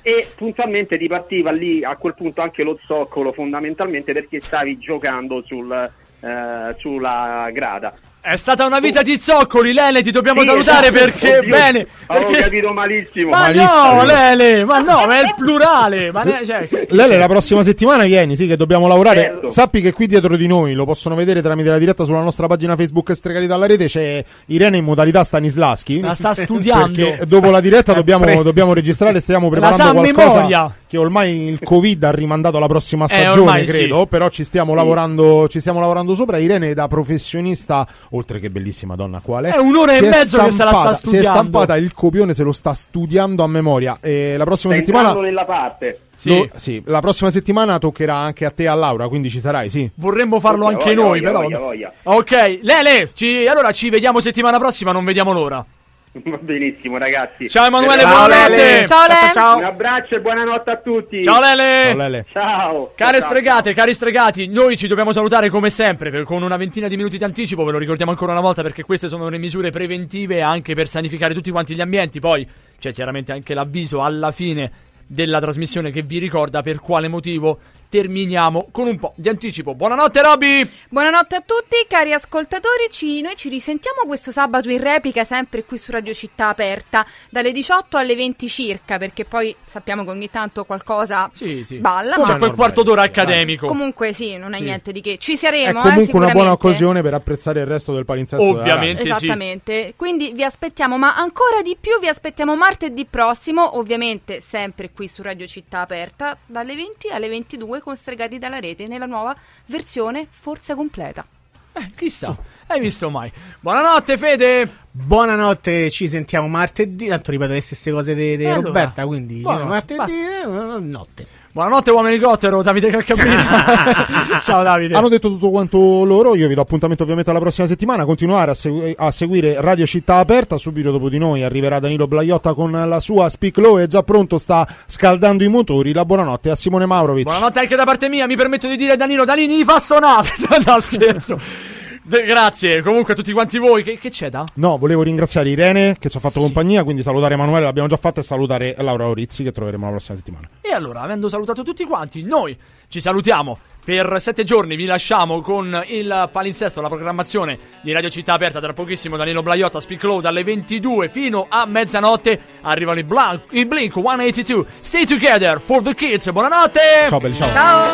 [0.00, 5.42] e puntualmente ti partiva lì a quel punto anche lo zoccolo fondamentalmente perché stavi giocando
[5.44, 7.92] sul, eh, sulla grata.
[8.22, 11.86] È stata una vita di zoccoli, Lele, ti dobbiamo Sì, salutare perché Oddio, bene.
[12.06, 13.30] Avevo perché- capito malissimo.
[13.30, 16.12] Ma no, Lele, ma no, ma è il plurale.
[16.12, 19.22] Ma ne- cioè, Lele, la prossima settimana vieni, sì, che dobbiamo lavorare.
[19.22, 19.48] Certo.
[19.50, 22.76] Sappi che qui dietro di noi lo possono vedere tramite la diretta sulla nostra pagina
[22.76, 23.86] Facebook Stregati dalla rete.
[23.86, 26.00] C'è Irene in modalità Stanislaschi.
[26.00, 26.92] La sta studiando.
[27.02, 29.18] Perché dopo la diretta dobbiamo, dobbiamo registrare.
[29.20, 30.74] Stiamo preparando sa a qualcosa memoria.
[30.86, 33.72] che ormai il Covid ha rimandato alla prossima Eh, stagione, sì.
[33.72, 34.04] credo.
[34.06, 36.36] Però ci stiamo, lavorando, ci stiamo lavorando sopra.
[36.36, 40.50] Irene, da professionista, oltre che bellissima donna quale È un'ora e si è mezzo che
[40.50, 41.28] se la sta stampata- Si è studiando.
[41.28, 43.98] stampata il copione, se lo sta studiando a memoria.
[44.00, 45.14] E la prossima Stai settimana.
[45.20, 46.00] nella parte.
[46.24, 49.68] Lo- sì, la prossima settimana toccherà anche a te e a Laura, quindi ci sarai,
[49.70, 49.90] sì.
[49.94, 51.40] Vorremmo farlo Ok, anche voglia, noi, voglia, però.
[51.42, 51.92] voglia, voglia.
[52.02, 55.64] Ok, Lele, ci- allora ci vediamo settimana prossima, non vediamo l'ora.
[56.12, 57.48] Va benissimo ragazzi.
[57.48, 58.56] Ciao, Emanuele, Ciao, buonanotte.
[58.56, 58.86] Lele.
[58.86, 59.58] Ciao, Le.
[59.58, 61.22] Un abbraccio e buonanotte a tutti.
[61.22, 61.84] Ciao Lele.
[61.84, 62.26] Ciao, Lele.
[62.32, 62.92] Ciao.
[62.96, 63.28] Care Ciao.
[63.28, 67.22] stregate, cari stregati, noi ci dobbiamo salutare come sempre con una ventina di minuti di
[67.22, 70.88] anticipo, ve lo ricordiamo ancora una volta perché queste sono le misure preventive anche per
[70.88, 72.18] sanificare tutti quanti gli ambienti.
[72.18, 72.44] Poi
[72.80, 74.68] c'è chiaramente anche l'avviso alla fine
[75.06, 77.58] della trasmissione che vi ricorda per quale motivo
[77.90, 79.74] terminiamo con un po' di anticipo.
[79.74, 80.70] Buonanotte Robby!
[80.88, 82.86] Buonanotte a tutti, cari ascoltatori.
[82.88, 87.50] Ci- noi ci risentiamo questo sabato in replica, sempre qui su Radio Città Aperta, dalle
[87.50, 91.74] 18 alle 20 circa, perché poi sappiamo che ogni tanto qualcosa Sì, sì.
[91.74, 92.14] sballa.
[92.22, 93.66] C'è ma quel quarto d'ora accademico.
[93.66, 94.62] comunque sì, non è Sì.
[94.62, 95.18] niente di che.
[95.18, 96.36] Ci È saremo, eh, comunque una sicuramente.
[96.38, 98.48] buona occasione per apprezzare il resto del palinsesto.
[98.48, 99.02] Ovviamente.
[99.02, 105.08] Esattamente, quindi vi aspettiamo, ma ancora di più vi aspettiamo martedì prossimo, ovviamente sempre qui
[105.08, 109.34] su Radio Città Aperta, dalle 20 alle 22 con Stregati dalla Rete nella nuova
[109.66, 111.24] versione forse completa.
[111.72, 112.36] Eh, chissà,
[112.66, 113.30] hai visto mai.
[113.60, 114.68] Buonanotte Fede!
[114.90, 117.06] Buonanotte, ci sentiamo martedì.
[117.06, 118.60] Tanto ripeto le stesse cose di allora?
[118.60, 121.26] Roberta, quindi ci vediamo Buonanotte, martedì, eh, notte.
[121.52, 124.38] Buonanotte, uomo elicottero, Davide Calcabrina.
[124.40, 124.94] Ciao, Davide.
[124.94, 128.54] Hanno detto tutto quanto loro, io vi do appuntamento ovviamente alla prossima settimana, continuare a,
[128.54, 133.00] segu- a seguire Radio Città Aperta, subito dopo di noi arriverà Danilo Blaiotta con la
[133.00, 137.24] sua Speak Low, è già pronto, sta scaldando i motori, la buonanotte a Simone Maurovic.
[137.24, 140.28] Buonanotte anche da parte mia, mi permetto di dire Danilo Danini fa suonare.
[140.64, 141.79] no, scherzo.
[142.02, 143.82] De- grazie, comunque a tutti quanti voi.
[143.82, 144.44] Che, che c'è da?
[144.54, 148.20] No, volevo ringraziare Irene che ci ha fatto compagnia, quindi salutare Emanuele, l'abbiamo già fatto,
[148.20, 150.48] e salutare Laura Orizzi che troveremo la prossima settimana.
[150.60, 152.56] E allora, avendo salutato tutti quanti, noi
[152.88, 153.58] ci salutiamo.
[153.82, 158.60] Per sette giorni vi lasciamo con il palinsesto, la programmazione di Radio Città Aperta.
[158.60, 162.38] Tra pochissimo Danilo Blaiotta, Speak Low dalle 22 fino a mezzanotte.
[162.62, 164.66] Arrivano i, Blanc- i Blink 182.
[164.80, 166.30] Stay together for the kids.
[166.30, 166.80] Buonanotte.
[167.08, 167.48] Ciao belli, ciao.
[167.52, 167.88] Ciao.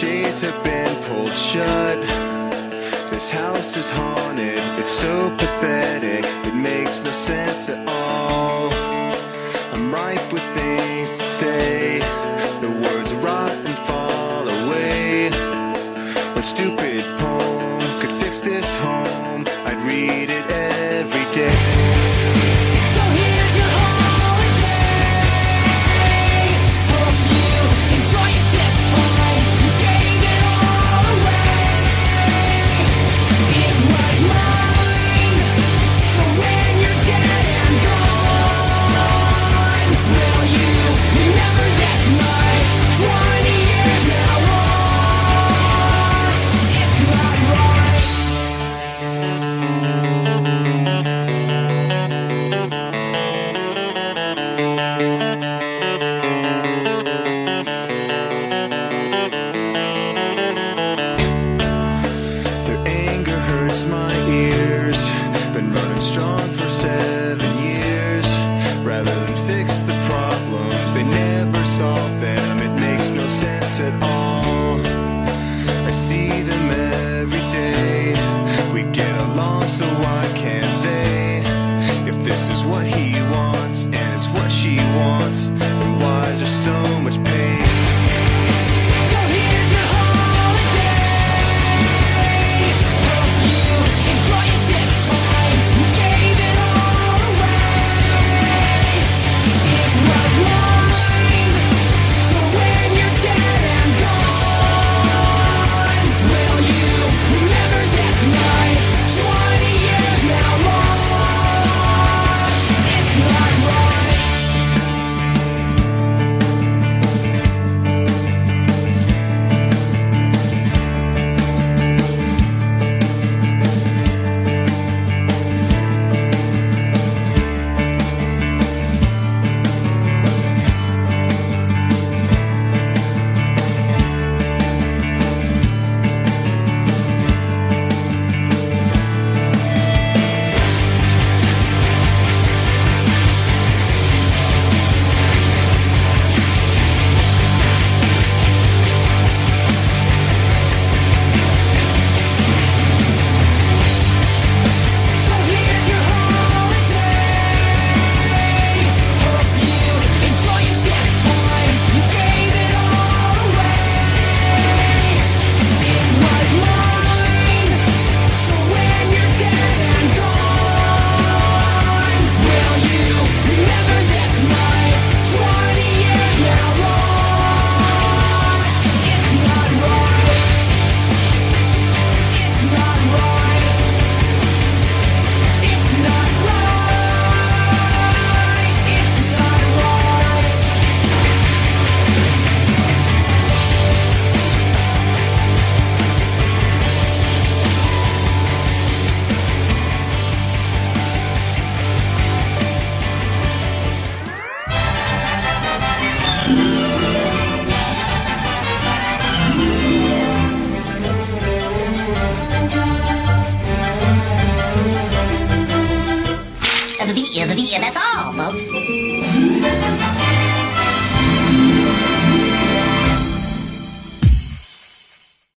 [0.00, 2.00] Shades have been pulled shut.
[3.12, 8.72] This house is haunted, it's so pathetic, it makes no sense at all.
[9.72, 11.83] I'm ripe with things to say,